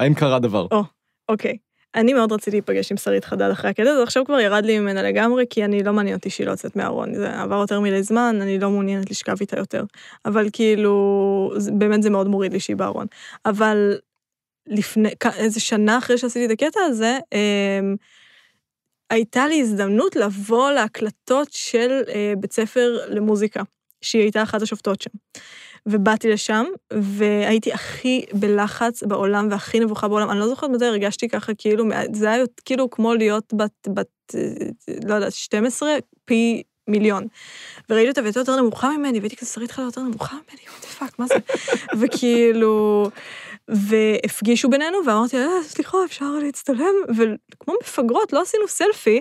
האם 0.00 0.14
קרה 0.14 0.38
דבר? 0.38 0.66
אוקיי. 1.28 1.56
אני 1.94 2.12
מאוד 2.12 2.32
רציתי 2.32 2.50
להיפגש 2.50 2.90
עם 2.90 2.96
שרית 2.96 3.24
חדד 3.24 3.50
אחרי 3.50 3.70
הקטע 3.70 3.90
הזה, 3.90 4.02
עכשיו 4.02 4.24
כבר 4.24 4.40
ירד 4.40 4.64
לי 4.64 4.78
ממנה 4.78 5.02
לגמרי, 5.02 5.44
כי 5.50 5.64
אני 5.64 5.82
לא 5.82 5.92
מעניין 5.92 6.16
אותי 6.16 6.30
שהיא 6.30 6.46
לא 6.46 6.50
יוצאת 6.50 6.76
מהארון. 6.76 7.14
זה 7.14 7.40
עבר 7.40 7.56
יותר 7.56 7.80
מדי 7.80 8.02
זמן, 8.02 8.38
אני 8.42 8.58
לא 8.58 8.70
מעוניינת 8.70 9.10
לשכב 9.10 9.36
איתה 9.40 9.58
יותר. 9.58 9.84
אבל 10.24 10.46
כאילו, 10.52 11.52
זה- 11.56 11.72
באמת 11.72 12.02
זה 12.02 12.10
מאוד 12.10 12.28
מוריד 12.28 12.52
לי 12.52 12.60
שהיא 12.60 12.76
בארון. 12.76 13.06
אבל 13.44 13.94
לפני, 14.66 15.08
איזה 15.36 15.60
שנה 15.60 15.98
אחרי 15.98 16.18
שעשיתי 16.18 16.46
את 16.46 16.50
הקטע 16.50 16.80
הזה, 16.80 17.18
אמ, 17.34 17.96
הייתה 19.10 19.46
לי 19.46 19.60
הזדמנות 19.60 20.16
לבוא 20.16 20.70
להקלטות 20.70 21.48
של 21.52 22.02
אה, 22.08 22.32
בית 22.38 22.52
ספר 22.52 22.98
למוזיקה. 23.08 23.62
שהיא 24.02 24.22
הייתה 24.22 24.42
אחת 24.42 24.62
השופטות 24.62 25.00
שם. 25.00 25.10
ובאתי 25.86 26.28
לשם, 26.28 26.64
והייתי 26.92 27.72
הכי 27.72 28.24
בלחץ 28.32 29.02
בעולם 29.02 29.48
והכי 29.50 29.80
נבוכה 29.80 30.08
בעולם. 30.08 30.30
אני 30.30 30.38
לא 30.38 30.48
זוכרת 30.48 30.70
מתי 30.70 30.84
הרגשתי 30.84 31.28
ככה, 31.28 31.54
כאילו, 31.54 31.84
זה 32.12 32.30
היה 32.30 32.44
כאילו 32.64 32.90
כמו 32.90 33.14
להיות 33.14 33.54
בת, 33.54 33.88
בת, 33.94 34.34
לא 35.04 35.14
יודעת, 35.14 35.32
12, 35.32 35.90
פי 36.24 36.62
מיליון. 36.88 37.26
וראיתי 37.90 38.08
אותה 38.08 38.20
והייתה 38.20 38.40
יותר 38.40 38.56
נמוכה 38.56 38.90
ממני, 38.90 39.18
והייתי 39.18 39.36
כזה, 39.36 39.50
שרית 39.50 39.70
חדד 39.70 39.84
יותר 39.84 40.00
נמוכה 40.00 40.34
ממני, 40.34 40.62
the 40.80 41.02
fuck, 41.02 41.14
מה 41.18 41.26
זה? 41.26 41.34
וכאילו, 42.00 43.10
והפגישו 43.68 44.68
בינינו, 44.68 44.98
ואמרתי, 45.06 45.36
אה, 45.36 45.62
סליחה, 45.62 45.98
אפשר 46.04 46.30
להצטלם? 46.42 46.94
וכמו 47.16 47.74
מפגרות, 47.82 48.32
לא 48.32 48.42
עשינו 48.42 48.68
סלפי. 48.68 49.20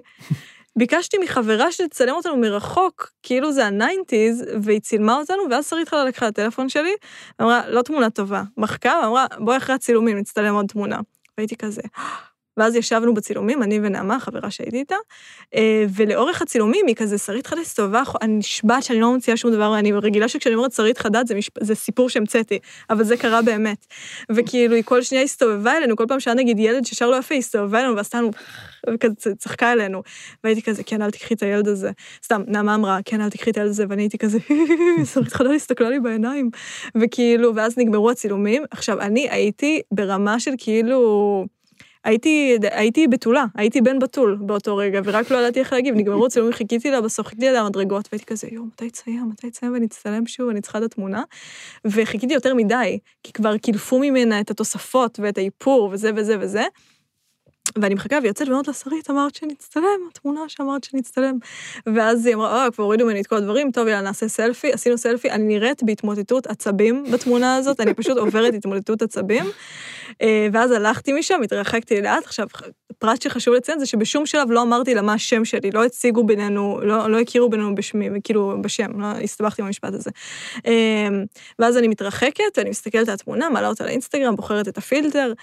ביקשתי 0.79 1.17
מחברה 1.17 1.71
שתצלם 1.71 2.15
אותנו 2.15 2.37
מרחוק, 2.37 3.11
כאילו 3.23 3.51
זה 3.51 3.65
ה 3.65 3.73
nineties, 3.73 4.43
והיא 4.61 4.79
צילמה 4.79 5.15
אותנו, 5.17 5.43
ואז 5.51 5.69
שרית 5.69 5.89
חדד 5.89 6.05
לקחה 6.05 6.27
את 6.27 6.39
הטלפון 6.39 6.69
שלי, 6.69 6.93
אמרה, 7.41 7.69
לא 7.69 7.81
תמונה 7.81 8.09
טובה. 8.09 8.43
מחקה, 8.57 8.99
ואמרה, 9.03 9.25
בואי 9.39 9.57
אחרי 9.57 9.75
הצילומים 9.75 10.17
נצטלם 10.17 10.55
עוד 10.55 10.65
תמונה. 10.65 10.99
והייתי 11.37 11.55
כזה, 11.55 11.81
ואז 12.59 12.75
ישבנו 12.75 13.13
בצילומים, 13.13 13.63
אני 13.63 13.79
ונעמה, 13.83 14.19
חברה 14.19 14.51
שהייתי 14.51 14.77
איתה, 14.77 14.95
אה, 15.55 15.85
ולאורך 15.95 16.41
הצילומים 16.41 16.85
היא 16.87 16.95
כזה, 16.95 17.17
שרית 17.17 17.47
חדד 17.47 17.61
הסתובבה, 17.61 18.03
אני 18.21 18.33
נשבעת 18.33 18.83
שאני 18.83 18.99
לא 18.99 19.13
ממציאה 19.13 19.37
שום 19.37 19.51
דבר, 19.51 19.79
אני 19.79 19.91
רגילה 19.91 20.27
שכשאני 20.27 20.55
אומרת 20.55 20.71
שרית 20.71 20.97
חדד 20.97 21.23
זה, 21.27 21.35
משפ... 21.35 21.63
זה 21.63 21.75
סיפור 21.75 22.09
שהמצאתי, 22.09 22.59
אבל 22.89 23.03
זה 23.03 23.17
קרה 23.17 23.41
באמת. 23.41 23.85
וכאילו, 24.31 24.75
היא 24.75 24.83
כל 24.83 25.01
שנייה 25.01 25.23
הסתובבה 25.23 25.77
אלינו, 25.77 25.95
כל 25.95 26.05
פעם 26.07 26.19
שהיה 26.19 26.35
נגיד 26.35 26.59
ילד 26.59 26.85
ששר 26.85 27.09
לו 27.09 27.17
יפה, 27.17 27.35
היא 27.35 27.39
הסתובבה 27.39 27.79
אלינו, 27.79 27.95
ועשתה 27.95 28.17
לנו, 28.17 28.31
וכזה 28.89 29.35
צחקה 29.35 29.73
אלינו. 29.73 30.01
והייתי 30.43 30.61
כזה, 30.61 30.83
כן, 30.83 31.01
אל 31.01 31.11
תקחי 31.11 31.33
את 31.33 31.43
הילד 31.43 31.67
הזה. 31.67 31.91
סתם, 32.23 32.41
נעמה 32.47 32.75
אמרה, 32.75 32.99
כן, 33.05 33.21
אל 33.21 33.29
תקחי 33.29 33.49
את 33.49 33.57
הילד 33.57 33.69
הזה, 33.69 33.85
ואני 33.89 34.01
הייתי 34.01 34.17
כזה, 34.17 34.37
שרית 35.13 35.33
חדד 35.33 35.51
הסתכלה 35.51 35.89
לי 35.89 35.99
בעיניים. 35.99 36.49
וכאילו, 37.01 37.55
ואז 37.55 37.77
נגמרו 37.77 38.11
הצילומים. 38.11 38.63
עכשיו, 38.71 39.01
אני 39.01 39.29
הייתי 39.29 39.81
ברמה 39.91 40.39
של 40.39 40.51
כאילו... 40.57 41.58
הייתי, 42.03 42.57
הייתי 42.71 43.07
בתולה, 43.07 43.45
הייתי 43.55 43.81
בן 43.81 43.99
בתול 43.99 44.37
באותו 44.41 44.77
רגע, 44.77 45.01
ורק 45.03 45.31
לא 45.31 45.37
ידעתי 45.37 45.59
איך 45.59 45.73
להגיב, 45.73 45.95
נגמרו 45.95 46.29
צילומים, 46.29 46.53
חיכיתי 46.53 46.91
לה 46.91 47.01
בסוף, 47.01 47.27
חיכיתי 47.27 47.51
לה 47.51 47.59
המדרגות, 47.59 48.09
והייתי 48.11 48.25
כזה, 48.25 48.47
יואו, 48.51 48.65
מתי 48.65 48.89
תסיים, 48.89 49.29
מתי 49.29 49.51
תסיים 49.51 49.73
ונצטלם 49.73 50.27
שוב, 50.27 50.49
אני 50.49 50.61
צריכה 50.61 50.77
את 50.77 50.83
התמונה. 50.83 51.23
וחיכיתי 51.85 52.33
יותר 52.33 52.53
מדי, 52.53 52.99
כי 53.23 53.33
כבר 53.33 53.57
קילפו 53.57 53.99
ממנה 53.99 54.39
את 54.39 54.51
התוספות 54.51 55.19
ואת 55.23 55.37
האיפור 55.37 55.89
וזה 55.91 56.11
וזה 56.15 56.35
וזה. 56.39 56.63
ואני 57.77 57.95
מחכה 57.95 58.17
ויוצאת 58.23 58.47
ואומרת 58.47 58.67
לה, 58.67 58.73
שרית, 58.73 59.09
אמרת 59.09 59.35
שנצטלם, 59.35 59.99
התמונה 60.11 60.41
שאמרת 60.47 60.83
שנצטלם. 60.83 61.37
ואז 61.95 62.25
היא 62.25 62.35
אמרה, 62.35 62.65
אה, 62.65 62.71
כבר 62.71 62.83
הורידו 62.83 63.05
ממני 63.05 63.21
את 63.21 63.27
כל 63.27 63.35
הדברים, 63.35 63.71
טוב, 63.71 63.87
יאללה, 63.87 64.01
נעשה 64.01 64.27
סלפי. 64.27 64.73
עשינו 64.73 64.97
סלפי, 64.97 65.31
אני 65.31 65.43
נראית 65.43 65.83
בהתמוטטות 65.83 66.47
עצבים 66.47 67.03
בתמונה 67.11 67.55
הזאת, 67.55 67.79
אני 67.79 67.93
פשוט 67.93 68.17
עוברת 68.17 68.53
התמוטטות 68.53 69.01
עצבים. 69.01 69.45
אה, 70.21 70.47
ואז 70.53 70.71
הלכתי 70.71 71.13
משם, 71.13 71.41
התרחקתי 71.43 72.01
לאט. 72.01 72.25
עכשיו, 72.25 72.47
פרט 72.97 73.21
שחשוב 73.21 73.53
לציין 73.53 73.79
זה 73.79 73.85
שבשום 73.85 74.25
שלב 74.25 74.51
לא 74.51 74.61
אמרתי 74.61 74.95
לה 74.95 75.01
מה 75.01 75.13
השם 75.13 75.45
שלי, 75.45 75.71
לא 75.71 75.85
הציגו 75.85 76.23
בינינו, 76.23 76.79
לא, 76.83 77.09
לא 77.09 77.19
הכירו 77.19 77.49
בינינו 77.49 77.75
בשמי, 77.75 78.09
כאילו, 78.23 78.55
בשם, 78.61 79.01
לא 79.01 79.07
הסתבכתי 79.07 79.61
עם 79.61 79.65
המשפט 79.65 79.93
הזה. 79.93 80.09
אה, 80.67 81.07
ואז 81.59 81.77
אני 81.77 81.87
מתרחקת, 81.87 82.57
ואני 82.57 82.69
מסתכלת 82.69 83.07
על 83.07 83.13
התמונה, 83.13 83.49
מעלה 83.49 83.67
אותה 83.67 83.85
לאינסטגרם, 83.85 84.35
בוחרת 84.35 84.67
את 84.67 84.77
הפילטר. 84.77 85.33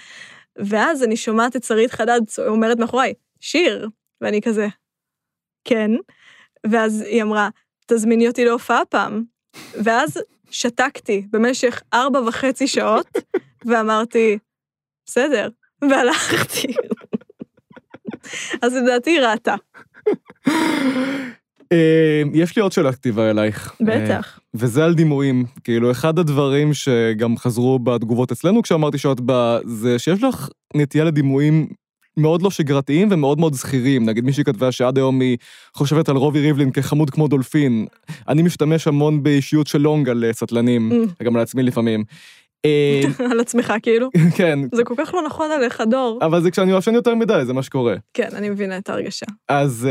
ואז 0.65 1.03
אני 1.03 1.17
שומעת 1.17 1.55
את 1.55 1.63
שרית 1.63 1.91
חדד 1.91 2.21
אומרת 2.47 2.77
מאחוריי, 2.77 3.13
שיר, 3.39 3.89
ואני 4.21 4.41
כזה, 4.41 4.67
כן. 5.63 5.91
ואז 6.71 7.01
היא 7.01 7.23
אמרה, 7.23 7.49
תזמיני 7.87 8.27
אותי 8.27 8.45
להופעה 8.45 8.85
פעם. 8.85 9.23
ואז 9.83 10.19
שתקתי 10.51 11.27
במשך 11.31 11.81
ארבע 11.93 12.19
וחצי 12.21 12.67
שעות, 12.67 13.07
ואמרתי, 13.65 14.37
בסדר, 15.05 15.49
והלכתי. 15.81 16.67
אז 18.61 18.75
לדעתי 18.75 19.09
היא 19.09 19.19
ראתה. 19.19 19.55
אה, 21.71 22.21
יש 22.33 22.55
לי 22.55 22.61
עוד 22.61 22.71
שאלה 22.71 22.91
כתיבה 22.91 23.29
אלייך. 23.29 23.75
בטח. 23.81 24.39
אה, 24.39 24.49
וזה 24.53 24.85
על 24.85 24.93
דימויים. 24.93 25.45
כאילו, 25.63 25.91
אחד 25.91 26.19
הדברים 26.19 26.73
שגם 26.73 27.37
חזרו 27.37 27.79
בתגובות 27.79 28.31
אצלנו 28.31 28.61
כשאמרתי 28.61 28.97
שאת 28.97 29.19
באה, 29.19 29.59
זה 29.65 29.99
שיש 29.99 30.23
לך 30.23 30.49
נטייה 30.75 31.03
לדימויים 31.03 31.67
מאוד 32.17 32.41
לא 32.41 32.51
שגרתיים 32.51 33.07
ומאוד 33.11 33.39
מאוד 33.39 33.53
זכירים. 33.53 34.05
נגיד 34.05 34.23
מישהי 34.23 34.43
כתבה 34.43 34.71
שעד 34.71 34.97
היום 34.97 35.21
היא 35.21 35.37
חושבת 35.73 36.09
על 36.09 36.15
רובי 36.15 36.39
ריבלין 36.39 36.71
כחמוד 36.71 37.09
כמו 37.09 37.27
דולפין. 37.27 37.85
אני 38.27 38.41
משתמש 38.41 38.87
המון 38.87 39.23
באישיות 39.23 39.67
של 39.67 39.81
לונג 39.81 40.09
על 40.09 40.25
אה, 40.25 40.33
סטלנים, 40.33 40.91
mm. 40.91 41.09
וגם 41.21 41.35
על 41.35 41.41
עצמי 41.41 41.63
לפעמים. 41.63 42.03
על 43.31 43.39
עצמך 43.39 43.73
כאילו? 43.83 44.09
כן. 44.37 44.59
זה 44.75 44.83
כל 44.83 44.93
כך 44.97 45.13
לא 45.13 45.21
נכון 45.25 45.51
עליך, 45.51 45.81
דור. 45.89 46.19
אבל 46.21 46.41
זה 46.41 46.51
כשאני 46.51 46.77
ישן 46.77 46.93
יותר 46.93 47.15
מדי, 47.15 47.41
זה 47.45 47.53
מה 47.53 47.63
שקורה. 47.63 47.95
כן, 48.13 48.29
אני 48.33 48.49
מבינה 48.49 48.77
את 48.77 48.89
ההרגשה. 48.89 49.25
אז 49.49 49.87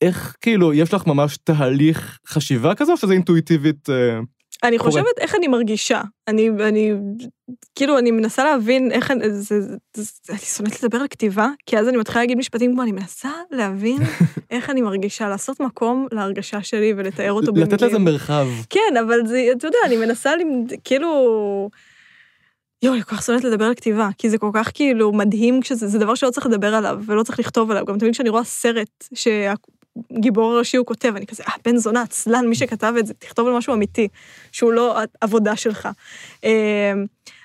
איך, 0.00 0.36
כאילו, 0.40 0.74
יש 0.74 0.94
לך 0.94 1.06
ממש 1.06 1.36
תהליך 1.36 2.18
חשיבה 2.26 2.74
כזה, 2.74 2.92
או 2.92 2.96
שזה 2.96 3.12
אינטואיטיבית 3.12 3.90
אה, 3.90 4.20
אני 4.64 4.78
קורה? 4.78 4.90
חושבת 4.90 5.18
איך 5.18 5.34
אני 5.34 5.48
מרגישה. 5.48 6.02
אני, 6.28 6.48
אני, 6.48 6.92
כאילו, 7.74 7.98
אני 7.98 8.10
מנסה 8.10 8.44
להבין 8.44 8.92
איך, 8.92 9.10
אני, 9.10 9.30
זה, 9.30 9.60
זה, 9.60 9.76
זה, 9.96 10.32
אני 10.32 10.38
שונאת 10.38 10.82
לדבר 10.82 10.98
על 10.98 11.08
כתיבה, 11.08 11.48
כי 11.66 11.78
אז 11.78 11.88
אני 11.88 11.96
מתחילה 11.96 12.20
להגיד 12.20 12.38
משפטים 12.38 12.72
כמו, 12.72 12.82
אני 12.82 12.92
מנסה 12.92 13.30
להבין 13.50 13.98
איך 14.50 14.70
אני 14.70 14.82
מרגישה, 14.82 15.28
לעשות 15.28 15.60
מקום 15.60 16.06
להרגשה 16.12 16.62
שלי 16.62 16.94
ולתאר 16.96 17.32
אותו 17.32 17.52
במילים. 17.52 17.72
לתת 17.72 17.82
לזה 17.82 17.98
מרחב. 17.98 18.46
כן, 18.70 18.96
אבל 19.00 19.26
זה, 19.26 19.48
אתה 19.56 19.66
יודע, 19.66 19.78
אני 19.86 19.96
מנסה, 19.96 20.30
כאילו... 20.84 21.70
יואו, 22.82 22.94
אני 22.94 23.02
כל 23.02 23.16
כך 23.16 23.22
שונאת 23.22 23.44
לדבר 23.44 23.64
על 23.64 23.74
כתיבה, 23.74 24.08
כי 24.18 24.30
זה 24.30 24.38
כל 24.38 24.50
כך 24.54 24.70
כאילו 24.74 25.12
מדהים 25.12 25.60
כשזה, 25.60 25.88
זה 25.88 25.98
דבר 25.98 26.14
שלא 26.14 26.30
צריך 26.30 26.46
לדבר 26.46 26.74
עליו, 26.74 27.00
ולא 27.06 27.22
צריך 27.22 27.38
לכתוב 27.38 27.70
עליו. 27.70 27.84
גם 27.84 27.98
תמיד 27.98 28.12
כשאני 28.12 28.28
רואה 28.28 28.44
סרט 28.44 29.08
גיבור 30.12 30.52
הראשי 30.52 30.76
הוא 30.76 30.86
כותב, 30.86 31.12
אני 31.16 31.26
כזה, 31.26 31.42
אה, 31.48 31.52
בן 31.64 31.76
זונה, 31.76 32.02
עצלן, 32.02 32.46
מי 32.48 32.54
שכתב 32.54 32.94
את 32.98 33.06
זה, 33.06 33.14
תכתוב 33.14 33.48
על 33.48 33.54
משהו 33.54 33.74
אמיתי, 33.74 34.08
שהוא 34.52 34.72
לא 34.72 34.98
עבודה 35.20 35.56
שלך. 35.56 35.88
אמ, 36.44 36.50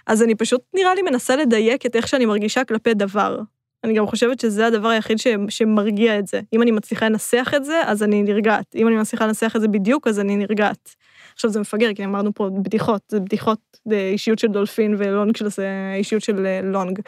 אז 0.07 0.23
אני 0.23 0.35
פשוט, 0.35 0.62
נראה 0.73 0.95
לי, 0.95 1.01
מנסה 1.01 1.35
לדייק 1.35 1.85
את 1.85 1.95
איך 1.95 2.07
שאני 2.07 2.25
מרגישה 2.25 2.63
כלפי 2.63 2.93
דבר. 2.93 3.39
אני 3.83 3.93
גם 3.93 4.07
חושבת 4.07 4.39
שזה 4.39 4.67
הדבר 4.67 4.88
היחיד 4.88 5.17
ש, 5.19 5.27
שמרגיע 5.49 6.19
את 6.19 6.27
זה. 6.27 6.41
אם 6.53 6.62
אני 6.62 6.71
מצליחה 6.71 7.09
לנסח 7.09 7.51
את 7.55 7.65
זה, 7.65 7.81
אז 7.85 8.03
אני 8.03 8.23
נרגעת. 8.23 8.75
אם 8.75 8.88
אני 8.88 8.95
מצליחה 8.95 9.25
לנסח 9.27 9.53
את 9.55 9.62
זה 9.62 9.67
בדיוק, 9.67 10.07
אז 10.07 10.19
אני 10.19 10.35
נרגעת. 10.35 10.95
עכשיו 11.39 11.52
זה 11.52 11.60
מפגר, 11.60 11.93
כי 11.95 12.06
אמרנו 12.06 12.34
פה 12.34 12.49
בדיחות, 12.63 13.02
זה 13.12 13.19
בדיחות 13.19 13.60
אה, 13.91 14.10
אישיות 14.10 14.39
של 14.39 14.47
דולפין 14.47 14.95
ולונג 14.97 15.36
של 15.36 15.49
זה 15.49 15.67
אישיות 15.95 16.23
של 16.23 16.45
אה, 16.45 16.60
לונג. 16.63 16.99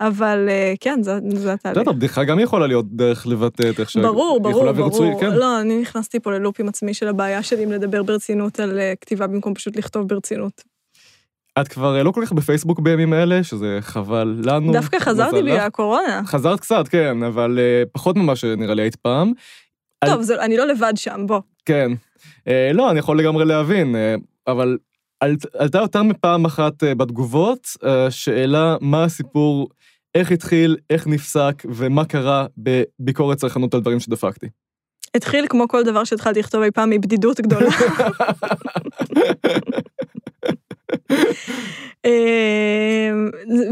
אבל 0.00 0.46
אה, 0.48 0.74
כן, 0.80 1.02
זה, 1.02 1.18
זה 1.28 1.52
התהליך. 1.52 1.78
בסדר, 1.78 1.92
בדיחה 1.92 2.24
גם 2.24 2.40
יכולה 2.40 2.66
להיות 2.66 2.86
דרך 2.88 3.26
לבטא 3.26 3.70
את 3.70 3.80
איך 3.80 3.90
ש... 3.90 3.96
ברור, 3.96 4.40
ברור, 4.40 4.72
ברור. 4.72 5.20
כן. 5.20 5.32
לא, 5.32 5.60
אני 5.60 5.80
נכנסתי 5.80 6.20
פה 6.20 6.32
ללופ 6.32 6.60
עם 6.60 6.68
עצמי 6.68 6.94
של 6.94 7.08
הבעיה 7.08 7.42
שלי 7.42 7.64
אם 7.64 7.72
לדבר 7.72 8.02
ברצינות 8.02 8.60
על 8.60 8.80
כתיבה 9.00 9.26
במקום 9.26 9.54
פשוט 9.54 9.76
לכתוב 9.76 10.08
ברצינות. 10.08 10.62
את 11.60 11.68
כבר 11.68 12.02
לא 12.02 12.10
כל 12.10 12.22
כך 12.26 12.32
בפייסבוק 12.32 12.80
בימים 12.80 13.14
אלה, 13.14 13.44
שזה 13.44 13.78
חבל 13.80 14.36
לנו. 14.44 14.72
דווקא 14.72 14.98
חזרתי 14.98 15.42
בגלל 15.42 15.56
הקורונה. 15.56 16.22
חזרת 16.26 16.60
קצת, 16.60 16.88
כן, 16.88 17.22
אבל 17.22 17.58
פחות 17.92 18.16
ממה 18.16 18.36
שנראה 18.36 18.74
לי 18.74 18.82
היית 18.82 18.96
פעם. 18.96 19.32
טוב, 20.04 20.14
על... 20.14 20.22
זה, 20.22 20.44
אני 20.44 20.56
לא 20.56 20.66
לבד 20.66 20.92
שם, 20.96 21.26
בוא. 21.26 21.40
כן. 21.70 21.92
אה, 22.48 22.70
לא, 22.74 22.90
אני 22.90 22.98
יכול 22.98 23.18
לגמרי 23.18 23.44
להבין, 23.44 23.96
אה, 23.96 24.14
אבל 24.46 24.78
על, 25.20 25.36
עלתה 25.58 25.78
יותר 25.78 26.02
מפעם 26.02 26.44
אחת 26.44 26.84
אה, 26.84 26.94
בתגובות 26.94 27.68
אה, 27.84 28.10
שאלה 28.10 28.76
מה 28.80 29.04
הסיפור, 29.04 29.68
איך 30.14 30.32
התחיל, 30.32 30.76
איך 30.90 31.06
נפסק 31.06 31.62
ומה 31.64 32.04
קרה 32.04 32.46
בביקורת 32.58 33.38
צרכנות 33.38 33.74
על 33.74 33.80
דברים 33.80 34.00
שדפקתי. 34.00 34.46
התחיל 35.14 35.46
כמו 35.48 35.68
כל 35.68 35.82
דבר 35.82 36.04
שהתחלתי 36.04 36.40
לכתוב 36.40 36.62
אי 36.62 36.70
פעם 36.70 36.90
מבדידות 36.90 37.40
גדולה. 37.40 37.70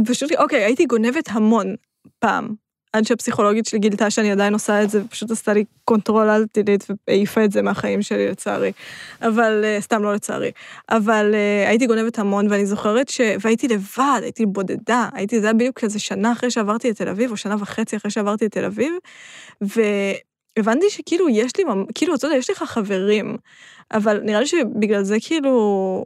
פשוט, 0.09 0.33
אוקיי, 0.39 0.65
הייתי 0.65 0.87
גונבת 0.87 1.29
המון 1.29 1.75
פעם. 2.19 2.68
עד 2.93 3.07
שהפסיכולוגית 3.07 3.67
שלי 3.67 3.79
גילתה 3.79 4.11
שאני 4.11 4.33
עדיין 4.33 4.53
עושה 4.53 4.83
את 4.83 4.91
זה, 4.91 5.03
ופשוט 5.05 5.31
עשתה 5.31 5.53
לי 5.53 5.65
control 5.85 6.29
alt 6.29 6.47
delete 6.53 6.87
והעיפה 7.09 7.45
את 7.45 7.53
זה 7.53 7.63
מהחיים 7.63 8.03
שלי 8.03 8.29
לצערי. 8.29 8.73
אבל, 9.23 9.65
אה, 9.65 9.81
סתם 9.81 10.03
לא 10.03 10.15
לצערי. 10.15 10.51
אבל 10.91 11.35
אה, 11.35 11.69
הייתי 11.69 11.87
גונבת 11.87 12.19
המון, 12.19 12.51
ואני 12.51 12.67
זוכרת 12.67 13.09
ש... 13.09 13.21
והייתי 13.41 13.69
לבד, 13.69 14.21
הייתי 14.23 14.47
בודדה, 14.47 15.09
הייתי, 15.13 15.41
זה 15.41 15.47
היה 15.47 15.55
בדיוק 15.55 15.79
כזה 15.79 15.99
שנה 15.99 16.33
אחרי 16.33 16.51
שעברתי 16.51 16.91
לתל 16.91 17.09
אביב, 17.09 17.31
או 17.31 17.37
שנה 17.37 17.57
וחצי 17.59 17.97
אחרי 17.97 18.11
שעברתי 18.11 18.45
לתל 18.45 18.65
אביב, 18.65 18.93
והבנתי 19.61 20.91
שכאילו 20.91 21.29
יש 21.29 21.53
לי, 21.59 21.65
כאילו, 21.95 22.15
אתה 22.15 22.27
יודע, 22.27 22.37
יש 22.37 22.51
לך 22.51 22.63
חברים, 22.63 23.37
אבל 23.93 24.21
נראה 24.21 24.41
לי 24.41 24.47
שבגלל 24.47 25.03
זה 25.03 25.17
כאילו... 25.21 26.05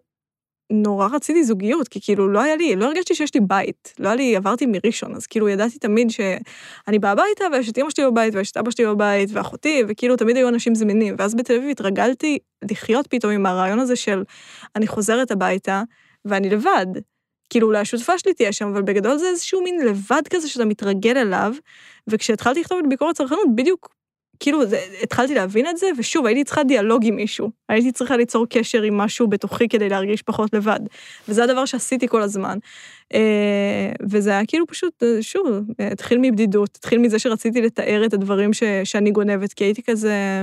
נורא 0.73 1.09
רציתי 1.13 1.45
זוגיות, 1.45 1.89
כי 1.89 2.01
כאילו 2.03 2.29
לא 2.29 2.41
היה 2.41 2.57
לי, 2.57 2.77
לא 2.77 2.85
הרגשתי 2.85 3.15
שיש 3.15 3.35
לי 3.35 3.41
בית. 3.41 3.95
לא 3.99 4.09
היה 4.09 4.17
לי, 4.17 4.37
עברתי 4.37 4.67
מראשון, 4.67 5.15
אז 5.15 5.27
כאילו 5.27 5.49
ידעתי 5.49 5.79
תמיד 5.79 6.11
שאני 6.11 6.99
באה 6.99 7.13
הביתה, 7.13 7.45
ויש 7.53 7.69
את 7.69 7.79
אמא 7.79 7.91
שלי 7.91 8.07
בבית, 8.07 8.35
ויש 8.35 8.51
את 8.51 8.57
אבא 8.57 8.71
שלי 8.71 8.87
בבית, 8.87 9.29
ואחותי, 9.33 9.83
וכאילו 9.89 10.17
תמיד 10.17 10.37
היו 10.37 10.49
אנשים 10.49 10.75
זמינים. 10.75 11.15
ואז 11.19 11.35
בתל 11.35 11.55
אביב 11.57 11.71
התרגלתי 11.71 12.39
לחיות 12.71 13.07
פתאום 13.07 13.33
עם 13.33 13.47
הרעיון 13.47 13.79
הזה 13.79 13.97
של 13.97 14.25
אני 14.77 14.87
חוזרת 14.87 15.31
הביתה, 15.31 15.83
ואני 16.25 16.51
לבד. 16.51 16.87
כאילו 17.51 17.67
אולי 17.67 17.79
השותפה 17.79 18.19
שלי 18.19 18.35
תהיה 18.35 18.53
שם, 18.53 18.69
אבל 18.69 18.83
בגדול 18.83 19.19
זה 19.19 19.27
איזשהו 19.29 19.63
מין 19.63 19.87
לבד 19.87 20.23
כזה 20.31 20.49
שאתה 20.49 20.65
מתרגל 20.65 21.17
אליו, 21.17 21.55
וכשהתחלתי 22.09 22.61
לכתוב 22.61 22.79
את 22.79 22.89
ביקורת 22.89 23.17
צרכנות, 23.17 23.47
בדיוק 23.55 23.95
כאילו, 24.43 24.67
זה, 24.67 24.79
התחלתי 25.03 25.35
להבין 25.35 25.67
את 25.67 25.77
זה, 25.77 25.87
ושוב, 25.99 26.27
הייתי 26.27 26.45
צריכה 26.45 26.65
דיאלוג 26.65 27.05
עם 27.07 27.17
מישהו. 27.17 27.51
הייתי 27.69 27.93
צריכה 27.93 28.17
ליצור 28.17 28.47
קשר 28.51 28.83
עם 28.83 28.97
משהו 28.97 29.29
בתוכי 29.29 29.69
כדי 29.69 29.89
להרגיש 29.89 30.23
פחות 30.23 30.55
לבד. 30.55 30.81
וזה 31.29 31.45
הדבר 31.45 31.65
שעשיתי 31.65 32.09
כל 32.09 32.23
הזמן. 32.23 32.59
אה, 33.15 33.93
וזה 34.09 34.31
היה 34.31 34.47
כאילו 34.47 34.67
פשוט, 34.67 35.03
אה, 35.03 35.19
שוב, 35.21 35.47
התחיל 35.79 36.19
מבדידות, 36.21 36.71
התחיל 36.79 36.99
מזה 36.99 37.19
שרציתי 37.19 37.63
לתאר 37.63 38.03
את 38.07 38.15
הדברים 38.15 38.53
ש, 38.53 38.63
שאני 38.85 39.11
גונבת, 39.11 39.53
כי 39.53 39.65
הייתי 39.65 39.83
כזה... 39.83 40.43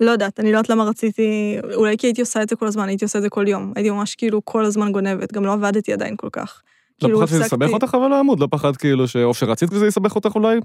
לא 0.00 0.10
יודעת, 0.10 0.40
אני 0.40 0.52
לא 0.52 0.56
יודעת 0.56 0.70
למה 0.70 0.84
רציתי, 0.84 1.56
אולי 1.74 1.96
כי 1.96 2.06
הייתי 2.06 2.20
עושה 2.20 2.42
את 2.42 2.48
זה 2.48 2.56
כל 2.56 2.66
הזמן, 2.66 2.88
הייתי 2.88 3.04
עושה 3.04 3.18
את 3.18 3.22
זה 3.22 3.28
כל 3.28 3.48
יום. 3.48 3.72
הייתי 3.76 3.90
ממש 3.90 4.14
כאילו 4.14 4.40
כל 4.44 4.64
הזמן 4.64 4.92
גונבת, 4.92 5.32
גם 5.32 5.44
לא 5.44 5.52
עבדתי 5.52 5.92
עדיין 5.92 6.16
כל 6.16 6.28
כך. 6.32 6.62
לא 7.02 7.06
כאילו, 7.06 7.18
פחדת 7.18 7.28
שזה 7.28 7.38
הפסקתי- 7.44 7.64
יסבך 7.64 7.74
אותך 7.74 7.94
אבל 7.94 8.12
העמוד? 8.12 8.40
לא 8.40 8.48
פחדת 8.50 8.76
כאילו 8.76 9.08
ש... 9.08 9.16
או 9.16 9.34
שרצית 9.34 9.68
וזה 9.72 9.86
יסבך 9.86 10.14
אותך 10.14 10.34
אולי? 10.34 10.58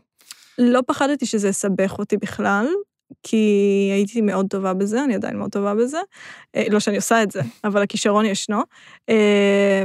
לא 0.57 0.81
פחדתי 0.87 1.25
שזה 1.25 1.47
יסבך 1.47 1.95
אותי 1.99 2.17
בכלל, 2.17 2.67
כי 3.23 3.37
הייתי 3.93 4.21
מאוד 4.21 4.45
טובה 4.49 4.73
בזה, 4.73 5.03
אני 5.03 5.15
עדיין 5.15 5.37
מאוד 5.37 5.51
טובה 5.51 5.75
בזה. 5.75 5.99
אה, 6.55 6.65
לא 6.69 6.79
שאני 6.79 6.95
עושה 6.95 7.23
את 7.23 7.31
זה, 7.31 7.41
אבל 7.63 7.81
הכישרון 7.81 8.25
ישנו. 8.25 8.61
אה, 9.09 9.83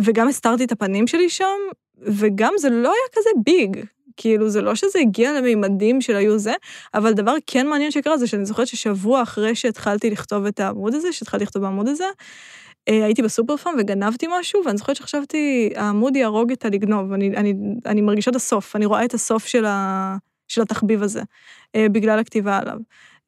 וגם 0.00 0.28
הסתרתי 0.28 0.64
את 0.64 0.72
הפנים 0.72 1.06
שלי 1.06 1.28
שם, 1.28 1.58
וגם 1.98 2.52
זה 2.58 2.70
לא 2.70 2.88
היה 2.88 3.08
כזה 3.12 3.30
ביג. 3.44 3.84
כאילו, 4.16 4.48
זה 4.50 4.60
לא 4.62 4.74
שזה 4.74 4.98
הגיע 4.98 5.32
למימדים 5.32 6.00
של 6.00 6.16
היו 6.16 6.38
זה, 6.38 6.54
אבל 6.94 7.12
דבר 7.12 7.34
כן 7.46 7.66
מעניין 7.66 7.90
שקרה 7.90 8.18
זה 8.18 8.26
שאני 8.26 8.44
זוכרת 8.44 8.66
ששבוע 8.66 9.22
אחרי 9.22 9.54
שהתחלתי 9.54 10.10
לכתוב 10.10 10.46
את 10.46 10.60
העמוד 10.60 10.94
הזה, 10.94 11.12
שהתחלתי 11.12 11.44
לכתוב 11.44 11.62
בעמוד 11.62 11.88
הזה, 11.88 12.04
הייתי 12.86 13.22
בסופר 13.22 13.56
פארם 13.56 13.74
וגנבתי 13.78 14.26
משהו, 14.40 14.60
ואני 14.66 14.78
זוכרת 14.78 14.96
שחשבתי, 14.96 15.70
העמוד 15.76 16.16
יהרוג 16.16 16.52
את 16.52 16.64
הלגנוב, 16.64 17.12
אני, 17.12 17.36
אני, 17.36 17.54
אני 17.86 18.00
מרגישה 18.00 18.30
את 18.30 18.36
הסוף, 18.36 18.76
אני 18.76 18.86
רואה 18.86 19.04
את 19.04 19.14
הסוף 19.14 19.46
של, 19.46 19.64
ה, 19.64 20.16
של 20.48 20.62
התחביב 20.62 21.02
הזה, 21.02 21.22
אה, 21.76 21.86
בגלל 21.88 22.18
הכתיבה 22.18 22.58
עליו. 22.58 22.78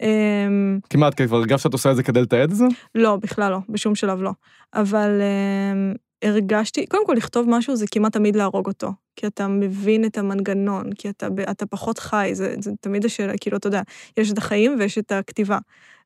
אה, 0.03 0.47
כמעט, 0.91 1.15
כי 1.15 1.27
כבר 1.27 1.37
הרגשת 1.37 1.63
שאת 1.63 1.73
עושה 1.73 1.91
את 1.91 1.97
זה 1.97 2.03
כדי 2.03 2.23
לתעד 2.23 2.51
את 2.51 2.57
זה? 2.57 2.65
לא, 2.95 3.17
בכלל 3.17 3.51
לא, 3.51 3.59
בשום 3.69 3.95
שלב 3.95 4.23
לא. 4.23 4.31
אבל 4.75 5.21
אה, 5.21 5.93
הרגשתי, 6.29 6.87
קודם 6.87 7.07
כל 7.07 7.15
לכתוב 7.17 7.47
משהו 7.49 7.77
זה 7.77 7.87
כמעט 7.91 8.13
תמיד 8.13 8.37
להרוג 8.37 8.67
אותו, 8.67 8.93
כי 9.17 9.27
אתה 9.27 9.49
מבין 9.49 10.05
את 10.05 10.19
המנגנון, 10.19 10.93
כי 10.93 11.09
אתה, 11.09 11.29
אתה 11.51 11.67
פחות 11.67 11.99
חי, 11.99 12.31
זה, 12.33 12.55
זה 12.61 12.71
תמיד 12.81 13.05
השאלה, 13.05 13.33
כאילו, 13.41 13.57
אתה 13.57 13.67
יודע, 13.67 13.83
יש 14.17 14.33
את 14.33 14.39
החיים 14.39 14.77
ויש 14.79 14.99
את 14.99 15.13
הכתיבה. 15.13 15.59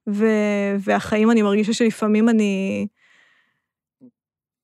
ו, 0.08 0.26
והחיים, 0.78 1.30
אני 1.30 1.42
מרגישה 1.42 1.72
שלפעמים 1.72 2.28
אני... 2.28 2.86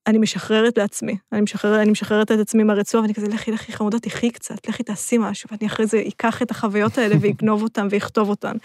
אני 0.06 0.18
משחררת 0.18 0.78
לעצמי, 0.78 1.16
אני 1.32 1.40
משחררת, 1.40 1.80
אני 1.80 1.90
משחררת 1.90 2.32
את 2.32 2.38
עצמי 2.38 2.62
מהרצועה, 2.62 3.02
ואני 3.02 3.14
כזה, 3.14 3.28
לכי, 3.28 3.52
לכי, 3.52 3.72
חמודה, 3.72 3.98
תחי 3.98 4.30
קצת, 4.30 4.68
לכי 4.68 4.82
תעשי 4.82 5.18
משהו, 5.18 5.48
ואני 5.52 5.66
אחרי 5.66 5.86
זה 5.86 6.02
אקח 6.08 6.42
את 6.42 6.50
החוויות 6.50 6.98
האלה 6.98 7.14
ואגנוב 7.20 7.62
אותן 7.62 7.88
ואכתוב 7.90 8.28
אותן. 8.28 8.56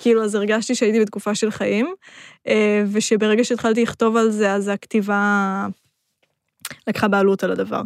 כאילו, 0.00 0.24
אז 0.24 0.34
הרגשתי 0.34 0.74
שהייתי 0.74 1.00
בתקופה 1.00 1.34
של 1.34 1.50
חיים, 1.50 1.94
אה, 2.48 2.84
ושברגע 2.92 3.44
שהתחלתי 3.44 3.82
לכתוב 3.82 4.16
על 4.16 4.30
זה, 4.30 4.52
אז 4.52 4.68
הכתיבה 4.68 5.66
לקחה 6.86 7.08
בעלות 7.08 7.44
על 7.44 7.50
הדבר. 7.50 7.82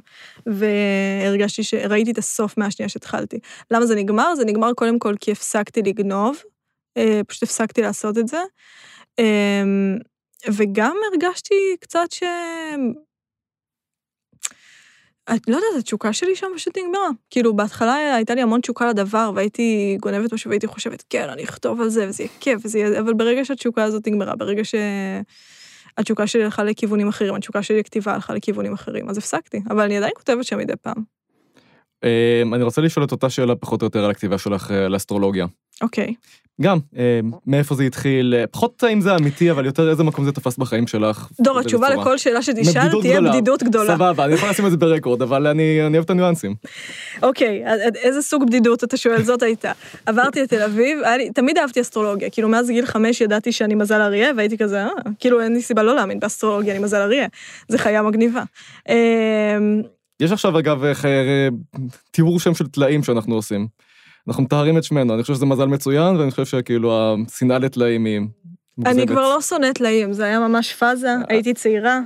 והרגשתי 0.46 1.62
שראיתי 1.62 2.10
את 2.10 2.18
הסוף 2.18 2.58
מהשנייה 2.58 2.88
שהתחלתי. 2.88 3.38
למה 3.70 3.86
זה 3.86 3.94
נגמר? 3.94 4.34
זה 4.34 4.44
נגמר 4.44 4.72
קודם 4.72 4.98
כל 4.98 5.14
כי 5.20 5.32
הפסקתי 5.32 5.82
לגנוב, 5.82 6.36
אה, 6.96 7.20
פשוט 7.28 7.42
הפסקתי 7.42 7.82
לעשות 7.82 8.18
את 8.18 8.28
זה. 8.28 8.38
וגם 10.46 10.96
הרגשתי 11.12 11.76
קצת 11.80 12.12
ש... 12.12 12.22
את 15.36 15.48
לא 15.48 15.56
יודעת, 15.56 15.70
התשוקה 15.78 16.12
שלי 16.12 16.36
שם 16.36 16.46
פשוט 16.54 16.78
נגמרה. 16.78 17.08
כאילו, 17.30 17.56
בהתחלה 17.56 18.14
הייתה 18.14 18.34
לי 18.34 18.42
המון 18.42 18.60
תשוקה 18.60 18.88
לדבר, 18.88 19.30
והייתי 19.34 19.96
גונבת 20.00 20.32
משהו 20.32 20.48
והייתי 20.48 20.66
חושבת, 20.66 21.04
כן, 21.10 21.28
אני 21.28 21.44
אכתוב 21.44 21.80
על 21.80 21.88
זה, 21.88 22.08
וזה 22.08 22.22
יהיה 22.22 22.32
כיף, 22.40 22.60
וזה 22.64 22.78
יהיה... 22.78 23.00
אבל 23.00 23.14
ברגע 23.14 23.44
שהתשוקה 23.44 23.84
הזאת 23.84 24.08
נגמרה, 24.08 24.36
ברגע 24.36 24.62
שהתשוקה 24.64 26.26
שלי 26.26 26.44
הלכה 26.44 26.64
לכיוונים 26.64 27.08
אחרים, 27.08 27.34
התשוקה 27.34 27.62
שלי 27.62 27.78
לכתיבה 27.78 28.14
הלכה 28.14 28.34
לכיוונים 28.34 28.72
אחרים, 28.72 29.08
אז 29.08 29.18
הפסקתי. 29.18 29.60
אבל 29.70 29.80
אני 29.80 29.96
עדיין 29.96 30.12
כותבת 30.16 30.44
שם 30.44 30.58
מדי 30.58 30.76
פעם. 30.82 31.17
אה, 32.04 32.42
אני 32.52 32.62
רוצה 32.62 32.80
לשאול 32.80 33.04
את 33.04 33.12
אותה 33.12 33.30
שאלה 33.30 33.56
פחות 33.56 33.82
או 33.82 33.86
יותר 33.86 34.04
על 34.04 34.10
הכתיבה 34.10 34.38
שלך 34.38 34.70
אה, 34.70 34.88
לאסטרולוגיה. 34.88 35.46
אוקיי. 35.82 36.14
גם, 36.60 36.78
אה, 36.96 37.20
מאיפה 37.46 37.74
זה 37.74 37.82
התחיל, 37.82 38.34
אה, 38.38 38.46
פחות 38.46 38.82
האם 38.82 39.00
זה 39.00 39.16
אמיתי, 39.16 39.50
אבל 39.50 39.66
יותר 39.66 39.90
איזה 39.90 40.04
מקום 40.04 40.24
זה 40.24 40.32
תפס 40.32 40.56
בחיים 40.56 40.86
שלך. 40.86 41.28
דור, 41.40 41.58
התשובה. 41.58 41.90
לכל 41.90 42.18
שאלה 42.18 42.42
שתשאל 42.42 43.00
תהיה. 43.00 43.20
בדידות 43.20 43.62
גדולה. 43.62 43.96
סבבה, 43.96 44.24
אני 44.24 44.34
יכול 44.34 44.50
לשים 44.50 44.66
את 44.66 44.70
זה 44.70 44.76
ברקורד, 44.76 45.22
אבל 45.22 45.46
אני 45.46 45.86
אני 45.86 45.96
אוהב 45.96 46.04
את 46.04 46.10
הניואנסים. 46.10 46.54
אוקיי, 47.22 47.64
איזה 47.94 48.22
סוג 48.22 48.46
בדידות 48.46 48.84
אתה 48.84 48.96
שואל? 48.96 49.22
זאת 49.22 49.42
הייתה. 49.42 49.72
עברתי 50.06 50.42
לתל 50.42 50.62
אביב, 50.62 50.98
תמיד 51.34 51.58
אהבתי 51.58 51.80
אסטרולוגיה, 51.80 52.30
כאילו 52.30 52.48
מאז 52.48 52.70
גיל 52.70 52.86
חמש 52.86 53.20
ידעתי 53.20 53.52
שאני 53.52 53.74
מזל 53.74 54.00
אריה, 54.00 54.30
והייתי 54.36 54.58
כזה, 54.58 54.84
אה, 54.84 54.88
כאילו 55.20 55.40
אין 55.40 55.52
לי 55.54 55.62
סיבה 55.62 55.82
לא 55.82 55.94
להאמין 55.94 56.20
באסטרולוגיה, 56.20 56.74
אני 56.74 56.82
מזל 56.82 57.00
אריה. 57.00 57.26
זה 57.68 57.78
חיה 57.78 58.02
מגניבה. 58.02 58.42
יש 60.20 60.32
עכשיו 60.32 60.58
אגב 60.58 60.84
אה, 60.84 60.92
אה, 61.04 61.48
תיאור 62.10 62.40
שם 62.40 62.54
של 62.54 62.66
טלאים 62.66 63.02
שאנחנו 63.02 63.34
עושים. 63.34 63.68
אנחנו 64.28 64.42
מטהרים 64.42 64.78
את 64.78 64.84
שמנו, 64.84 65.14
אני 65.14 65.22
חושב 65.22 65.34
שזה 65.34 65.46
מזל 65.46 65.66
מצוין, 65.66 66.16
ואני 66.16 66.30
חושב 66.30 66.44
שכאילו 66.44 67.16
השנאה 67.26 67.58
לטלאים 67.58 68.04
היא 68.04 68.20
מוגזמת. 68.78 68.96
אני 68.96 69.06
כבר 69.06 69.20
לא 69.20 69.40
שונאת 69.40 69.74
טלאים, 69.74 70.12
זה 70.12 70.24
היה 70.24 70.40
ממש 70.40 70.72
פאזה, 70.72 71.14
הייתי 71.28 71.54
צעירה. 71.54 72.00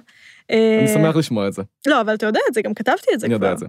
אני 0.50 0.86
אה, 0.86 0.94
שמח 0.94 1.16
לשמוע 1.16 1.48
את 1.48 1.52
זה, 1.52 1.62
לא, 1.86 2.00
אבל 2.00 2.14
אתה 2.14 2.26
יודע 2.26 2.40
את 2.48 2.54
זה, 2.54 2.62
גם 2.62 2.74
כתבתי 2.74 3.06
את 3.14 3.20
זה 3.20 3.26
אני 3.26 3.34
כבר. 3.34 3.46
יודע 3.46 3.52
את 3.52 3.58
זה. 3.58 3.66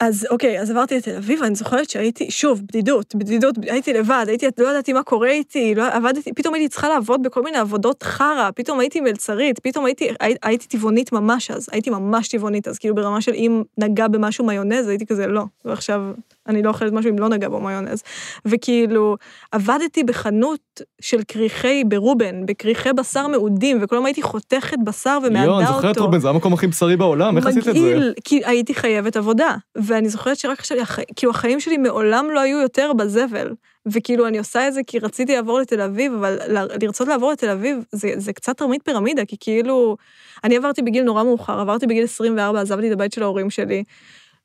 אז 0.00 0.26
אוקיי, 0.30 0.60
אז 0.60 0.70
עברתי 0.70 0.96
לתל 0.96 1.16
אביב, 1.16 1.40
ואני 1.42 1.54
זוכרת 1.54 1.90
שהייתי, 1.90 2.30
שוב, 2.30 2.62
בדידות, 2.62 3.14
בדידות, 3.14 3.54
הייתי 3.62 3.92
לבד, 3.92 4.24
הייתי, 4.28 4.46
לא 4.58 4.68
ידעתי 4.68 4.92
מה 4.92 5.02
קורה 5.02 5.30
איתי, 5.30 5.74
לא 5.74 5.88
עבדתי, 5.92 6.32
פתאום 6.32 6.54
הייתי 6.54 6.68
צריכה 6.68 6.88
לעבוד 6.88 7.22
בכל 7.22 7.42
מיני 7.42 7.58
עבודות 7.58 8.02
חרא, 8.02 8.50
פתאום 8.54 8.80
הייתי 8.80 9.00
מלצרית, 9.00 9.58
פתאום 9.58 9.84
הייתי, 9.84 10.08
הי, 10.20 10.34
הייתי 10.42 10.68
טבעונית 10.68 11.12
ממש 11.12 11.50
אז, 11.50 11.68
הייתי 11.72 11.90
ממש 11.90 12.28
טבעונית 12.28 12.68
אז, 12.68 12.78
כאילו 12.78 12.94
ברמה 12.94 13.20
של 13.20 13.32
אם 13.34 13.62
נגע 13.78 14.08
במשהו 14.08 14.44
מיונז, 14.44 14.88
הייתי 14.88 15.06
כזה 15.06 15.26
לא, 15.26 15.44
ועכשיו 15.64 16.00
אני 16.46 16.62
לא 16.62 16.68
אוכלת 16.68 16.92
משהו 16.92 17.10
אם 17.10 17.18
לא 17.18 17.28
נגע 17.28 17.48
בו 17.48 17.60
מיונז. 17.60 18.02
וכאילו, 18.44 19.16
עבדתי 19.52 20.04
בחנות 20.04 20.80
של 21.00 21.20
כריכי, 21.28 21.84
ברובן, 21.84 22.46
בכריכי 22.46 22.92
בשר 22.92 23.26
מעודים, 23.26 23.78
וכל 23.80 23.96
יום 23.96 24.06
הייתי 24.06 24.22
חותכת 24.22 24.76
בשר 24.84 25.18
ומעדה 25.24 25.40
אותו. 25.40 25.50
יואו, 25.50 25.58
אני 25.60 25.76
זוכר 25.76 25.90
את 25.90 25.98
רובן, 25.98 26.18
זה 26.18 26.28
המקום 26.28 26.52
הכי 26.52 26.66
בשרי 26.66 26.96
בעולם, 26.96 27.36
איך 27.36 27.46
עשית 27.46 27.58
את 27.58 27.64
זה? 27.64 27.70
מגעיל, 27.70 28.14
כי 28.24 28.40
הייתי 28.44 28.74
חייבת 28.74 29.16
עבודה. 29.16 29.56
ואני 29.76 30.08
זוכרת 30.08 30.36
שרק 30.36 30.58
עכשיו, 30.58 30.76
כאילו 31.16 31.30
החיים 31.30 31.60
שלי 31.60 31.76
מעולם 31.76 32.26
לא 32.30 32.40
היו 32.40 32.58
יותר 32.58 32.92
בזבל. 32.92 33.52
וכאילו 33.86 34.26
אני 34.26 34.38
עושה 34.38 34.68
את 34.68 34.74
זה 34.74 34.80
כי 34.86 34.98
רציתי 34.98 35.34
לעבור 35.34 35.60
לתל 35.60 35.80
אביב, 35.80 36.12
אבל 36.12 36.38
לרצות 36.82 37.08
לעבור 37.08 37.32
לתל 37.32 37.48
אביב 37.48 37.84
זה, 37.92 38.12
זה 38.16 38.32
קצת 38.32 38.56
תרמית 38.56 38.82
פירמידה, 38.84 39.24
כי 39.24 39.36
כאילו, 39.40 39.96
אני 40.44 40.56
עברתי 40.56 40.82
בגיל 40.82 41.04
נורא 41.04 41.22
מאוחר, 41.22 41.60
עברתי 41.60 41.86
בגיל 41.86 42.04
24, 42.04 42.60
עזבתי 42.60 42.88
את 42.88 42.92
הבית 42.92 43.12
של 43.12 43.22
ההורים 43.22 43.50
שלי. 43.50 43.84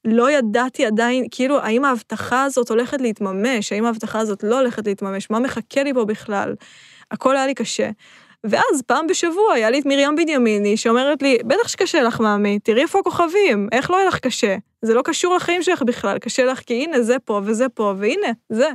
לא 0.06 0.32
ידעתי 0.32 0.86
עדיין, 0.86 1.26
כאילו, 1.32 1.60
האם 1.60 1.86
ההבטחה 1.86 2.44
הזאת 2.44 2.70
הולכת 2.70 3.02
להתממש, 3.02 3.72
האם 3.72 3.86
ההבטחה 3.86 4.20
הזאת 4.20 4.44
לא 4.44 4.60
הולכת 4.60 4.88
להתממש, 4.88 5.30
מה 5.30 5.40
מחכה 5.40 5.84
לי 5.84 5.94
פה 5.94 6.06
בכלל? 6.06 6.56
הכל 7.12 7.36
היה 7.36 7.48
לי 7.48 7.54
קשה. 7.54 7.90
ואז 8.50 8.82
פעם 8.86 9.08
בשבוע 9.08 9.54
היה 9.54 9.70
לי 9.70 9.80
את 9.80 9.86
מרים 9.86 10.16
בנימיני 10.16 10.78
שאומרת 10.78 11.22
לי, 11.22 11.38
בטח 11.46 11.68
שקשה 11.68 12.02
לך, 12.02 12.20
מאמי, 12.20 12.60
תראי 12.60 12.82
איפה 12.82 13.00
הכוכבים, 13.00 13.68
איך 13.72 13.92
לא 13.92 13.96
יהיה 13.96 14.08
לך 14.08 14.20
קשה? 14.20 14.58
זה 14.82 14.94
לא 14.94 15.02
קשור 15.02 15.36
לחיים 15.36 15.64
שלך 15.64 15.82
בכלל, 15.82 16.18
קשה 16.18 16.46
לך 16.46 16.60
כי 16.60 16.84
הנה 16.84 17.02
זה 17.02 17.20
פה 17.20 17.42
וזה 17.44 17.70
פה, 17.70 17.94
והנה, 17.98 18.28
זה. 18.50 18.70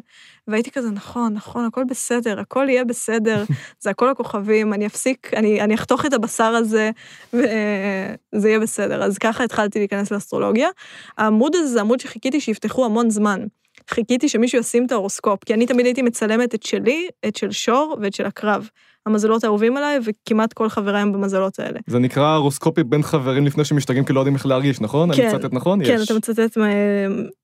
והייתי 0.49 0.71
כזה, 0.71 0.91
נכון, 0.91 1.35
נכון, 1.35 1.65
הכל 1.65 1.85
בסדר, 1.85 2.41
הכל 2.41 2.67
יהיה 2.69 2.85
בסדר, 2.85 3.45
זה 3.83 3.91
הכל 3.91 4.09
הכוכבים, 4.09 4.73
אני 4.73 4.87
אפסיק, 4.87 5.35
אני, 5.37 5.61
אני 5.61 5.75
אחתוך 5.75 6.07
את 6.07 6.13
הבשר 6.13 6.45
הזה, 6.45 6.91
וזה 7.33 8.49
יהיה 8.49 8.61
בסדר. 8.61 9.03
אז 9.03 9.19
ככה 9.19 9.45
התחלתי 9.45 9.79
להיכנס 9.79 10.11
לאסטרולוגיה. 10.11 10.69
העמוד 11.19 11.57
הזה 11.57 11.67
זה 11.67 11.81
עמוד 11.81 12.01
שחיכיתי 12.01 12.41
שיפתחו 12.41 12.85
המון 12.85 13.11
זמן. 13.11 13.45
חיכיתי 13.91 14.29
שמישהו 14.29 14.59
ישים 14.59 14.87
את 14.87 14.93
ההורוסקופ, 14.93 15.45
כי 15.45 15.55
אני 15.55 15.67
תמיד 15.67 15.87
הייתי 15.87 16.03
מצלמת 16.03 16.55
את 16.55 16.63
שלי, 16.63 17.09
את 17.29 17.37
של 17.37 17.51
שור 17.51 17.97
ואת 18.01 18.15
של 18.15 18.27
הקרב. 18.27 18.69
המזלות 19.07 19.45
האהובים 19.45 19.77
עליי, 19.77 19.99
וכמעט 20.05 20.53
כל 20.53 20.69
חבריי 20.69 21.03
הם 21.03 21.13
במזלות 21.13 21.59
האלה. 21.59 21.81
זה 21.87 21.99
נקרא 21.99 22.35
הורוסקופי 22.35 22.85
בין 22.85 23.03
חברים 23.03 23.47
לפני 23.47 23.65
שמשתגעים 23.65 24.05
כי 24.05 24.13
לא 24.13 24.21
יודעים 24.21 24.37
איך 24.37 24.47
להרגיש, 24.47 24.81
נכון? 24.81 25.15
כן, 25.15 25.23
אני 25.29 25.35
מצטט 25.35 25.53
נכון? 25.53 25.85
כן, 25.85 25.99
יש. 26.01 26.11
אתה 26.11 26.15
מצטט 26.15 26.59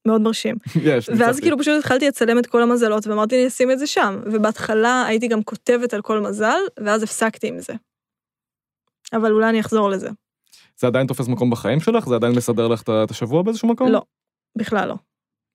מאוד 0.07 0.21
מרשים. 0.21 0.57
יש, 0.83 1.09
ואז 1.09 1.21
ניצחתי. 1.21 1.41
כאילו 1.41 1.59
פשוט 1.59 1.79
התחלתי 1.79 2.09
לצלם 2.09 2.39
את 2.39 2.47
כל 2.47 2.63
המזלות, 2.63 3.07
ואמרתי 3.07 3.37
אני 3.37 3.47
אשים 3.47 3.71
את 3.71 3.79
זה 3.79 3.87
שם. 3.87 4.21
ובהתחלה 4.33 5.05
הייתי 5.07 5.29
גם 5.29 5.43
כותבת 5.43 5.95
על 5.95 6.03
כל 6.03 6.21
מזל, 6.21 6.61
ואז 6.85 7.03
הפסקתי 7.03 7.49
עם 7.49 7.61
זה. 7.61 7.75
אבל 9.13 9.33
אולי 9.33 9.49
אני 9.49 9.61
אחזור 9.61 9.91
לזה. 9.91 10.09
זה 10.81 10.87
עדיין 10.87 11.07
תופס 11.07 11.29
מקום 11.29 11.51
בחיים 11.51 11.81
שלך? 11.81 12.09
זה 12.09 12.15
עדיין 12.15 12.33
מסדר 12.33 12.69
לך 12.69 12.83
את 12.83 13.11
השבוע 13.11 13.43
באיזשהו 13.43 13.69
מקום? 13.69 13.89
לא, 13.89 14.03
בכלל 14.59 14.89
לא. 14.89 14.95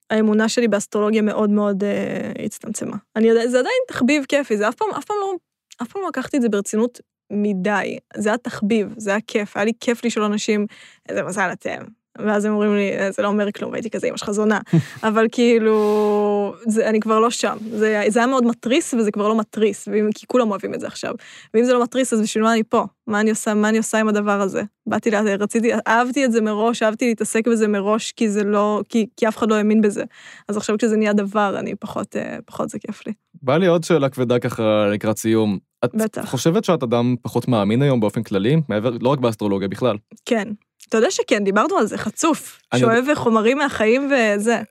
האמונה 0.10 0.50
שלי 0.50 0.68
באסטרולוגיה 0.68 1.22
מאוד 1.22 1.50
מאוד 1.50 1.84
אה, 1.84 2.32
הצטמצמה. 2.46 2.98
אני 3.16 3.28
זה 3.34 3.60
עדיין 3.60 3.76
תחביב 3.88 4.26
כיפי, 4.30 4.58
זה 4.58 4.70
אף 4.70 4.76
פעם, 4.76 4.90
אף 4.98 5.06
פעם 5.06 5.18
לא, 5.22 5.36
אף 5.82 5.88
פעם 5.88 6.02
לא 6.02 6.08
לקחתי 6.08 6.38
את 6.38 6.42
זה 6.42 6.50
ברצינות 6.50 7.00
מדי. 7.32 7.98
זה 8.18 8.30
היה 8.30 8.38
תחביב, 8.38 8.94
זה 8.98 9.10
היה 9.10 9.20
כיף, 9.28 9.58
היה 9.58 9.66
לי 9.66 9.72
כיף 9.80 10.06
לשאול 10.06 10.26
אנשים, 10.26 10.66
איזה 11.10 11.24
מזל 11.24 11.50
אתם. 11.52 11.84
ואז 12.18 12.46
הם 12.46 12.54
אומרים 12.54 12.76
לי, 12.76 12.98
"אה, 12.98 13.12
זה 13.12 13.22
לא 13.24 13.28
אומר 13.28 13.52
כלום, 13.52 13.72
והייתי 13.72 13.90
כזה, 13.90 14.08
אמא 14.08 14.18
שלך 14.18 14.32
זונה. 14.32 14.60
אבל 15.08 15.26
כאילו, 15.32 16.56
זה, 16.68 16.90
אני 16.90 17.00
כבר 17.00 17.20
לא 17.20 17.30
שם. 17.30 17.58
זה, 17.72 18.04
זה 18.08 18.20
היה 18.20 18.28
מאוד 18.28 18.46
מתריס, 18.46 18.94
וזה 18.94 19.12
כבר 19.12 19.28
לא 19.28 19.38
מתריס, 19.38 19.88
ואם, 19.92 20.10
כי 20.16 20.28
כולם 20.28 20.52
אוהבים 20.52 20.74
את 20.74 20.80
זה 20.80 20.88
עכשיו. 20.88 21.14
ואם 21.54 21.64
זה 21.64 21.74
לא 21.74 21.84
מתריס, 21.84 22.14
אז 22.14 22.22
בשביל 22.22 22.44
מה 22.44 22.54
אני 22.54 22.64
פה? 22.64 22.86
מה 23.08 23.20
אני 23.20 23.30
עושה, 23.30 23.54
מה 23.54 23.70
אני 23.70 23.78
עושה 23.78 23.98
עם 24.00 24.08
הדבר 24.08 24.42
הזה? 24.42 24.62
באתי, 24.88 25.12
לה- 25.12 25.36
רציתי, 25.40 25.72
אהבתי 25.88 26.26
את 26.26 26.32
זה 26.32 26.42
מראש, 26.42 26.84
אהבתי 26.84 27.08
להתעסק 27.08 27.48
בזה 27.48 27.68
מראש, 27.68 28.12
כי 28.12 28.30
זה 28.30 28.44
לא, 28.44 28.82
כי, 28.90 29.06
כי 29.18 29.28
אף 29.28 29.38
אחד 29.38 29.50
לא 29.50 29.56
האמין 29.56 29.82
בזה. 29.82 30.04
אז 30.48 30.58
עכשיו 30.58 30.78
כשזה 30.78 30.98
נהיה 30.98 31.14
דבר, 31.14 31.56
אני 31.60 31.76
פחות, 31.76 32.16
אה, 32.16 32.38
פחות 32.46 32.70
זה 32.70 32.80
כיף 32.80 33.08
לי. 33.08 33.14
בא 33.42 33.58
לי 33.58 33.68
עוד 33.68 33.84
שאלה 33.84 34.10
כבדה 34.10 34.40
ככה 34.40 34.88
לקראת 34.94 35.18
סיום. 35.18 35.58
את 35.86 35.96
בטח. 35.96 36.26
חושבת 36.26 36.64
שאת 36.64 36.84
אדם 36.84 37.16
פחות 37.22 37.48
מאמין 37.48 37.82
היום 37.82 38.00
באופן 38.00 38.24
כללי? 38.24 38.56
מעבר, 38.70 38.98
לא 39.02 39.10
רק 39.10 39.20
באסטרולוגיה, 39.20 39.68
בכלל. 39.68 39.98
כן. 40.26 40.48
אתה 40.90 40.98
יודע 40.98 41.12
שכן, 41.12 41.44
דיברנו 41.44 41.78
על 41.78 41.86
זה, 41.86 41.98
חצוף. 41.98 42.60
אני 42.74 42.80
שואב 42.80 43.06
חומרים 43.16 43.58
מהחיים 43.58 44.12
וזה. 44.12 44.62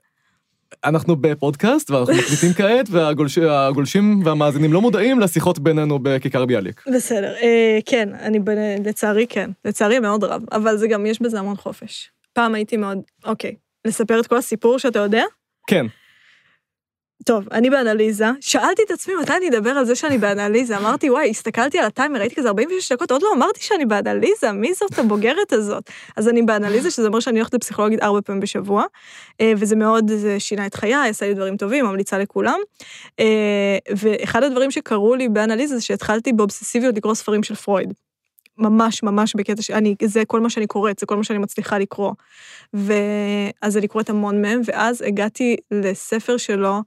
אנחנו 0.85 1.15
בפודקאסט 1.15 1.91
ואנחנו 1.91 2.13
מקליטים 2.13 2.53
כעת, 2.53 2.85
והגולשים 2.89 4.21
והמאזינים 4.25 4.73
לא 4.73 4.81
מודעים 4.81 5.19
לשיחות 5.19 5.59
בינינו 5.59 5.99
בכיכר 5.99 6.45
ביאליק. 6.45 6.83
בסדר, 6.95 7.33
אה, 7.41 7.79
כן, 7.85 8.09
אני 8.19 8.39
ב... 8.39 8.49
לצערי 8.85 9.27
כן. 9.29 9.49
לצערי 9.65 9.99
מאוד 9.99 10.23
רב, 10.23 10.43
אבל 10.51 10.77
זה 10.77 10.87
גם, 10.87 11.05
יש 11.05 11.21
בזה 11.21 11.39
המון 11.39 11.55
חופש. 11.55 12.09
פעם 12.33 12.55
הייתי 12.55 12.77
מאוד, 12.77 12.97
אוקיי, 13.25 13.55
לספר 13.87 14.19
את 14.19 14.27
כל 14.27 14.37
הסיפור 14.37 14.79
שאתה 14.79 14.99
יודע? 14.99 15.23
כן, 15.67 15.85
טוב, 17.25 17.47
אני 17.51 17.69
באנליזה, 17.69 18.25
שאלתי 18.41 18.81
את 18.83 18.91
עצמי 18.91 19.13
מתי 19.21 19.33
אני 19.37 19.49
אדבר 19.49 19.69
על 19.69 19.85
זה 19.85 19.95
שאני 19.95 20.17
באנליזה, 20.17 20.77
אמרתי, 20.77 21.09
וואי, 21.09 21.29
הסתכלתי 21.29 21.79
על 21.79 21.85
הטיימר, 21.85 22.19
ראיתי 22.19 22.35
כזה 22.35 22.47
46 22.47 22.91
דקות, 22.91 23.11
עוד 23.11 23.21
לא 23.21 23.29
אמרתי 23.35 23.61
שאני 23.61 23.85
באנליזה, 23.85 24.51
מי 24.51 24.73
זאת 24.73 24.99
הבוגרת 24.99 25.53
הזאת? 25.53 25.89
אז 26.17 26.29
אני 26.29 26.41
באנליזה, 26.41 26.91
שזה 26.91 27.07
אומר 27.07 27.19
שאני 27.19 27.39
הולכת 27.39 27.53
לפסיכולוגית 27.53 28.03
ארבע 28.03 28.21
פעמים 28.21 28.41
בשבוע, 28.41 28.83
אה, 29.41 29.53
וזה 29.57 29.75
מאוד, 29.75 30.11
זה 30.11 30.39
שינה 30.39 30.65
את 30.65 30.75
חיי, 30.75 31.09
עשה 31.09 31.27
לי 31.27 31.33
דברים 31.33 31.57
טובים, 31.57 31.85
ממליצה 31.85 32.17
לכולם. 32.17 32.59
אה, 33.19 33.77
ואחד 33.95 34.43
הדברים 34.43 34.71
שקרו 34.71 35.15
לי 35.15 35.29
באנליזה 35.29 35.75
זה 35.75 35.81
שהתחלתי 35.81 36.33
באובססיביות 36.33 36.97
לקרוא 36.97 37.13
ספרים 37.13 37.43
של 37.43 37.55
פרויד. 37.55 37.93
ממש 38.57 39.03
ממש 39.03 39.35
בקטע 39.35 39.61
שאני, 39.61 39.95
זה 40.03 40.25
כל 40.25 40.39
מה 40.39 40.49
שאני 40.49 40.67
קוראת, 40.67 40.99
זה 40.99 41.05
כל 41.05 41.17
מה 41.17 41.23
שאני 41.23 41.39
מצליחה 41.39 41.77
לקרוא. 41.77 42.11
ואז 42.73 43.77
אני 43.77 43.87
קוראת 43.87 44.09
המון 44.09 44.41
מהם, 44.41 44.61
ואז 44.65 45.01
הגעתי 45.01 45.55
לספר 45.71 46.37
שלו, 46.37 46.81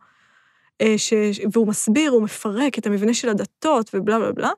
ש... 0.96 1.12
והוא 1.52 1.68
מסביר, 1.68 2.10
הוא 2.10 2.22
מפרק 2.22 2.78
את 2.78 2.86
המבנה 2.86 3.14
של 3.14 3.28
הדתות 3.28 3.90
ובלה 3.94 4.18
בלה 4.18 4.32
בלה, 4.32 4.50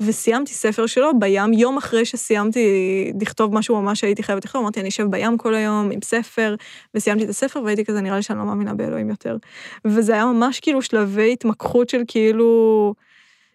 וסיימתי 0.00 0.52
ספר 0.52 0.86
שלו 0.86 1.18
בים, 1.18 1.52
יום 1.52 1.76
אחרי 1.76 2.04
שסיימתי 2.04 3.12
לכתוב 3.20 3.54
משהו 3.54 3.82
ממש 3.82 4.00
שהייתי 4.00 4.22
חייבת 4.22 4.44
לכתוב, 4.44 4.62
אמרתי, 4.62 4.80
אני 4.80 4.88
אשב 4.88 5.06
בים 5.10 5.38
כל 5.38 5.54
היום 5.54 5.90
עם 5.90 6.00
ספר, 6.04 6.54
וסיימתי 6.94 7.24
את 7.24 7.28
הספר 7.28 7.62
והייתי 7.64 7.84
כזה, 7.84 8.00
נראה 8.00 8.16
לי 8.16 8.22
שאני 8.22 8.38
לא 8.38 8.44
מאמינה 8.44 8.74
באלוהים 8.74 9.10
יותר. 9.10 9.36
וזה 9.84 10.12
היה 10.12 10.24
ממש 10.24 10.60
כאילו 10.60 10.82
שלבי 10.82 11.32
התמקחות 11.32 11.88
של 11.88 12.02
כאילו... 12.08 12.94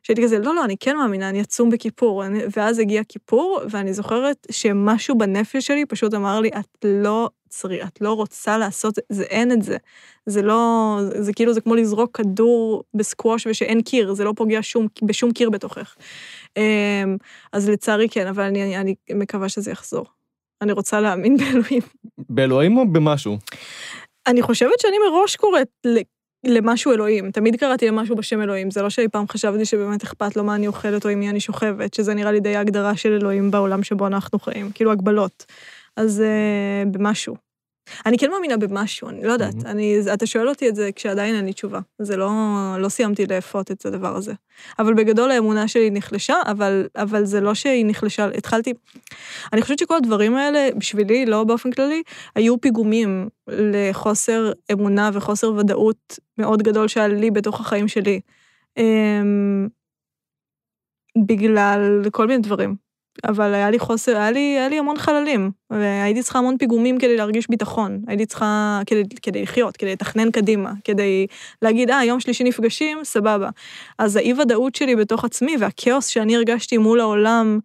שהייתי 0.04 0.24
כזה, 0.24 0.40
לא, 0.40 0.56
לא, 0.56 0.66
אני 0.66 0.76
כן 0.80 0.98
מאמינה, 0.98 1.30
אני 1.30 1.42
אצום 1.42 1.70
בכיפור. 1.70 2.26
אני, 2.26 2.40
ואז 2.58 2.80
הגיע 2.80 3.04
כיפור, 3.04 3.62
ואני 3.70 3.94
זוכרת 3.94 4.48
שמשהו 4.52 5.18
בנפש 5.18 5.68
שלי 5.68 5.86
פשוט 5.86 6.14
אמר 6.14 6.40
לי, 6.40 6.50
את 6.50 6.86
לא 6.86 7.30
צריך, 7.50 7.88
את 7.88 8.02
לא 8.02 8.14
רוצה 8.14 8.58
לעשות, 8.58 9.00
זה 9.10 9.24
אין 9.24 9.52
את 9.52 9.62
זה. 9.62 9.78
זה 10.26 10.42
לא, 10.42 10.98
זה, 11.02 11.24
זה 11.24 11.34
כאילו, 11.34 11.54
זה 11.54 11.62
כמו 11.62 11.76
לזרוק 11.76 12.18
כדור 12.18 12.84
בסקווש 12.94 13.48
ושאין 13.48 13.82
קיר, 13.82 14.14
זה 14.14 14.24
לא 14.24 14.34
פוגע 14.36 14.60
שום, 14.62 14.88
בשום 15.04 15.32
קיר 15.32 15.50
בתוכך. 15.50 15.96
אמ, 16.58 17.18
אז 17.54 17.70
לצערי 17.70 18.10
כן, 18.10 18.28
אבל 18.28 18.44
אני, 18.44 18.64
אני, 18.64 18.78
אני 18.78 18.96
מקווה 19.14 19.50
שזה 19.50 19.72
יחזור. 19.72 20.06
אני 20.62 20.72
רוצה 20.72 21.02
להאמין 21.02 21.38
באלוהים. 21.38 21.82
באלוהים 22.30 22.78
או 22.78 22.92
במשהו? 22.92 23.38
אני 24.28 24.42
חושבת 24.42 24.80
שאני 24.80 24.98
מראש 25.10 25.36
קוראת 25.36 25.68
למשהו 26.44 26.92
אלוהים. 26.92 27.32
תמיד 27.32 27.56
קראתי 27.56 27.88
למשהו 27.88 28.16
בשם 28.16 28.42
אלוהים. 28.42 28.72
זה 28.72 28.82
לא 28.82 28.90
שאי 28.90 29.08
פעם 29.08 29.28
חשבתי 29.28 29.66
שבאמת 29.66 30.04
אכפת 30.04 30.36
לו 30.36 30.44
מה 30.44 30.56
אני 30.56 30.68
אוכלת 30.68 31.06
או 31.06 31.10
עם 31.10 31.20
מי 31.20 31.30
אני 31.30 31.40
שוכבת, 31.40 31.94
שזה 31.94 32.14
נראה 32.14 32.32
לי 32.32 32.40
די 32.40 32.56
ההגדרה 32.56 32.96
של 32.96 33.14
אלוהים 33.14 33.52
בעולם 33.52 33.84
שבו 33.84 34.08
אנחנו 34.08 34.40
חיים, 34.40 34.72
כאילו 34.74 34.92
הגבלות. 34.92 35.46
אז 35.98 36.24
uh, 36.24 36.90
במשהו. 36.90 37.43
אני 38.06 38.18
כן 38.18 38.32
מאמינה 38.32 38.58
במשהו, 38.58 39.10
אני 39.10 39.24
לא 39.24 39.32
יודעת. 39.32 39.54
Mhm. 39.54 39.68
אני, 39.68 40.00
אתה 40.14 40.26
שואל 40.26 40.50
אותי 40.50 40.70
את 40.70 40.76
זה 40.76 40.90
כשעדיין 40.96 41.36
אין 41.36 41.46
לי 41.46 41.54
תשובה. 41.54 41.80
זה 42.00 42.18
לא, 42.18 42.32
לא 42.80 42.90
סיימתי 42.90 43.26
לאפות 43.26 43.72
את 43.72 43.86
הדבר 43.86 44.16
הזה. 44.16 44.34
אבל 44.80 44.94
בגדול 44.94 45.32
האמונה 45.32 45.68
שלי 45.68 45.90
נחלשה, 45.90 46.36
אבל, 46.46 46.88
אבל 46.96 47.26
זה 47.26 47.42
לא 47.42 47.54
שהיא 47.54 47.86
נחלשה, 47.88 48.28
התחלתי... 48.38 48.74
אני 49.54 49.62
חושבת 49.62 49.80
שכל 49.80 49.96
הדברים 49.96 50.36
האלה, 50.36 50.68
בשבילי, 50.78 51.26
לא 51.26 51.44
באופן 51.44 51.72
כללי, 51.72 52.04
היו 52.36 52.62
פיגומים 52.62 53.30
לחוסר 53.48 54.52
אמונה 54.72 55.10
וחוסר 55.14 55.54
ודאות 55.54 56.20
מאוד 56.38 56.64
גדול 56.64 56.88
שהיה 56.88 57.08
לי 57.08 57.32
בתוך 57.32 57.60
החיים 57.60 57.88
שלי. 57.88 58.20
אמ, 58.78 59.68
בגלל 61.26 62.02
כל 62.12 62.28
מיני 62.28 62.42
דברים. 62.42 62.83
אבל 63.24 63.54
היה 63.54 63.70
לי 63.70 63.80
חוסר, 63.80 64.18
היה 64.18 64.32
לי, 64.32 64.40
היה 64.40 64.70
לי 64.70 64.80
המון 64.80 64.98
חללים, 64.98 65.52
והייתי 65.70 66.24
צריכה 66.24 66.40
המון 66.40 66.58
פיגומים 66.58 66.98
כדי 66.98 67.18
להרגיש 67.18 67.50
ביטחון. 67.50 68.02
הייתי 68.08 68.26
צריכה, 68.26 68.82
כדי, 68.86 69.04
כדי 69.22 69.42
לחיות, 69.42 69.78
כדי 69.78 69.92
לתכנן 69.92 70.32
קדימה, 70.32 70.72
כדי 70.84 71.28
להגיד, 71.62 71.90
אה, 71.90 72.06
יום 72.06 72.20
שלישי 72.20 72.44
נפגשים, 72.44 73.04
סבבה. 73.04 73.50
אז 74.00 74.16
האי-ודאות 74.16 74.76
שלי 74.76 74.96
בתוך 74.96 75.26
עצמי 75.26 75.56
והכאוס 75.60 76.08
שאני 76.08 76.36
הרגשתי 76.36 76.78
מול 76.78 77.00
העולם, 77.00 77.60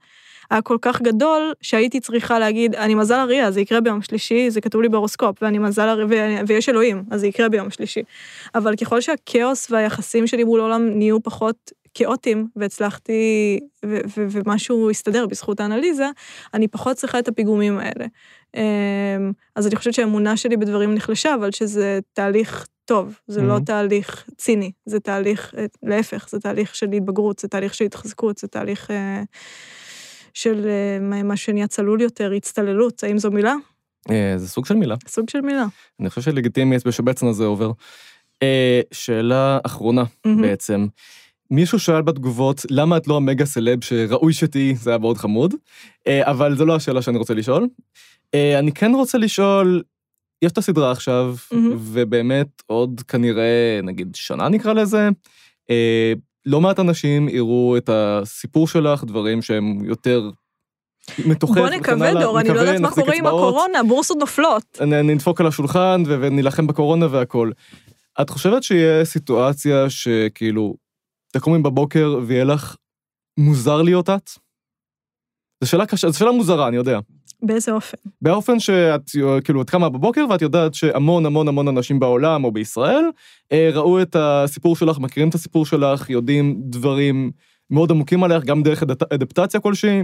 היה 0.51 0.62
כל 0.62 0.76
כך 0.82 1.03
גדול, 1.03 1.53
שהייתי 1.61 2.01
צריכה 2.01 2.38
להגיד, 2.38 2.74
אני 2.74 2.94
מזל 2.94 3.14
אריה, 3.14 3.51
זה 3.51 3.61
יקרה 3.61 3.80
ביום 3.80 4.03
שלישי, 4.03 4.51
זה 4.51 4.61
כתוב 4.61 4.82
לי 4.82 4.88
בהורוסקופ, 4.88 5.42
ואני 5.42 5.59
מזל 5.59 5.88
אריה, 5.88 6.42
ויש 6.46 6.68
אלוהים, 6.68 7.05
אז 7.11 7.20
זה 7.20 7.26
יקרה 7.26 7.49
ביום 7.49 7.70
שלישי. 7.70 8.03
אבל 8.55 8.76
ככל 8.76 9.01
שהכאוס 9.01 9.70
והיחסים 9.70 10.26
שלי 10.26 10.44
מול 10.44 10.61
העולם 10.61 10.88
נהיו 10.99 11.22
פחות 11.22 11.72
כאוטיים, 11.95 12.49
והצלחתי, 12.57 13.12
ו- 13.86 13.99
ו- 14.16 14.26
ומשהו 14.30 14.91
הסתדר 14.91 15.26
בזכות 15.26 15.61
האנליזה, 15.61 16.07
אני 16.55 16.68
פחות 16.68 16.97
צריכה 16.97 17.18
את 17.18 17.28
הפיגומים 17.28 17.78
האלה. 17.78 18.07
אמ, 18.57 19.32
אז 19.57 19.66
אני 19.66 19.76
חושבת 19.76 19.95
שהאמונה 19.95 20.36
שלי 20.36 20.57
בדברים 20.57 20.95
נחלשה, 20.95 21.34
אבל 21.34 21.51
שזה 21.51 21.99
תהליך 22.12 22.66
טוב, 22.84 23.18
זה 23.26 23.43
לא 23.43 23.57
Mhm. 23.57 23.64
תהליך 23.64 24.24
ציני, 24.36 24.72
זה 24.86 25.01
תהליך, 25.01 25.55
אה, 25.59 25.64
להפך, 25.82 26.28
זה 26.30 26.41
תהליך 26.41 26.74
של 26.74 26.93
התבגרות, 26.93 27.39
זה 27.39 27.49
תהליך 27.49 27.74
של 27.74 27.84
התחזקות, 27.84 28.39
זה 28.39 28.49
תהליך 28.49 28.91
אה, 28.91 29.22
של 30.34 30.66
אה, 30.68 31.22
מה- 31.22 31.36
שנהיה 31.36 31.66
צלול 31.66 32.01
יותר, 32.01 32.32
הצטללות, 32.32 33.05
האם 33.05 33.18
זו 33.18 33.30
מילה? 33.30 33.55
אה, 34.11 34.34
זה 34.36 34.49
סוג 34.49 34.66
של 34.66 34.74
מילה. 34.74 34.95
סוג 35.09 35.30
של 35.30 35.41
מילה. 35.41 35.66
אני 36.01 36.11
חושב 36.11 36.20
שלגיטימי 36.22 36.76
בשבצן 36.86 37.26
הזה 37.26 37.45
עובר. 37.45 37.70
אה, 38.43 38.80
שאלה 38.93 39.59
אחרונה 39.62 40.05
מהמם. 40.24 40.43
בעצם. 40.43 40.86
מישהו 41.51 41.78
שאל 41.78 42.03
בתגובות, 42.03 42.66
למה 42.70 42.96
את 42.96 43.07
לא 43.07 43.16
המגה 43.16 43.44
סלב 43.44 43.84
שראוי 43.84 44.32
שתהיי, 44.32 44.74
זה 44.74 44.90
היה 44.90 44.99
מאוד 44.99 45.18
חמוד, 45.18 45.55
אה, 46.07 46.30
אבל 46.30 46.57
זו 46.57 46.66
לא 46.66 46.76
השאלה 46.76 47.03
שאני 47.03 47.18
רוצה 47.18 47.34
לשאול. 47.34 47.68
אה, 48.34 48.59
אני 48.59 48.72
כן 48.72 48.92
רוצה 48.94 49.18
לשאול, 49.18 49.82
יש 50.42 50.53
את 50.53 50.59
הסדרה 50.59 50.90
עכשיו, 50.90 51.34
מהמם. 51.53 51.76
ובאמת 51.78 52.62
עוד 52.66 53.01
כנראה, 53.09 53.80
נגיד 53.82 54.14
שנה 54.14 54.49
נקרא 54.49 54.72
לזה, 54.72 55.09
אה, 55.70 56.12
לא 56.46 56.61
מעט 56.61 56.80
אנשים 56.80 57.28
יראו 57.28 57.76
את 57.76 57.90
הסיפור 57.92 58.68
שלך, 58.68 59.05
דברים 59.05 59.42
שהם 59.42 59.84
יותר 59.84 60.30
מתוכך. 61.26 61.59
בוא 61.59 61.68
נקווה. 61.68 62.14
דור, 62.14 62.40
אני 62.40 62.49
לא 62.49 62.61
יודעת 62.61 62.80
מה 62.80 62.90
קורה 62.90 63.14
עם. 63.14 63.26
הקורונה, 63.26 63.80
הבורסות 63.80 64.16
נופלות. 64.20 64.80
נדפוק 64.80 65.40
על 65.40 65.46
השולחן 65.46 66.03
ונילחם 66.07 66.66
בקורונה 66.66 67.07
והכל. 67.11 67.51
את 68.20 68.30
חושבת 68.30 68.62
שיהיה 68.62 69.05
סיטואציה 69.05 69.90
שכאילו, 69.90 70.74
תקומי 71.33 71.62
בבוקר 71.62 72.18
ויהיה 72.26 72.45
לך 72.45 72.76
מוזר 73.39 73.83
להיות 73.83 74.11
את? 74.11 74.31
זו 75.64 75.70
שאלה 75.70 75.87
קשה, 75.87 76.11
זו 76.11 76.18
שאלה 76.18 76.33
מוזרה, 76.33 76.68
אני 76.68 76.76
יודע. 76.76 76.99
באיזה 77.43 77.72
אופן? 77.72 77.97
באופן 78.22 78.61
שאת, 78.61 79.11
כאילו, 79.45 79.62
את 79.62 79.70
קמה 79.70 79.89
בבוקר 79.89 80.24
ואת 80.31 80.43
יודעת 80.43 80.74
שהמון 80.74 81.26
המון 81.26 81.49
המון 81.49 81.68
אנשים 81.68 81.99
בעולם 81.99 82.45
או 82.45 82.53
בישראל 82.53 83.05
אה, 83.53 83.70
ראו 83.72 84.03
את 84.03 84.16
הסיפור 84.18 84.76
שלך, 84.76 84.99
מכירים 84.99 85.29
את 85.29 85.35
הסיפור 85.35 85.66
שלך, 85.66 86.11
יודעים 86.11 86.57
דברים 86.61 87.31
מאוד 87.70 87.91
עמוקים 87.91 88.24
עליך, 88.24 88.45
גם 88.45 88.62
דרך 88.62 88.83
אדפ- 88.83 89.14
אדפטציה 89.14 89.61
כלשהי. 89.61 90.03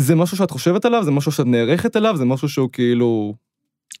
זה 0.00 0.14
משהו 0.14 0.36
שאת 0.36 0.50
חושבת 0.50 0.84
עליו? 0.84 1.04
זה 1.04 1.10
משהו 1.10 1.32
שאת 1.32 1.46
נערכת 1.46 1.96
אליו? 1.96 2.16
זה 2.16 2.24
משהו 2.24 2.48
שהוא 2.48 2.68
כאילו... 2.72 3.34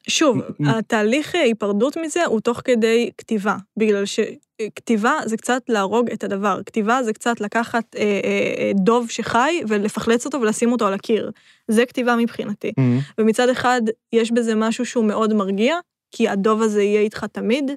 שוב, 0.08 0.38
התהליך 0.66 1.34
אה, 1.34 1.40
היפרדות 1.40 1.96
מזה 1.96 2.24
הוא 2.24 2.40
תוך 2.40 2.60
כדי 2.64 3.10
כתיבה, 3.18 3.56
בגלל 3.76 4.04
שכתיבה 4.04 5.14
זה 5.24 5.36
קצת 5.36 5.62
להרוג 5.68 6.10
את 6.10 6.24
הדבר. 6.24 6.60
כתיבה 6.66 7.02
זה 7.02 7.12
קצת 7.12 7.40
לקחת 7.40 7.96
אה, 7.96 8.02
אה, 8.02 8.54
אה, 8.58 8.72
דוב 8.74 9.10
שחי 9.10 9.60
ולפחלץ 9.68 10.26
אותו 10.26 10.40
ולשים 10.40 10.72
אותו 10.72 10.86
על 10.86 10.94
הקיר. 10.94 11.30
זה 11.68 11.86
כתיבה 11.86 12.16
מבחינתי. 12.16 12.72
ומצד 13.18 13.48
אחד, 13.48 13.82
יש 14.12 14.32
בזה 14.32 14.54
משהו 14.54 14.86
שהוא 14.86 15.04
מאוד 15.04 15.34
מרגיע, 15.34 15.76
כי 16.12 16.28
הדוב 16.28 16.62
הזה 16.62 16.82
יהיה 16.82 17.00
איתך 17.00 17.26
תמיד, 17.32 17.70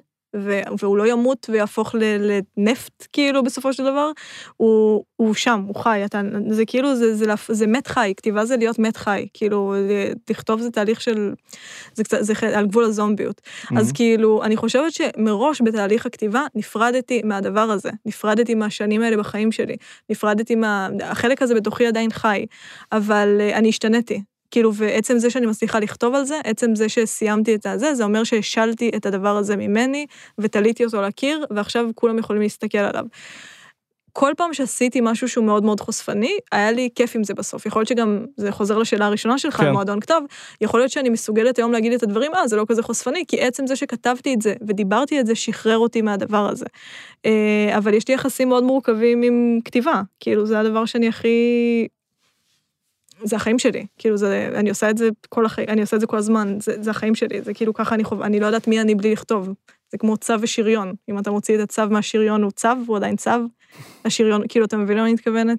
והוא 0.78 0.96
לא 0.96 1.06
ימות 1.06 1.46
ויהפוך 1.50 1.94
לנפט, 1.98 3.06
כאילו, 3.12 3.42
בסופו 3.42 3.72
של 3.72 3.82
דבר. 3.82 4.10
הוא, 4.56 5.04
הוא 5.16 5.34
שם, 5.34 5.64
הוא 5.66 5.76
חי. 5.76 6.02
אתה, 6.04 6.20
זה 6.48 6.64
כאילו, 6.66 6.96
זה, 6.96 7.14
זה, 7.14 7.24
זה, 7.24 7.54
זה 7.54 7.66
מת 7.66 7.86
חי, 7.86 8.12
כתיבה 8.16 8.44
זה 8.44 8.56
להיות 8.56 8.78
מת 8.78 8.96
חי. 8.96 9.26
כאילו, 9.34 9.74
לכתוב 10.30 10.60
זה 10.60 10.70
תהליך 10.70 11.00
של... 11.00 11.32
זה 11.94 12.04
קצת, 12.04 12.18
זה 12.20 12.32
על 12.54 12.66
גבול 12.66 12.84
הזומביות. 12.84 13.40
אז 13.76 13.92
כאילו, 13.92 14.42
אני 14.42 14.56
חושבת 14.56 14.92
שמראש 14.92 15.62
בתהליך 15.62 16.06
הכתיבה 16.06 16.46
נפרדתי 16.54 17.22
מהדבר 17.24 17.60
הזה. 17.60 17.90
נפרדתי 18.06 18.54
מהשנים 18.54 19.02
האלה 19.02 19.16
בחיים 19.16 19.52
שלי. 19.52 19.76
נפרדתי 20.10 20.54
מה... 20.54 20.88
החלק 21.02 21.42
הזה 21.42 21.54
בתוכי 21.54 21.86
עדיין 21.86 22.10
חי, 22.10 22.46
אבל 22.92 23.36
אה, 23.40 23.58
אני 23.58 23.68
השתניתי. 23.68 24.33
כאילו, 24.54 24.74
ועצם 24.74 25.18
זה 25.18 25.30
שאני 25.30 25.46
מצליחה 25.46 25.78
לכתוב 25.78 26.14
על 26.14 26.24
זה, 26.24 26.40
עצם 26.44 26.74
זה 26.74 26.88
שסיימתי 26.88 27.54
את 27.54 27.66
הזה, 27.66 27.94
זה 27.94 28.04
אומר 28.04 28.24
שהשלתי 28.24 28.90
את 28.96 29.06
הדבר 29.06 29.36
הזה 29.36 29.56
ממני, 29.56 30.06
ותליתי 30.38 30.84
אותו 30.84 31.02
לקיר, 31.02 31.44
ועכשיו 31.50 31.86
כולם 31.94 32.18
יכולים 32.18 32.42
להסתכל 32.42 32.78
עליו. 32.78 33.04
כל 34.12 34.32
פעם 34.36 34.54
שעשיתי 34.54 35.00
משהו 35.02 35.28
שהוא 35.28 35.44
מאוד 35.44 35.64
מאוד 35.64 35.80
חושפני, 35.80 36.32
היה 36.52 36.72
לי 36.72 36.88
כיף 36.94 37.16
עם 37.16 37.24
זה 37.24 37.34
בסוף. 37.34 37.66
יכול 37.66 37.80
להיות 37.80 37.88
שגם, 37.88 38.24
זה 38.36 38.52
חוזר 38.52 38.78
לשאלה 38.78 39.06
הראשונה 39.06 39.38
שלך, 39.38 39.56
כן. 39.56 39.72
מועדון 39.72 40.00
כתב, 40.00 40.20
יכול 40.60 40.80
להיות 40.80 40.90
שאני 40.90 41.08
מסוגלת 41.08 41.58
היום 41.58 41.72
להגיד 41.72 41.92
את 41.92 42.02
הדברים, 42.02 42.34
אה, 42.34 42.48
זה 42.48 42.56
לא 42.56 42.64
כזה 42.68 42.82
חושפני, 42.82 43.24
כי 43.28 43.40
עצם 43.40 43.66
זה 43.66 43.76
שכתבתי 43.76 44.34
את 44.34 44.42
זה 44.42 44.54
ודיברתי 44.66 45.20
את 45.20 45.26
זה, 45.26 45.34
שחרר 45.34 45.78
אותי 45.78 46.02
מהדבר 46.02 46.48
הזה. 46.48 46.66
אה, 47.26 47.74
אבל 47.76 47.94
יש 47.94 48.08
לי 48.08 48.14
יחסים 48.14 48.48
מאוד 48.48 48.64
מורכבים 48.64 49.22
עם 49.22 49.58
כתיבה, 49.64 50.02
כאילו, 50.20 50.46
זה 50.46 50.60
הדבר 50.60 50.84
שאני 50.84 51.08
הכי... 51.08 51.28
זה 53.22 53.36
החיים 53.36 53.58
שלי, 53.58 53.86
כאילו 53.98 54.16
זה, 54.16 54.50
אני 54.54 54.70
עושה 54.70 54.90
את 54.90 54.98
זה 54.98 55.08
כל 55.28 55.46
החיים, 55.46 55.68
אני 55.68 55.80
עושה 55.80 55.96
את 55.96 56.00
זה 56.00 56.06
כל 56.06 56.16
הזמן, 56.16 56.56
זה, 56.60 56.82
זה 56.82 56.90
החיים 56.90 57.14
שלי, 57.14 57.42
זה 57.42 57.54
כאילו 57.54 57.74
ככה 57.74 57.94
אני 57.94 58.04
חוב, 58.04 58.22
אני 58.22 58.40
לא 58.40 58.46
יודעת 58.46 58.68
מי 58.68 58.80
אני 58.80 58.94
בלי 58.94 59.12
לכתוב. 59.12 59.48
זה 59.92 59.98
כמו 59.98 60.16
צו 60.16 60.34
ושריון, 60.40 60.94
אם 61.08 61.18
אתה 61.18 61.30
מוציא 61.30 61.54
את 61.54 61.60
הצו 61.60 61.82
מהשריון 61.90 62.42
הוא 62.42 62.50
צו, 62.50 62.68
הוא 62.86 62.96
עדיין 62.96 63.16
צו, 63.16 63.30
השריון, 64.04 64.42
כאילו, 64.48 64.66
אתה 64.66 64.76
מבין 64.76 64.96
למה 64.96 65.06
אני 65.06 65.14
מתכוונת? 65.14 65.58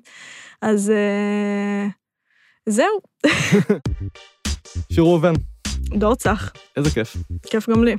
אז 0.62 0.91
אה, 0.91 1.88
זהו, 2.66 2.99
שיר 4.93 5.03
ראובן, 5.03 5.34
דור 5.89 6.16
צח, 6.16 6.53
איזה 6.78 6.89
כיף. 6.89 7.18
כיף 7.45 7.70
גם 7.70 7.84
לי. 7.84 7.95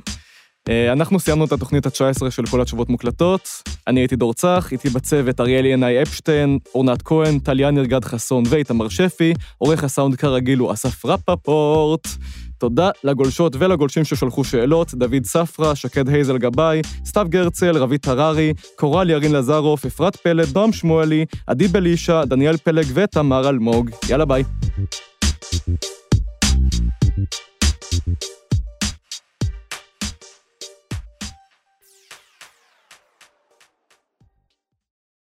אה, 0.69 0.91
אנחנו 0.91 1.19
סיימנו 1.19 1.45
את 1.45 1.51
התוכנית 1.51 1.85
ה-19 1.85 2.29
של 2.29 2.45
כל 2.45 2.61
התשובות 2.61 2.89
מוקלטות. 2.89 3.49
אני 3.87 3.99
הייתי 3.99 4.15
דור 4.15 4.33
צח, 4.33 4.69
איתי 4.71 4.89
בצוות 4.89 5.39
אריאל 5.39 5.65
ינאי 5.65 6.01
אפשטיין, 6.01 6.59
אורנת 6.75 7.01
כהן, 7.01 7.39
טליה 7.39 7.71
נרגד 7.71 8.05
חסון 8.05 8.43
ואיתמר 8.49 8.89
שפי, 8.89 9.33
עורך 9.57 9.83
הסאונד 9.83 10.15
כרגיל 10.15 10.59
הוא 10.59 10.73
אסף 10.73 11.05
רפפורט. 11.05 12.07
תודה 12.57 12.89
לגולשות 13.03 13.55
ולגולשים 13.59 14.03
ששלחו 14.03 14.43
שאלות, 14.43 14.93
דוד 14.93 15.23
ספרא, 15.25 15.73
שקד 15.73 16.09
הייזל 16.09 16.37
גבאי, 16.37 16.81
סתיו 17.05 17.25
גרצל, 17.29 17.77
רבית 17.77 18.07
הררי, 18.07 18.53
קורל 18.75 19.09
ירין 19.09 19.31
לזרוף, 19.31 19.85
אפרת 19.85 20.15
פלד, 20.15 20.47
נועם 20.55 20.71
שמואלי, 20.71 21.25
עדי 21.47 21.67
בלישה, 21.67 22.25
דניאל 22.25 22.57
פלג 22.57 22.85
ותמר 22.93 23.49
אלמוג. 23.49 23.89
יאללה 24.09 24.25
ביי. 24.25 24.43